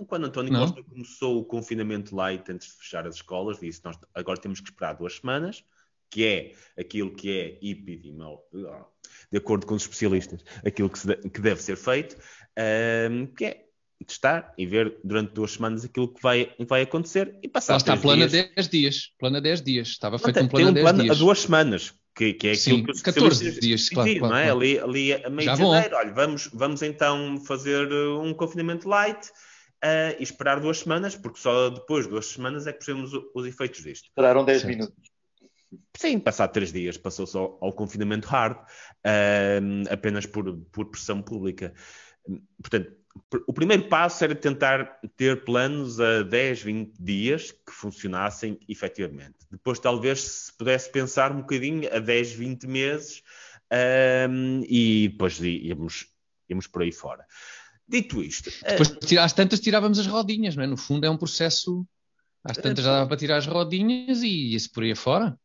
quando 0.08 0.28
António 0.28 0.54
Não? 0.54 0.62
Costa 0.62 0.82
começou 0.84 1.40
o 1.40 1.46
confinamento 1.46 2.16
light 2.16 2.50
antes 2.50 2.70
de 2.70 2.74
fechar 2.76 3.06
as 3.06 3.16
escolas, 3.16 3.60
disse: 3.60 3.84
Nós 3.84 3.98
agora 4.14 4.40
temos 4.40 4.62
que 4.62 4.70
esperar 4.70 4.94
duas 4.94 5.18
semanas, 5.18 5.62
que 6.10 6.26
é 6.26 6.54
aquilo 6.80 7.14
que 7.14 7.38
é 7.38 7.70
epidemiológico, 7.70 8.48
de 9.30 9.38
acordo 9.38 9.66
com 9.66 9.76
os 9.76 9.82
especialistas, 9.82 10.42
aquilo 10.66 10.90
que, 10.90 11.06
de, 11.06 11.30
que 11.30 11.42
deve 11.42 11.62
ser 11.62 11.76
feito, 11.76 12.16
um, 13.12 13.26
que 13.28 13.44
é 13.44 13.66
testar 14.06 14.54
e 14.58 14.66
ver 14.66 15.00
durante 15.04 15.34
duas 15.34 15.52
semanas 15.52 15.84
aquilo 15.84 16.14
que 16.14 16.22
vai, 16.22 16.56
vai 16.68 16.84
acontecer 16.84 17.38
e 17.42 17.48
passar. 17.50 17.74
Lá 17.74 17.78
está, 17.78 17.98
plano 17.98 18.24
a 18.24 18.28
10 18.28 18.70
dias. 18.70 19.12
Plano 19.20 19.38
a 19.38 19.40
10 19.40 19.62
dias. 19.62 19.88
Estava 19.90 20.18
feito 20.18 20.40
um 20.40 20.48
plano 20.48 20.70
a 20.70 20.72
10 20.72 20.84
plano 20.84 21.04
dias. 21.04 21.18
a 21.18 21.20
duas 21.20 21.40
semanas 21.40 21.94
que, 22.18 22.34
que 22.34 22.48
é 22.48 22.56
Sim, 22.56 22.82
aquilo 22.82 22.94
que 22.94 23.02
14 23.04 23.60
dias, 23.60 23.90
claro, 23.90 24.10
claro, 24.18 24.34
não 24.34 24.40
é? 24.40 24.46
Claro. 24.46 24.60
Ali, 24.60 24.80
ali 24.80 25.14
a 25.14 25.30
meio 25.30 25.46
Já 25.46 25.54
de 25.54 25.62
janeiro, 25.62 25.96
olha, 25.96 26.14
vamos, 26.14 26.50
vamos 26.52 26.82
então 26.82 27.40
fazer 27.46 27.92
uh, 27.92 28.20
um 28.22 28.34
confinamento 28.34 28.90
light 28.90 29.28
uh, 29.28 30.18
e 30.20 30.24
esperar 30.24 30.60
duas 30.60 30.80
semanas, 30.80 31.16
porque 31.16 31.40
só 31.40 31.70
depois 31.70 32.06
de 32.06 32.12
duas 32.12 32.26
semanas 32.26 32.66
é 32.66 32.74
que 32.74 32.80
percebemos 32.80 33.12
os 33.34 33.46
efeitos 33.46 33.84
disto. 33.84 34.06
Esperaram 34.06 34.44
10 34.44 34.62
certo. 34.62 34.74
minutos. 34.74 35.12
Sim, 35.96 36.20
passado 36.20 36.52
três 36.54 36.72
dias 36.72 36.98
passou-se 36.98 37.36
ao, 37.38 37.58
ao, 37.62 37.74
confinamento 37.74 38.28
hard, 38.28 38.58
uh, 38.58 39.94
apenas 39.94 40.26
por, 40.26 40.58
por 40.72 40.86
pressão 40.90 41.22
pública. 41.22 41.74
Portanto, 42.62 42.92
o 43.46 43.54
primeiro 43.54 43.88
passo 43.88 44.24
era 44.24 44.36
tentar 44.36 45.00
ter 45.16 45.44
planos 45.44 46.00
a 46.00 46.24
10, 46.24 46.62
20 46.64 47.02
dias 47.02 47.52
que 47.52 47.72
funcionassem 47.72 48.60
efetivamente. 48.68 49.36
Depois, 49.52 49.80
talvez, 49.80 50.22
se 50.22 50.54
pudesse 50.54 50.92
pensar 50.92 51.32
um 51.32 51.42
bocadinho 51.42 51.94
a 51.94 52.00
10, 52.00 52.34
20 52.34 52.68
meses 52.68 53.24
um, 54.30 54.64
e 54.68 55.10
depois 55.10 55.40
íamos, 55.40 56.08
íamos 56.50 56.68
por 56.68 56.82
aí 56.82 56.92
fora. 56.92 57.26
Dito 57.88 58.22
isto. 58.22 58.50
Depois, 58.66 58.98
às 59.18 59.34
tantas, 59.34 59.60
tirávamos 59.60 60.00
as 60.00 60.08
rodinhas, 60.08 60.56
não 60.56 60.64
é? 60.64 60.68
No 60.68 60.78
fundo, 60.78 61.06
é 61.06 61.10
um 61.10 61.18
processo. 61.18 61.88
Às 62.44 62.58
tantas 62.58 62.84
já 62.84 62.92
dava 62.92 63.08
para 63.08 63.18
tirar 63.18 63.38
as 63.38 63.48
rodinhas 63.48 64.22
e 64.24 64.54
ia-se 64.54 64.70
por 64.70 64.84
aí 64.84 64.96
fora. 64.96 65.38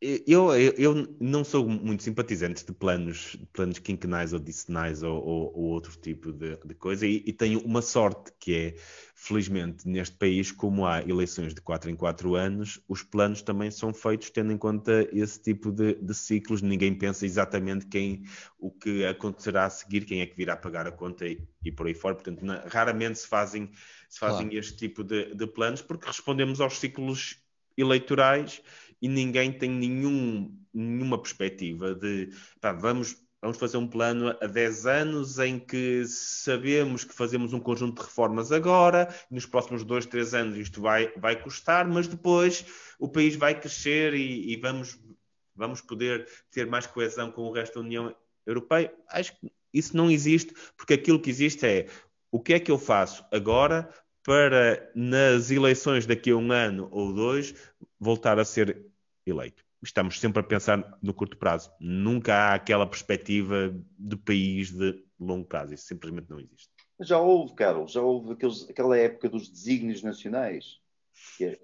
Eu, 0.00 0.54
eu, 0.54 0.74
eu, 0.78 1.16
não 1.20 1.42
sou 1.42 1.68
muito 1.68 2.04
simpatizante 2.04 2.64
de 2.64 2.72
planos, 2.72 3.36
de 3.36 3.44
planos 3.46 3.80
quinquenais 3.80 4.32
ou 4.32 4.38
decenais 4.38 5.02
ou, 5.02 5.20
ou, 5.20 5.52
ou, 5.52 5.64
outro 5.70 5.98
tipo 5.98 6.32
de, 6.32 6.56
de 6.64 6.74
coisa 6.74 7.04
e, 7.04 7.24
e, 7.26 7.32
tenho 7.32 7.58
uma 7.64 7.82
sorte 7.82 8.30
que 8.38 8.54
é, 8.54 8.74
felizmente, 9.16 9.88
neste 9.88 10.14
país, 10.14 10.52
como 10.52 10.86
há 10.86 11.02
eleições 11.02 11.52
de 11.52 11.60
4 11.60 11.90
em 11.90 11.96
4 11.96 12.36
anos, 12.36 12.80
os 12.86 13.02
planos 13.02 13.42
também 13.42 13.72
são 13.72 13.92
feitos 13.92 14.30
tendo 14.30 14.52
em 14.52 14.56
conta 14.56 15.08
esse 15.12 15.42
tipo 15.42 15.72
de, 15.72 15.94
de 15.94 16.14
ciclos. 16.14 16.62
Ninguém 16.62 16.94
pensa 16.94 17.26
exatamente 17.26 17.86
quem, 17.86 18.22
o 18.56 18.70
que 18.70 19.04
acontecerá 19.04 19.64
a 19.66 19.70
seguir, 19.70 20.04
quem 20.04 20.20
é 20.20 20.26
que 20.26 20.36
virá 20.36 20.56
pagar 20.56 20.86
a 20.86 20.92
conta 20.92 21.26
e, 21.26 21.42
e 21.64 21.72
por 21.72 21.88
aí 21.88 21.94
fora. 21.94 22.14
Portanto, 22.14 22.44
na, 22.44 22.60
raramente 22.68 23.18
se 23.18 23.26
fazem, 23.26 23.68
se 24.08 24.20
fazem 24.20 24.46
claro. 24.46 24.58
este 24.60 24.76
tipo 24.76 25.02
de, 25.02 25.34
de 25.34 25.46
planos 25.48 25.82
porque 25.82 26.06
respondemos 26.06 26.60
aos 26.60 26.78
ciclos 26.78 27.42
eleitorais 27.76 28.62
e 29.00 29.08
ninguém 29.08 29.52
tem 29.52 29.70
nenhum, 29.70 30.56
nenhuma 30.72 31.20
perspectiva 31.20 31.94
de 31.94 32.30
pá, 32.60 32.72
vamos, 32.72 33.16
vamos 33.40 33.56
fazer 33.56 33.76
um 33.76 33.86
plano 33.86 34.36
a 34.40 34.46
10 34.46 34.86
anos 34.86 35.38
em 35.38 35.58
que 35.58 36.04
sabemos 36.06 37.04
que 37.04 37.14
fazemos 37.14 37.52
um 37.52 37.60
conjunto 37.60 38.00
de 38.00 38.06
reformas 38.06 38.52
agora, 38.52 39.14
nos 39.30 39.46
próximos 39.46 39.84
2, 39.84 40.06
3 40.06 40.34
anos 40.34 40.58
isto 40.58 40.80
vai, 40.80 41.12
vai 41.16 41.40
custar, 41.40 41.86
mas 41.86 42.08
depois 42.08 42.64
o 42.98 43.08
país 43.08 43.36
vai 43.36 43.58
crescer 43.58 44.14
e, 44.14 44.52
e 44.52 44.56
vamos, 44.56 44.98
vamos 45.54 45.80
poder 45.80 46.28
ter 46.50 46.66
mais 46.66 46.86
coesão 46.86 47.30
com 47.30 47.42
o 47.42 47.52
resto 47.52 47.74
da 47.74 47.80
União 47.80 48.14
Europeia. 48.46 48.92
Acho 49.10 49.38
que 49.38 49.52
isso 49.72 49.96
não 49.96 50.10
existe, 50.10 50.54
porque 50.76 50.94
aquilo 50.94 51.20
que 51.20 51.30
existe 51.30 51.66
é 51.66 51.86
o 52.30 52.40
que 52.40 52.54
é 52.54 52.60
que 52.60 52.70
eu 52.70 52.78
faço 52.78 53.24
agora 53.30 53.88
para 54.22 54.90
nas 54.94 55.50
eleições 55.50 56.04
daqui 56.04 56.30
a 56.30 56.36
um 56.36 56.52
ano 56.52 56.88
ou 56.90 57.14
dois 57.14 57.54
voltar 57.98 58.38
a 58.38 58.44
ser 58.44 58.86
eleito. 59.26 59.64
Estamos 59.82 60.18
sempre 60.18 60.40
a 60.40 60.44
pensar 60.44 60.98
no 61.02 61.14
curto 61.14 61.36
prazo. 61.36 61.70
Nunca 61.78 62.34
há 62.34 62.54
aquela 62.54 62.86
perspectiva 62.86 63.74
de 63.98 64.16
país 64.16 64.72
de 64.72 65.04
longo 65.18 65.46
prazo. 65.46 65.74
Isso 65.74 65.86
simplesmente 65.86 66.28
não 66.30 66.40
existe. 66.40 66.68
Já 67.00 67.18
houve, 67.18 67.54
Carlos, 67.54 67.92
já 67.92 68.00
houve 68.00 68.32
aqueles, 68.32 68.68
aquela 68.68 68.98
época 68.98 69.28
dos 69.28 69.48
desígnios 69.48 70.02
nacionais. 70.02 70.80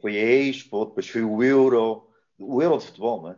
Foi 0.01 0.17
a 0.17 0.23
Expo, 0.23 0.85
depois 0.85 1.09
foi 1.09 1.23
o 1.23 1.43
Euro, 1.43 2.09
o 2.39 2.63
Euro 2.63 2.79
de 2.79 2.87
futebol, 2.87 3.23
não 3.23 3.31
é? 3.31 3.35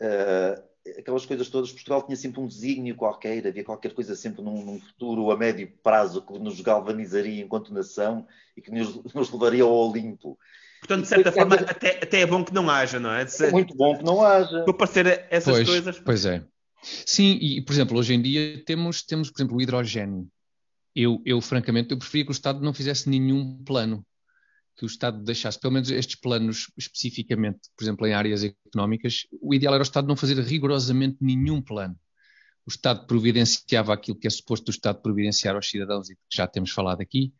Uh, 0.00 0.70
aquelas 0.98 1.26
coisas 1.26 1.48
todas, 1.48 1.72
Portugal 1.72 2.02
tinha 2.02 2.16
sempre 2.16 2.40
um 2.40 2.46
desígnio 2.46 2.96
qualquer, 2.96 3.46
havia 3.46 3.64
qualquer 3.64 3.92
coisa 3.92 4.14
sempre 4.14 4.42
num, 4.42 4.64
num, 4.64 4.80
futuro 4.80 5.30
a 5.30 5.36
médio 5.36 5.70
prazo 5.82 6.22
que 6.24 6.38
nos 6.38 6.60
galvanizaria 6.60 7.42
enquanto 7.42 7.74
nação 7.74 8.26
e 8.56 8.62
que 8.62 8.70
nos, 8.70 9.02
nos 9.12 9.30
levaria 9.30 9.62
ao 9.62 9.72
Olimpo. 9.72 10.38
Portanto, 10.80 11.02
de 11.02 11.08
certa 11.08 11.30
forma, 11.30 11.56
é, 11.56 11.60
até, 11.60 11.90
até, 12.02 12.20
é 12.22 12.26
bom 12.26 12.42
que 12.42 12.54
não 12.54 12.68
haja, 12.68 12.98
não 12.98 13.12
é? 13.12 13.26
Ser, 13.26 13.48
é 13.48 13.50
muito 13.52 13.74
bom 13.76 13.96
que 13.96 14.02
não 14.02 14.24
haja. 14.24 14.64
Para 14.64 14.74
parecer 14.74 15.26
essas 15.30 15.54
pois, 15.54 15.68
coisas. 15.68 16.00
Pois 16.00 16.24
é. 16.24 16.42
Sim, 16.82 17.38
e 17.40 17.60
por 17.60 17.72
exemplo, 17.72 17.98
hoje 17.98 18.14
em 18.14 18.22
dia 18.22 18.64
temos, 18.64 19.02
temos 19.02 19.30
por 19.30 19.40
exemplo, 19.40 19.56
o 19.58 19.60
hidrogênio. 19.62 20.26
Eu, 20.96 21.22
eu, 21.24 21.40
francamente, 21.40 21.92
eu 21.92 21.98
preferia 21.98 22.24
que 22.24 22.30
o 22.30 22.32
Estado 22.32 22.60
não 22.62 22.72
fizesse 22.72 23.08
nenhum 23.08 23.62
plano, 23.62 24.04
que 24.76 24.84
o 24.84 24.86
Estado 24.86 25.22
deixasse, 25.22 25.60
pelo 25.60 25.74
menos 25.74 25.90
estes 25.90 26.16
planos 26.16 26.72
especificamente, 26.76 27.60
por 27.76 27.84
exemplo, 27.84 28.06
em 28.06 28.14
áreas 28.14 28.42
económicas, 28.42 29.26
o 29.40 29.54
ideal 29.54 29.74
era 29.74 29.82
o 29.82 29.84
Estado 29.84 30.08
não 30.08 30.16
fazer 30.16 30.40
rigorosamente 30.40 31.18
nenhum 31.20 31.60
plano. 31.60 31.94
O 32.66 32.70
Estado 32.70 33.06
providenciava 33.06 33.92
aquilo 33.92 34.18
que 34.18 34.26
é 34.26 34.30
suposto 34.30 34.68
o 34.68 34.70
Estado 34.70 35.02
providenciar 35.02 35.54
aos 35.54 35.68
cidadãos 35.68 36.08
e 36.08 36.14
que 36.14 36.20
já 36.32 36.46
temos 36.46 36.70
falado 36.70 37.02
aqui, 37.02 37.32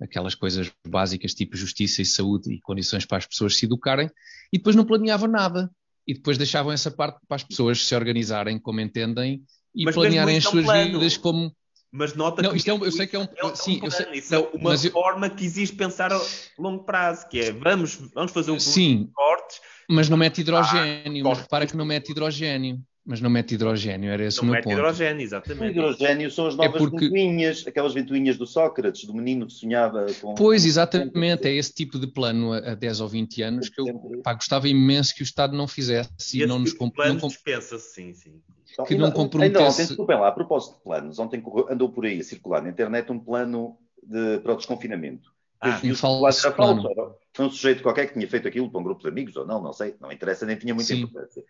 aquelas 0.00 0.34
coisas 0.34 0.70
básicas 0.86 1.34
tipo 1.34 1.56
justiça 1.56 2.00
e 2.02 2.04
saúde 2.06 2.52
e 2.52 2.60
condições 2.60 3.04
para 3.04 3.18
as 3.18 3.26
pessoas 3.26 3.56
se 3.56 3.66
educarem, 3.66 4.10
e 4.52 4.58
depois 4.58 4.74
não 4.76 4.84
planeavam 4.84 5.28
nada. 5.28 5.70
E 6.06 6.14
depois 6.14 6.38
deixavam 6.38 6.72
essa 6.72 6.90
parte 6.90 7.18
para 7.28 7.36
as 7.36 7.44
pessoas 7.44 7.86
se 7.86 7.94
organizarem 7.94 8.58
como 8.58 8.80
entendem 8.80 9.42
e 9.74 9.84
Mas 9.84 9.94
planearem 9.94 10.36
as 10.38 10.44
é 10.44 10.48
um 10.48 10.50
suas 10.52 10.64
plano. 10.64 10.98
vidas 10.98 11.16
como. 11.16 11.54
Mas 11.92 12.14
nota 12.14 12.40
Não, 12.42 12.50
que 12.52 12.56
isto 12.56 12.68
é 12.70 12.74
um- 12.74 12.84
eu 12.84 12.92
sei 12.92 13.06
que 13.06 13.16
é 13.16 13.18
um- 13.18 13.28
sim, 13.54 13.74
eu 13.74 13.80
plano, 13.80 13.92
sei- 13.92 14.12
isso 14.14 14.34
é 14.34 14.38
uma 14.38 14.50
mas 14.70 14.84
eu- 14.84 14.92
forma 14.92 15.28
que 15.28 15.44
existe 15.44 15.74
pensar 15.76 16.12
a 16.12 16.20
longo 16.58 16.84
prazo, 16.84 17.28
que 17.28 17.38
é 17.40 17.52
vamos, 17.52 17.96
vamos 18.14 18.32
fazer 18.32 18.50
um 18.52 18.60
Sim. 18.60 19.04
de 19.06 19.12
cortes, 19.12 19.60
Mas 19.88 20.08
não 20.08 20.16
mete 20.16 20.40
hidrogênio, 20.40 21.22
mas 21.24 21.32
corta. 21.32 21.42
repara 21.42 21.66
que 21.66 21.76
não 21.76 21.84
mete 21.84 22.10
hidrogênio. 22.12 22.80
Mas 23.10 23.20
não 23.20 23.28
mete 23.28 23.54
hidrogênio, 23.56 24.08
era 24.12 24.24
esse 24.24 24.36
não 24.36 24.44
o 24.44 24.46
meu 24.46 24.54
mete 24.54 24.62
ponto. 24.64 24.72
hidrogênio, 24.74 25.18
O 25.18 25.22
exatamente. 25.24 25.70
hidrogênio 25.72 26.30
são 26.30 26.46
as 26.46 26.54
novas 26.54 26.78
porque- 26.78 27.06
ventoinhas, 27.08 27.66
aquelas 27.66 27.92
ventoinhas 27.92 28.38
do 28.38 28.46
Sócrates, 28.46 29.04
do 29.04 29.12
menino 29.12 29.48
que 29.48 29.52
sonhava 29.52 30.06
com. 30.20 30.36
Pois, 30.36 30.64
exatamente, 30.64 31.48
é 31.48 31.52
esse 31.52 31.74
tipo 31.74 31.98
de 31.98 32.06
plano 32.06 32.52
a, 32.52 32.58
a 32.58 32.74
10 32.76 33.00
ou 33.00 33.08
20 33.08 33.42
anos 33.42 33.68
que 33.68 33.80
eu 33.80 34.20
pá, 34.22 34.34
gostava 34.34 34.68
imenso 34.68 35.12
que 35.12 35.22
o 35.22 35.24
Estado 35.24 35.56
não 35.56 35.66
fizesse 35.66 36.08
e 36.38 36.38
Esse 36.42 36.46
não 36.46 36.60
nos 36.60 36.68
tipo 36.70 36.84
comp- 36.84 36.94
plano 36.94 37.18
comp- 37.18 37.32
dispensa-se, 37.32 37.92
sim, 37.94 38.14
sim. 38.14 38.40
Então, 38.72 38.84
que 38.84 38.94
não 38.94 39.10
comprometesse- 39.10 39.58
Ainda 39.58 39.72
ontem, 39.72 39.86
desculpem 39.88 40.16
lá, 40.16 40.28
a 40.28 40.32
propósito 40.32 40.76
de 40.76 40.84
planos, 40.84 41.18
ontem 41.18 41.42
andou 41.68 41.88
por 41.90 42.06
aí 42.06 42.20
a 42.20 42.22
circular 42.22 42.62
na 42.62 42.68
internet 42.70 43.10
um 43.10 43.18
plano 43.18 43.76
de, 44.00 44.38
para 44.38 44.52
o 44.52 44.56
desconfinamento. 44.56 45.32
Ah, 45.60 45.70
um 45.76 45.80
que 45.80 45.90
o 45.90 45.96
falso 45.96 46.46
era 46.46 46.54
falso, 46.56 46.82
plano. 46.82 46.90
era- 46.96 47.10
Foi 47.34 47.46
um 47.46 47.50
sujeito 47.50 47.82
qualquer 47.82 48.06
que 48.06 48.12
tinha 48.14 48.28
feito 48.28 48.46
aquilo 48.46 48.70
para 48.70 48.80
um 48.80 48.84
grupo 48.84 49.02
de 49.02 49.08
amigos 49.08 49.34
ou 49.34 49.44
não, 49.44 49.60
não 49.60 49.72
sei, 49.72 49.96
não 50.00 50.12
interessa, 50.12 50.46
nem 50.46 50.54
tinha 50.56 50.72
muita 50.72 50.94
Sim. 50.94 51.00
importância. 51.00 51.42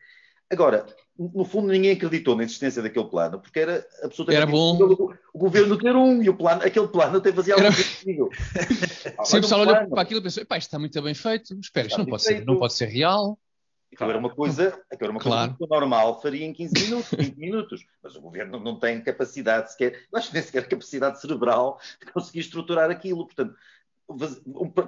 Agora, 0.50 0.84
no 1.16 1.44
fundo, 1.44 1.68
ninguém 1.68 1.92
acreditou 1.92 2.34
na 2.34 2.42
existência 2.42 2.82
daquele 2.82 3.04
plano, 3.08 3.38
porque 3.40 3.60
era 3.60 3.86
absolutamente 4.02 4.42
Era 4.42 4.46
bom. 4.50 5.12
o 5.32 5.38
governo 5.38 5.78
ter 5.78 5.94
um, 5.94 6.22
e 6.22 6.28
o 6.28 6.36
plano, 6.36 6.62
aquele 6.64 6.88
plano 6.88 7.18
até 7.18 7.32
fazia 7.32 7.54
algo 7.54 7.66
Era- 7.66 7.74
sentido. 7.76 8.28
Ah, 9.18 9.24
Sempre 9.24 9.46
o 9.52 9.58
olha 9.58 9.86
para 9.86 10.02
aquilo 10.02 10.20
e 10.20 10.22
pensou, 10.22 10.44
pá, 10.46 10.56
isto 10.58 10.66
está 10.68 10.78
muito 10.78 11.00
bem 11.02 11.14
feito, 11.14 11.54
espera, 11.60 11.86
isto 11.86 11.98
não 11.98 12.06
pode, 12.06 12.22
ser, 12.22 12.34
feito. 12.34 12.46
não 12.46 12.58
pode 12.58 12.72
ser 12.72 12.86
real. 12.86 13.38
Aquilo 13.92 14.10
era 14.10 14.18
uma 14.18 14.30
coisa, 14.30 14.68
aquilo 14.90 15.04
era 15.04 15.10
uma 15.10 15.20
Claro. 15.20 15.56
coisa 15.56 15.74
normal 15.74 16.20
faria 16.22 16.46
em 16.46 16.52
15 16.52 16.74
minutos, 16.84 17.10
20 17.18 17.36
minutos. 17.36 17.84
Mas 18.02 18.14
o 18.16 18.20
governo 18.20 18.58
não 18.60 18.78
tem 18.78 19.00
capacidade 19.02 19.72
sequer, 19.72 19.92
eu 20.12 20.18
acho 20.18 20.28
que 20.28 20.34
nem 20.34 20.42
sequer 20.42 20.68
capacidade 20.68 21.20
cerebral 21.20 21.78
de 22.04 22.12
conseguir 22.12 22.40
estruturar 22.40 22.88
aquilo. 22.90 23.26
Portanto, 23.26 23.54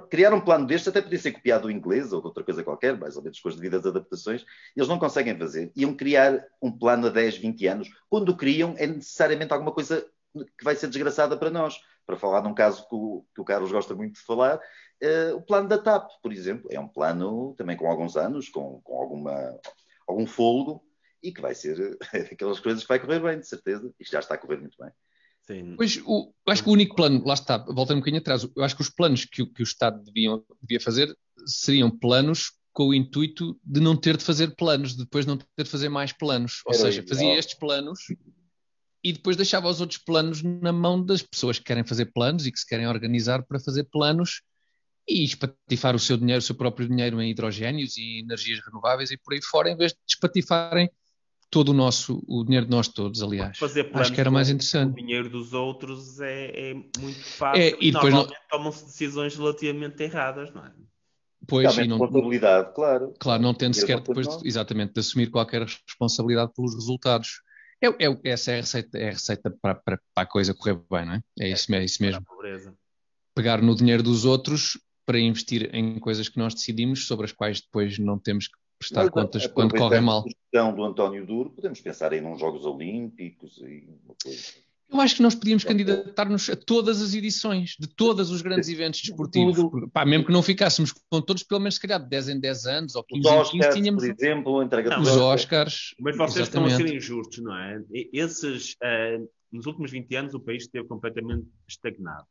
criar 0.09 0.33
um 0.33 0.41
plano 0.41 0.65
destes 0.65 0.87
até 0.87 1.01
podia 1.01 1.19
ser 1.19 1.31
copiado 1.31 1.63
do 1.63 1.71
inglês 1.71 2.11
ou 2.13 2.21
de 2.21 2.27
outra 2.27 2.43
coisa 2.43 2.63
qualquer, 2.63 2.97
mais 2.97 3.15
ou 3.15 3.23
menos 3.23 3.39
com 3.39 3.49
as 3.49 3.55
devidas 3.55 3.85
adaptações. 3.85 4.45
Eles 4.75 4.89
não 4.89 4.99
conseguem 4.99 5.37
fazer. 5.37 5.71
Iam 5.75 5.93
criar 5.93 6.45
um 6.61 6.71
plano 6.71 7.07
a 7.07 7.09
10, 7.09 7.37
20 7.37 7.67
anos. 7.67 7.89
Quando 8.09 8.29
o 8.29 8.37
criam, 8.37 8.75
é 8.77 8.87
necessariamente 8.87 9.53
alguma 9.53 9.71
coisa 9.71 10.05
que 10.57 10.63
vai 10.63 10.75
ser 10.75 10.87
desgraçada 10.87 11.37
para 11.37 11.49
nós. 11.49 11.79
Para 12.05 12.17
falar 12.17 12.41
num 12.41 12.53
caso 12.53 12.87
que 12.87 12.95
o, 12.95 13.25
que 13.33 13.41
o 13.41 13.45
Carlos 13.45 13.71
gosta 13.71 13.95
muito 13.95 14.15
de 14.15 14.25
falar, 14.25 14.59
eh, 14.99 15.33
o 15.33 15.41
plano 15.41 15.69
da 15.69 15.77
TAP, 15.77 16.09
por 16.21 16.33
exemplo, 16.33 16.69
é 16.69 16.79
um 16.79 16.87
plano 16.87 17.53
também 17.57 17.77
com 17.77 17.87
alguns 17.87 18.17
anos, 18.17 18.49
com, 18.49 18.81
com 18.81 19.01
alguma, 19.01 19.59
algum 20.07 20.25
fôlego, 20.25 20.83
e 21.21 21.31
que 21.31 21.41
vai 21.41 21.55
ser 21.55 21.97
daquelas 22.29 22.59
coisas 22.59 22.83
que 22.83 22.89
vai 22.89 22.99
correr 22.99 23.19
bem, 23.19 23.39
de 23.39 23.47
certeza. 23.47 23.93
Isto 23.99 24.11
já 24.11 24.19
está 24.19 24.35
a 24.35 24.37
correr 24.37 24.57
muito 24.57 24.77
bem. 24.77 24.91
Sim. 25.45 25.75
Pois, 25.77 25.97
o, 26.05 26.33
eu 26.45 26.53
acho 26.53 26.63
que 26.63 26.69
o 26.69 26.73
único 26.73 26.95
plano, 26.95 27.23
lá 27.25 27.33
está, 27.33 27.57
voltando 27.57 27.97
um 27.97 27.99
bocadinho 27.99 28.21
atrás, 28.21 28.43
eu 28.55 28.63
acho 28.63 28.75
que 28.75 28.81
os 28.81 28.89
planos 28.89 29.25
que, 29.25 29.41
o- 29.41 29.51
que 29.51 29.61
o 29.61 29.63
Estado 29.63 30.03
deviam, 30.03 30.43
devia 30.61 30.79
fazer 30.79 31.15
seriam 31.45 31.89
planos 31.89 32.51
com 32.71 32.87
o 32.87 32.93
intuito 32.93 33.59
de 33.63 33.79
não 33.79 33.95
ter 33.95 34.17
de 34.17 34.23
fazer 34.23 34.55
planos, 34.55 34.91
de 34.95 35.03
depois 35.03 35.25
não 35.25 35.37
ter 35.37 35.63
de 35.63 35.69
fazer 35.69 35.89
mais 35.89 36.11
planos. 36.11 36.61
Ou 36.65 36.73
Era 36.73 36.83
seja, 36.83 37.01
ideal. 37.01 37.07
fazia 37.07 37.39
estes 37.39 37.57
planos 37.57 37.99
e 39.03 39.11
depois 39.13 39.35
deixava 39.35 39.67
os 39.67 39.81
outros 39.81 39.99
planos 39.99 40.41
na 40.41 40.71
mão 40.71 41.03
das 41.03 41.21
pessoas 41.21 41.59
que 41.59 41.65
querem 41.65 41.83
fazer 41.83 42.07
planos 42.07 42.45
e 42.47 42.51
que 42.51 42.59
se 42.59 42.65
querem 42.67 42.87
organizar 42.87 43.43
para 43.43 43.59
fazer 43.59 43.83
planos 43.85 44.41
e 45.07 45.23
espatifar 45.23 45.95
o 45.95 45.99
seu 45.99 46.15
dinheiro, 46.17 46.39
o 46.39 46.41
seu 46.41 46.55
próprio 46.55 46.87
dinheiro 46.87 47.21
em 47.21 47.29
hidrogénios 47.29 47.97
e 47.97 48.19
energias 48.21 48.61
renováveis 48.65 49.11
e 49.11 49.17
por 49.17 49.33
aí 49.33 49.41
fora, 49.43 49.69
em 49.69 49.75
vez 49.75 49.91
de 49.91 49.99
espatifarem 50.07 50.89
todo 51.53 51.69
o 51.69 51.73
nosso, 51.73 52.23
o 52.27 52.43
dinheiro 52.43 52.65
de 52.65 52.71
nós 52.71 52.87
todos, 52.87 53.21
aliás. 53.21 53.55
Fazer 53.59 53.83
planos 53.83 54.07
Acho 54.07 54.15
que 54.15 54.19
era 54.21 54.31
mais 54.31 54.49
interessante. 54.49 54.91
O 54.91 54.95
dinheiro 54.95 55.29
dos 55.29 55.53
outros 55.53 56.19
é, 56.19 56.71
é 56.71 56.73
muito 56.99 57.23
fácil 57.37 57.61
É, 57.61 57.77
e 57.79 57.91
depois 57.91 58.11
não- 58.11 58.21
normalmente 58.21 58.47
tomam-se 58.49 58.85
decisões 58.85 59.35
relativamente 59.37 60.01
erradas, 60.01 60.51
não 60.51 60.65
é? 60.65 60.71
Pois, 61.47 61.77
e 61.77 61.87
não, 61.87 61.99
responsabilidade, 61.99 62.73
claro. 62.73 63.13
Claro, 63.19 63.43
não 63.43 63.53
tendo 63.53 63.75
sequer 63.75 63.99
depois, 63.99 64.25
nós. 64.25 64.43
exatamente, 64.43 64.93
de 64.93 64.99
assumir 65.01 65.29
qualquer 65.29 65.61
responsabilidade 65.61 66.51
pelos 66.55 66.73
resultados. 66.73 67.41
É, 67.79 67.87
é- 68.05 68.19
essa 68.31 68.51
é 68.51 68.55
a 68.55 68.61
receita, 68.61 68.97
é 68.97 69.09
a 69.09 69.11
receita 69.11 69.51
para, 69.61 69.75
para- 69.75 69.99
para 70.15 70.23
a 70.23 70.25
coisa 70.25 70.53
correr 70.55 70.73
bem, 70.89 71.05
não 71.05 71.13
é? 71.13 71.21
É 71.39 71.49
isso, 71.51 71.73
é 71.75 71.83
isso 71.85 72.01
mesmo. 72.01 72.25
pobreza. 72.25 72.73
Pegar 73.35 73.61
no 73.61 73.75
dinheiro 73.75 74.01
dos 74.01 74.25
outros 74.25 74.79
para 75.05 75.19
investir 75.19 75.69
em 75.75 75.99
coisas 75.99 76.29
que 76.29 76.37
nós 76.39 76.55
decidimos, 76.55 77.05
sobre 77.05 77.25
as 77.25 77.31
quais 77.31 77.61
depois 77.61 77.99
não 77.99 78.17
temos 78.17 78.47
que 78.47 78.57
prestar 78.87 79.03
Mas, 79.03 79.09
contas 79.11 79.45
a- 79.45 79.49
quando 79.49 79.75
correm 79.75 80.01
mal. 80.01 80.23
a 80.55 80.71
do 80.71 80.83
António 80.83 81.25
Duro, 81.25 81.49
podemos 81.49 81.79
pensar 81.81 82.13
em 82.13 82.23
uns 82.25 82.39
Jogos 82.39 82.65
Olímpicos 82.65 83.57
e 83.59 83.87
uma 84.05 84.15
coisa. 84.23 84.63
Eu 84.91 85.01
acho 85.01 85.15
que 85.15 85.23
nós 85.23 85.33
podíamos 85.33 85.63
candidatar-nos 85.63 86.49
a 86.49 86.55
todas 86.55 87.01
as 87.01 87.15
edições, 87.15 87.75
de 87.79 87.87
todos 87.87 88.29
os 88.29 88.43
grandes 88.43 88.69
eventos 88.69 89.01
desportivos. 89.01 89.55
Tudo. 89.55 89.89
Pá, 89.89 90.05
mesmo 90.05 90.25
que 90.27 90.31
não 90.31 90.43
ficássemos 90.43 90.91
com 91.09 91.19
todos, 91.19 91.41
pelo 91.41 91.61
menos 91.61 91.75
se 91.75 91.81
calhar 91.81 91.99
de 91.99 92.07
10 92.07 92.29
em 92.29 92.39
10 92.39 92.65
anos 92.67 92.95
ou 92.95 93.01
Os 93.01 93.07
15 93.07 93.19
em 93.19 93.31
15, 93.31 93.39
Oscars, 93.57 93.75
tínhamos 93.75 94.03
por 94.05 94.11
exemplo, 94.13 94.59
a 94.59 94.63
entrega 94.65 94.89
Não, 94.91 94.99
dos 94.99 95.09
os 95.09 95.15
Oscars. 95.17 95.41
Oscars. 95.41 95.95
Mas 95.99 96.15
vocês 96.17 96.47
estão 96.47 96.63
a 96.63 96.67
exatamente. 96.67 96.89
ser 96.91 96.97
injustos, 96.97 97.39
não 97.43 97.57
é? 97.57 97.81
Esses, 98.13 98.75
ah, 98.83 99.17
nos 99.51 99.65
últimos 99.65 99.89
20 99.89 100.15
anos, 100.15 100.33
o 100.35 100.39
país 100.39 100.63
esteve 100.63 100.87
completamente 100.87 101.47
estagnado. 101.67 102.27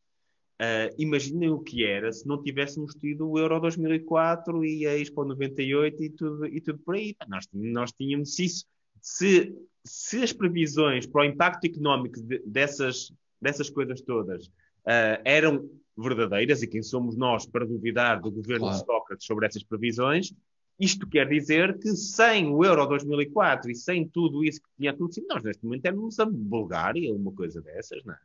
Ah, 0.64 0.88
imaginem 0.96 1.50
o 1.50 1.58
que 1.58 1.84
era 1.84 2.12
se 2.12 2.24
não 2.24 2.40
tivéssemos 2.40 2.94
tido 2.94 3.28
o 3.28 3.36
Euro 3.36 3.58
2004 3.58 4.64
e 4.64 4.86
a 4.86 4.96
Expo 4.96 5.24
98 5.24 6.02
e 6.04 6.10
tudo, 6.10 6.46
e 6.46 6.60
tudo 6.60 6.78
por 6.78 6.94
aí. 6.94 7.16
Nós, 7.28 7.48
nós 7.52 7.90
tínhamos 7.92 8.38
isso. 8.38 8.64
Se, 9.00 9.52
se 9.84 10.22
as 10.22 10.32
previsões 10.32 11.04
para 11.04 11.22
o 11.22 11.24
impacto 11.24 11.64
económico 11.64 12.20
de- 12.22 12.40
dessas, 12.46 13.12
dessas 13.40 13.68
coisas 13.70 14.00
todas 14.02 14.48
ah, 14.86 15.20
eram 15.24 15.68
verdadeiras, 15.98 16.62
e 16.62 16.68
quem 16.68 16.82
somos 16.82 17.16
nós 17.16 17.44
para 17.44 17.66
duvidar 17.66 18.20
do 18.20 18.30
governo 18.30 18.66
Claro. 18.66 18.78
de 18.78 18.84
Sócrates 18.86 19.26
sobre 19.26 19.46
essas 19.46 19.62
previsões, 19.64 20.32
isto 20.78 21.06
quer 21.08 21.28
dizer 21.28 21.78
que 21.78 21.88
sem 21.96 22.46
o 22.48 22.64
Euro 22.64 22.86
2004 22.86 23.70
e 23.70 23.74
sem 23.74 24.06
tudo 24.08 24.44
isso 24.44 24.60
que 24.62 24.68
tinha 24.78 24.90
acontecido, 24.92 25.26
nós 25.28 25.42
neste 25.42 25.64
momento 25.64 25.82
temos 25.82 26.18
a 26.20 26.24
Bulgária, 26.24 27.12
uma 27.12 27.32
coisa 27.32 27.60
dessas, 27.60 28.02
não 28.04 28.14
é? 28.14 28.18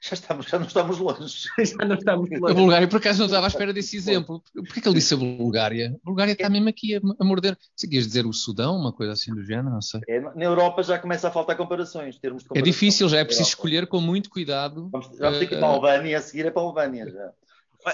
Já, 0.00 0.14
estamos, 0.14 0.46
já 0.46 0.58
não 0.58 0.66
estamos 0.66 0.98
longe. 0.98 1.48
Já 1.58 1.84
não 1.84 1.96
estamos 1.96 2.30
A 2.32 2.38
longe. 2.38 2.54
Bulgária, 2.54 2.88
por 2.88 2.96
acaso, 2.96 3.18
não 3.20 3.26
estava 3.26 3.46
à 3.46 3.48
espera 3.48 3.72
desse 3.72 3.96
exemplo. 3.96 4.42
Porquê 4.54 4.80
que 4.80 4.88
ele 4.88 4.96
disse 4.96 5.14
a 5.14 5.16
Bulgária? 5.16 5.94
A 5.94 6.04
Bulgária 6.04 6.32
está 6.32 6.48
mesmo 6.48 6.68
aqui 6.68 6.96
a, 6.96 7.00
a 7.18 7.24
morder. 7.24 7.56
Se 7.74 7.88
queres 7.88 8.06
dizer 8.06 8.26
o 8.26 8.32
Sudão, 8.32 8.76
uma 8.76 8.92
coisa 8.92 9.12
assim 9.12 9.34
do 9.34 9.42
género, 9.42 9.70
não 9.70 9.82
sei. 9.82 10.00
É, 10.08 10.20
na 10.20 10.44
Europa 10.44 10.82
já 10.82 10.98
começa 10.98 11.28
a 11.28 11.30
faltar 11.30 11.56
comparações, 11.56 12.18
termos 12.18 12.42
de 12.42 12.58
É 12.58 12.62
difícil, 12.62 13.08
já 13.08 13.18
é 13.18 13.24
preciso 13.24 13.48
escolher 13.48 13.86
com 13.86 14.00
muito 14.00 14.30
cuidado. 14.30 14.88
Vamos, 14.90 15.08
vamos 15.18 15.38
ter 15.38 15.46
que 15.46 15.54
ir 15.54 15.58
para 15.58 15.68
a 15.68 15.70
Albânia, 15.70 16.18
a 16.18 16.20
seguir 16.20 16.46
é 16.46 16.50
para 16.50 16.62
a 16.62 16.64
Albânia 16.64 17.10
já. 17.10 17.32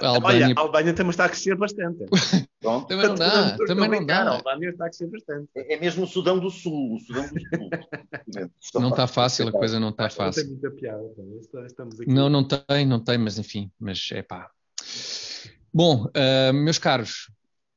A 0.00 0.08
Albânia- 0.08 0.46
Olha, 0.46 0.54
a 0.56 0.60
Albânia 0.60 0.94
também 0.94 1.10
está 1.10 1.24
a 1.26 1.28
crescer 1.28 1.56
bastante. 1.56 2.04
Pronto. 2.60 2.86
Também 2.86 3.08
não 3.08 3.14
dá, 3.16 3.56
também 3.56 3.76
não 3.76 3.88
brincar, 3.88 4.22
A 4.22 4.24
dá. 4.24 4.30
Albânia 4.36 4.70
está 4.70 4.86
a 4.86 4.88
crescer 4.88 5.06
bastante. 5.08 5.48
É, 5.56 5.74
é 5.74 5.80
mesmo 5.80 6.04
o 6.04 6.06
Sudão 6.06 6.38
do 6.38 6.48
Sul, 6.50 6.94
o 6.94 7.00
Sudão 7.00 7.22
do 7.24 7.40
Sul. 7.40 7.70
Não 8.80 8.88
está 8.90 9.06
fácil, 9.06 9.48
a 9.48 9.52
coisa 9.52 9.78
não 9.80 9.90
está 9.90 10.04
Não 10.04 10.08
tem 10.08 10.16
fácil. 10.16 10.48
muita 10.48 10.70
piada. 10.70 11.02
também. 11.16 11.38
Estamos 11.66 12.00
aqui. 12.00 12.10
Não, 12.10 12.28
não 12.30 12.44
tem, 12.46 12.86
não 12.86 13.00
tem, 13.02 13.18
mas 13.18 13.38
enfim, 13.38 13.70
mas 13.78 14.08
é 14.12 14.22
pá. 14.22 14.50
Bom, 15.72 16.08
ah, 16.14 16.52
meus 16.52 16.78
caros, 16.78 17.30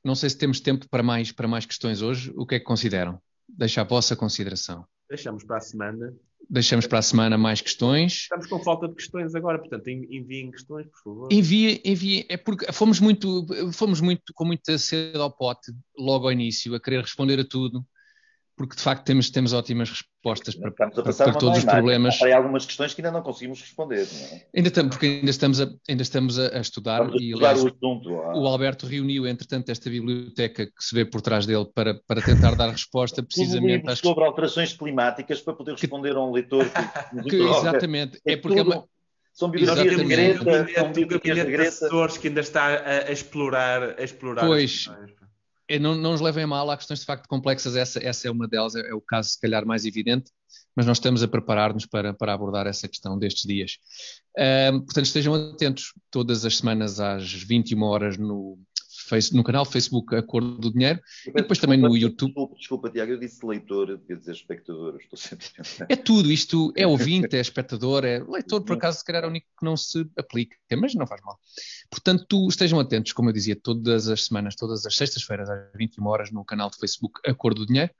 não 0.04 0.16
sei 0.16 0.30
se 0.30 0.38
temos 0.38 0.60
tempo 0.60 0.88
para 0.90 1.04
mais, 1.04 1.32
para 1.32 1.48
mais 1.48 1.66
questões 1.66 2.02
hoje. 2.02 2.32
O 2.36 2.46
que 2.46 2.56
é 2.56 2.60
que 2.60 2.66
consideram? 2.66 3.20
Deixa 3.48 3.82
a 3.82 3.84
vossa 3.84 4.16
consideração. 4.16 4.86
Deixamos 5.10 5.44
para 5.44 5.58
a 5.58 5.62
semana. 5.62 6.14
Deixamos 6.50 6.86
para 6.88 7.00
a 7.00 7.02
semana 7.02 7.38
mais 7.38 7.62
questões. 7.62 8.14
Estamos 8.24 8.48
com 8.48 8.60
falta 8.64 8.88
de 8.88 8.96
questões 8.96 9.34
agora, 9.36 9.58
portanto, 9.60 9.88
en- 9.88 10.08
enviem 10.10 10.52
questões, 10.52 10.86
por 10.88 11.04
favor. 11.04 11.28
Envia, 11.32 11.80
envia, 11.84 12.26
é 12.30 12.38
porque 12.38 12.72
fomos 12.72 13.00
muito, 13.00 13.46
fomos 13.74 14.00
muito 14.00 14.34
com 14.34 14.46
muita 14.46 14.78
sede 14.78 15.18
ao 15.18 15.32
pote 15.32 15.72
logo 15.98 16.26
ao 16.26 16.32
início, 16.32 16.74
a 16.76 16.80
querer 16.80 17.02
responder 17.02 17.40
a 17.40 17.46
tudo, 17.46 17.86
porque 18.58 18.76
de 18.76 18.82
facto 18.82 19.04
temos, 19.04 19.30
temos 19.30 19.52
ótimas 19.52 19.90
respostas 19.90 20.56
para, 20.56 20.70
Estamos 20.70 20.94
a 20.94 20.96
para- 20.96 21.04
passar 21.12 21.26
para 21.26 21.34
todos 21.34 21.58
os 21.58 21.64
imagem. 21.64 21.80
problemas. 21.82 22.22
Há 22.22 22.26
aí 22.26 22.32
algumas 22.34 22.66
questões 22.66 22.94
que 22.94 23.02
ainda 23.02 23.12
não 23.12 23.22
conseguimos 23.22 23.60
responder. 23.62 24.08
Não 24.12 24.20
é? 24.38 24.46
Ainda 24.56 24.68
estamos, 24.70 24.90
porque 24.96 25.06
ainda 25.08 25.30
estamos 25.30 25.60
a, 25.62 25.70
ainda 25.90 26.02
estamos 26.02 26.40
a, 26.40 26.58
a 26.58 26.62
estudar 26.62 27.00
Vamos 27.00 27.22
e 27.22 27.26
estudar 27.32 27.50
aliás, 27.50 27.64
o 27.64 27.68
assunto. 27.68 28.10
ah. 28.22 28.38
o 28.38 28.48
Alberto 28.48 28.88
reuniu, 28.88 29.28
entretanto, 29.28 29.70
esta 29.72 29.90
biblioteca 29.90 30.66
que 30.68 30.72
se 30.80 30.96
vê 30.96 31.04
por 31.06 31.22
trás 31.22 31.46
dele 31.46 31.66
para, 31.76 32.00
para 32.08 32.22
tentar 32.22 32.56
dar 32.56 32.70
resposta 32.70 33.22
precisamente 33.22 33.90
às 33.90 34.00
sobre 34.00 34.24
alterações 34.24 34.72
climáticas 34.74 35.42
para 35.42 35.54
poder 35.54 35.74
responder 35.74 36.16
a 36.16 36.22
um 36.22 36.32
leitor 36.32 36.66
que, 36.66 37.24
que, 37.30 37.36
exatamente, 37.36 38.20
é 38.26 38.34
É 38.34 38.38
porque 38.38 38.60
é 38.60 38.64
tudo- 38.64 38.76
uma, 38.78 38.86
São 39.34 39.50
biografias 39.52 39.98
de 39.98 40.04
Greta, 40.06 40.68
são 40.74 40.94
biografias 40.94 41.38
de 41.46 41.52
Greta. 41.52 42.20
que 42.22 42.28
ainda 42.30 42.40
está 42.40 42.64
a, 42.68 43.08
a 43.10 43.12
explorar, 43.12 44.00
a 44.00 44.04
explorar 44.04 44.46
Pois. 44.48 44.90
Não, 45.80 45.96
não 45.96 46.12
nos 46.12 46.22
levem 46.22 46.44
a 46.44 46.48
mal, 46.48 46.70
há 46.70 46.78
questões 46.78 47.00
de 47.00 47.06
facto 47.06 47.28
complexas, 47.28 47.76
essa, 47.76 48.00
essa 48.04 48.28
é 48.28 48.32
uma 48.32 48.48
delas, 48.48 48.76
é, 48.76 48.90
é 48.90 48.94
o 48.94 49.02
caso 49.02 49.30
se 49.30 49.40
calhar 49.40 49.66
mais 49.66 49.86
evidente, 49.86 50.32
mas 50.76 50.86
nós 50.86 50.98
estamos 50.98 51.24
a 51.24 51.28
preparar-nos 51.28 51.86
para, 51.86 52.14
para 52.14 52.34
abordar 52.34 52.68
essa 52.68 52.88
questão 52.88 53.18
destes 53.18 53.44
dias. 53.44 53.78
Portanto, 54.86 55.06
estejam 55.06 55.34
atentos 55.34 55.94
todas 56.12 56.46
as 56.46 56.58
semanas 56.58 57.00
às 57.00 57.32
21 57.32 57.82
horas 57.84 58.18
no, 58.18 58.60
face, 59.06 59.36
no 59.36 59.44
canal 59.44 59.66
Facebook 59.66 60.16
Acordo 60.16 60.58
do 60.58 60.72
Dinheiro 60.72 61.00
e 61.28 61.32
depois 61.32 61.60
também 61.60 61.78
no 61.78 61.96
YouTube. 61.96 62.30
Desculpa, 62.30 62.56
desculpa, 62.56 62.90
Tiago, 62.90 63.12
eu 63.14 63.20
disse 63.20 63.46
leitor, 63.46 63.98
devia 63.98 64.18
dizer 64.18 64.32
espectador, 64.32 64.98
estou 65.00 65.18
sempre 65.18 65.46
a. 65.60 65.86
É 65.90 65.96
tudo, 65.96 66.32
isto 66.32 66.74
é 66.76 66.86
ouvinte, 66.86 67.36
é 67.36 67.40
espectador, 67.40 68.04
é 68.04 68.20
leitor, 68.20 68.64
por 68.64 68.76
acaso, 68.76 69.00
se 69.00 69.06
calhar 69.06 69.24
é 69.24 69.28
o 69.28 69.30
único 69.30 69.48
que 69.58 69.66
não 69.66 69.78
se 69.78 70.08
aplica, 70.18 70.56
mas 70.78 70.94
não 70.96 71.08
faz 71.08 71.22
mal. 71.22 71.40
Portanto, 71.90 72.48
estejam 72.50 72.80
atentos, 72.80 73.14
como 73.14 73.30
eu 73.30 73.34
dizia, 73.34 73.56
todas 73.56 74.08
as 74.08 74.26
semanas, 74.26 74.56
todas 74.56 74.86
as 74.86 74.96
sextas-feiras, 74.96 75.50
às 75.50 75.72
21 75.76 76.06
horas, 76.06 76.32
no 76.32 76.44
canal 76.44 76.70
de 76.70 76.78
Facebook 76.78 77.20
Acordo 77.26 77.62
do 77.62 77.68
Dinheiro, 77.68 77.92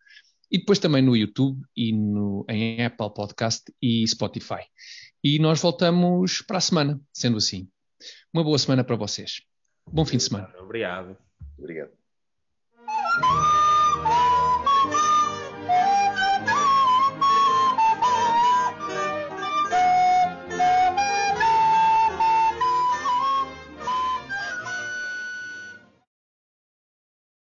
e 0.52 0.58
depois 0.58 0.80
também 0.80 1.02
no 1.02 1.16
YouTube 1.16 1.62
e 1.76 1.92
no, 1.92 2.46
em 2.50 2.84
Apple 2.84 3.14
Podcast 3.14 3.64
e 3.82 4.08
Spotify. 4.08 4.62
E 5.24 5.40
nós 5.40 5.60
voltamos 5.60 6.42
para 6.42 6.58
a 6.58 6.62
semana, 6.62 7.02
sendo 7.12 7.38
assim. 7.38 7.68
Uma 8.32 8.44
boa 8.44 8.58
semana 8.58 8.84
para 8.84 8.96
vocês. 8.96 9.42
Bom 9.92 10.06
fim 10.06 10.18
de 10.18 10.24
semana. 10.24 10.50
Obrigado. 10.60 11.18
Obrigado. 11.58 11.92